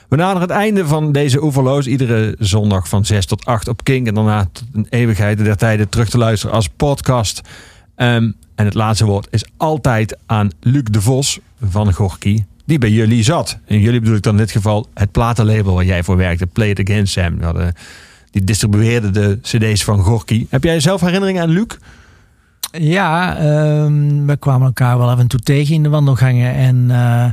We 0.09 0.15
naderen 0.15 0.41
het 0.41 0.49
einde 0.49 0.87
van 0.87 1.11
deze 1.11 1.43
Oeverloos. 1.43 1.87
Iedere 1.87 2.35
zondag 2.39 2.87
van 2.87 3.05
6 3.05 3.25
tot 3.25 3.45
8 3.45 3.67
op 3.67 3.83
King. 3.83 4.07
En 4.07 4.13
daarna 4.13 4.45
tot 4.51 4.67
een 4.73 4.87
eeuwigheid 4.89 5.37
der 5.37 5.57
tijden 5.57 5.89
terug 5.89 6.09
te 6.09 6.17
luisteren 6.17 6.55
als 6.55 6.67
podcast. 6.67 7.41
Ehm, 7.95 8.31
en 8.55 8.65
het 8.65 8.73
laatste 8.73 9.05
woord 9.05 9.27
is 9.31 9.45
altijd 9.57 10.17
aan 10.25 10.49
Luc 10.59 10.83
de 10.83 11.01
Vos 11.01 11.39
van 11.61 11.93
Gorky. 11.93 12.43
Die 12.65 12.77
bij 12.77 12.89
jullie 12.89 13.23
zat. 13.23 13.59
En 13.65 13.79
jullie 13.79 13.99
bedoel 13.99 14.15
ik 14.15 14.23
dan 14.23 14.33
in 14.33 14.39
dit 14.39 14.51
geval 14.51 14.89
het 14.93 15.11
platenlabel 15.11 15.73
waar 15.73 15.85
jij 15.85 16.03
voor 16.03 16.17
werkte. 16.17 16.45
Play 16.45 16.69
It 16.69 16.89
Again 16.89 17.07
Sam. 17.07 17.39
Die, 18.31 18.43
distribueerde 18.43 19.09
de 19.09 19.39
cd's 19.41 19.83
van 19.83 19.99
Gorky. 19.99 20.45
Heb 20.49 20.63
jij 20.63 20.79
zelf 20.79 21.01
herinneringen 21.01 21.41
aan 21.41 21.49
Luc? 21.49 21.67
Ja, 22.71 23.37
ehm, 23.37 24.25
we 24.25 24.37
kwamen 24.37 24.67
elkaar 24.67 24.97
wel 24.97 25.09
af 25.09 25.19
en 25.19 25.27
toe 25.27 25.39
tegen 25.39 25.75
in 25.75 25.83
de 25.83 25.89
wandelgangen. 25.89 26.53
En 26.53 26.85
eh, 26.91 27.25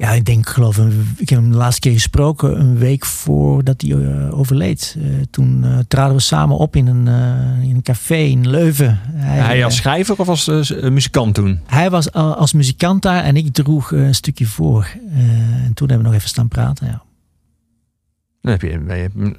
ja, 0.00 0.10
ik 0.10 0.24
denk, 0.24 0.38
ik 0.38 0.48
geloof, 0.48 0.76
een, 0.76 1.14
ik 1.16 1.28
heb 1.28 1.38
hem 1.40 1.50
de 1.50 1.56
laatste 1.56 1.80
keer 1.80 1.92
gesproken 1.92 2.60
een 2.60 2.78
week 2.78 3.04
voordat 3.06 3.80
hij 3.80 3.90
eh, 3.90 4.38
overleed. 4.38 4.96
Eh, 4.98 5.04
toen 5.30 5.64
eh, 5.64 5.78
traden 5.88 6.14
we 6.16 6.22
samen 6.22 6.56
op 6.56 6.76
in 6.76 6.86
een, 6.86 7.06
in 7.62 7.74
een 7.74 7.82
café 7.82 8.14
in 8.16 8.48
Leuven. 8.50 8.98
Hij 9.14 9.64
als 9.64 9.76
schrijver 9.76 10.18
of 10.18 10.28
als 10.28 10.46
muzikant 10.82 11.34
toen? 11.34 11.60
hij 11.66 11.90
was 11.90 12.12
al- 12.12 12.34
als 12.34 12.52
muzikant 12.52 13.02
daar 13.02 13.22
en 13.24 13.36
ik 13.36 13.52
droeg 13.52 13.92
een 13.92 14.14
stukje 14.14 14.46
voor. 14.46 14.88
En 15.64 15.70
toen 15.74 15.88
hebben 15.88 15.98
we 15.98 16.02
nog 16.02 16.14
even 16.14 16.28
staan 16.28 16.48
praten. 16.48 16.86
Ja. 16.86 17.02
Dan 18.40 18.52
heb 18.52 18.62
je, 18.62 18.68
hebt- 18.86 19.38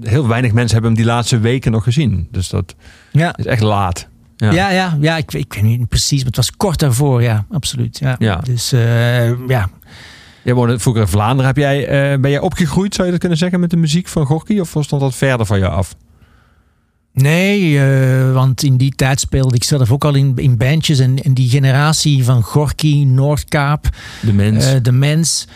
heel 0.00 0.28
weinig 0.28 0.52
mensen 0.52 0.72
hebben 0.72 0.92
hem 0.94 1.02
die 1.04 1.12
laatste 1.12 1.38
weken 1.38 1.72
nog 1.72 1.84
gezien. 1.84 2.28
Dus 2.30 2.48
dat 2.48 2.74
Ja. 3.12 3.36
is 3.36 3.44
echt 3.46 3.62
laat. 3.62 4.08
Ja. 4.40 4.52
Ja, 4.52 4.70
ja, 4.70 4.96
ja, 5.00 5.16
ik, 5.16 5.32
ik 5.32 5.52
weet 5.52 5.62
niet 5.62 5.88
precies, 5.88 6.16
maar 6.18 6.26
het 6.26 6.36
was 6.36 6.50
kort 6.50 6.78
daarvoor, 6.78 7.22
ja, 7.22 7.44
absoluut. 7.50 7.98
Ja. 7.98 8.16
Ja. 8.18 8.36
Dus 8.36 8.72
eh, 8.72 9.48
ja, 9.48 9.68
Jij 10.42 10.54
woonde 10.54 10.78
vroeger 10.78 11.02
in 11.02 11.08
Vlaanderen. 11.08 11.46
Heb 11.46 11.56
jij, 11.56 11.86
eh, 11.86 12.20
ben 12.20 12.30
jij 12.30 12.40
opgegroeid, 12.40 12.94
zou 12.94 13.04
je 13.04 13.10
dat 13.12 13.20
kunnen 13.20 13.38
zeggen, 13.38 13.60
met 13.60 13.70
de 13.70 13.76
muziek 13.76 14.08
van 14.08 14.26
Gorky? 14.26 14.58
Of 14.58 14.68
stond 14.68 15.00
dat 15.02 15.14
verder 15.14 15.46
van 15.46 15.58
jou 15.58 15.72
af? 15.72 15.94
Nee, 17.12 17.80
eh, 17.80 18.32
want 18.32 18.62
in 18.62 18.76
die 18.76 18.94
tijd 18.94 19.20
speelde 19.20 19.54
ik 19.54 19.64
zelf 19.64 19.90
ook 19.90 20.04
al 20.04 20.14
in, 20.14 20.32
in 20.36 20.56
bandjes. 20.56 20.98
En, 20.98 21.22
en 21.22 21.34
die 21.34 21.48
generatie 21.48 22.24
van 22.24 22.42
Gorky, 22.42 23.04
Noordkaap, 23.04 23.88
De 24.22 24.32
mens. 24.32 24.82
De 24.82 24.92
Mens. 24.92 25.46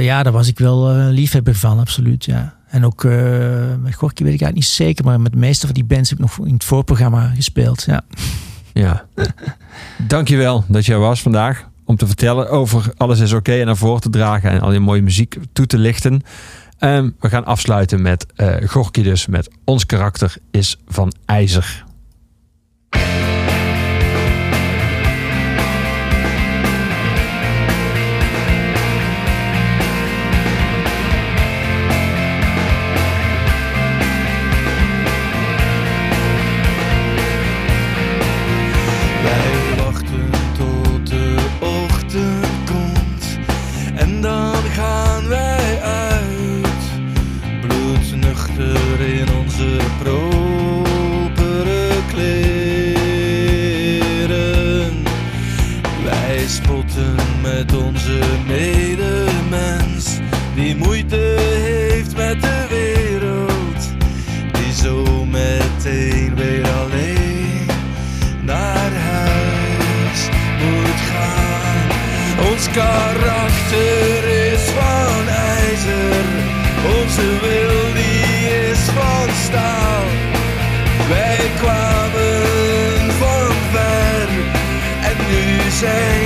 ja, 0.00 0.22
daar 0.22 0.32
was 0.32 0.48
ik 0.48 0.58
wel 0.58 0.88
liefhebber 0.94 1.54
van, 1.54 1.78
absoluut. 1.78 2.24
Ja. 2.24 2.54
En 2.74 2.84
ook 2.84 3.04
eh, 3.04 3.12
met 3.82 3.94
Gorky 3.94 4.24
weet 4.24 4.34
ik 4.34 4.40
eigenlijk 4.40 4.54
niet 4.54 4.64
zeker. 4.64 5.04
Maar 5.04 5.20
met 5.20 5.32
de 5.32 5.38
meeste 5.38 5.66
van 5.66 5.74
die 5.74 5.84
bands 5.84 6.10
heb 6.10 6.18
ik 6.18 6.24
nog 6.24 6.46
in 6.46 6.54
het 6.54 6.64
voorprogramma 6.64 7.32
gespeeld. 7.34 7.82
Ja. 7.82 8.02
ja. 8.72 9.04
Dankjewel 9.98 10.64
dat 10.68 10.86
jij 10.86 10.96
was 10.96 11.22
vandaag. 11.22 11.68
om 11.84 11.96
te 11.96 12.06
vertellen 12.06 12.50
over 12.50 12.92
Alles 12.96 13.20
is 13.20 13.32
oké 13.32 13.52
en 13.52 13.66
naar 13.66 13.76
voren 13.76 14.00
te 14.00 14.10
dragen 14.10 14.50
en 14.50 14.60
al 14.60 14.70
die 14.70 14.80
mooie 14.80 15.02
muziek 15.02 15.36
toe 15.52 15.66
te 15.66 15.78
lichten. 15.78 16.22
Ehm, 16.78 17.10
we 17.20 17.28
gaan 17.28 17.44
afsluiten 17.44 18.02
met 18.02 18.26
eh 18.36 18.68
Gorky 18.68 19.02
dus 19.02 19.26
met 19.26 19.50
Ons 19.64 19.86
karakter 19.86 20.36
is 20.50 20.78
van 20.86 21.12
ijzer. 21.24 21.84
Karakter 72.74 74.24
is 74.52 74.62
van 74.76 75.28
ijzer, 75.28 76.24
onze 76.98 77.26
wil 77.40 77.94
die 77.94 78.48
is 78.70 78.78
van 78.78 79.28
staal. 79.44 80.04
Wij 81.08 81.50
kwamen 81.60 83.12
van 83.18 83.52
ver 83.72 84.28
en 85.08 85.16
nu 85.30 85.70
zijn 85.70 86.23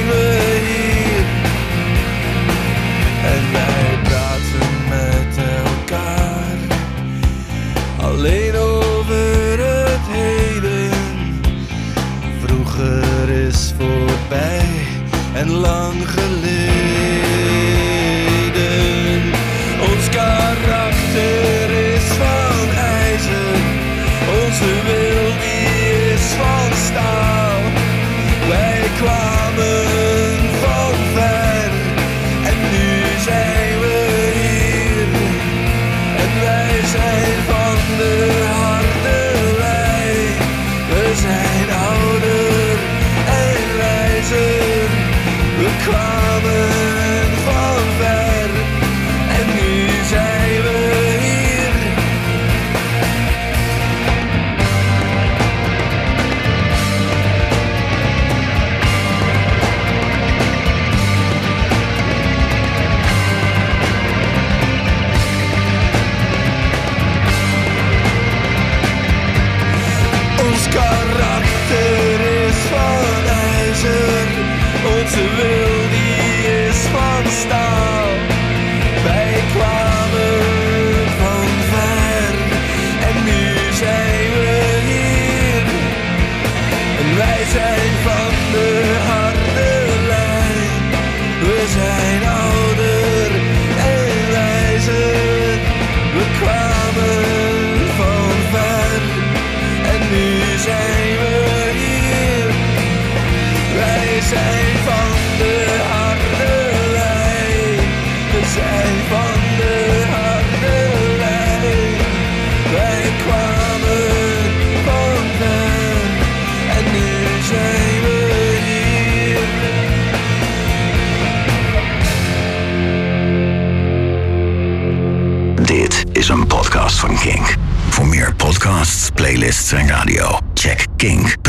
en 129.73 129.89
radio, 129.89 130.39
check 130.55 130.87
kink.nl. 130.97 131.48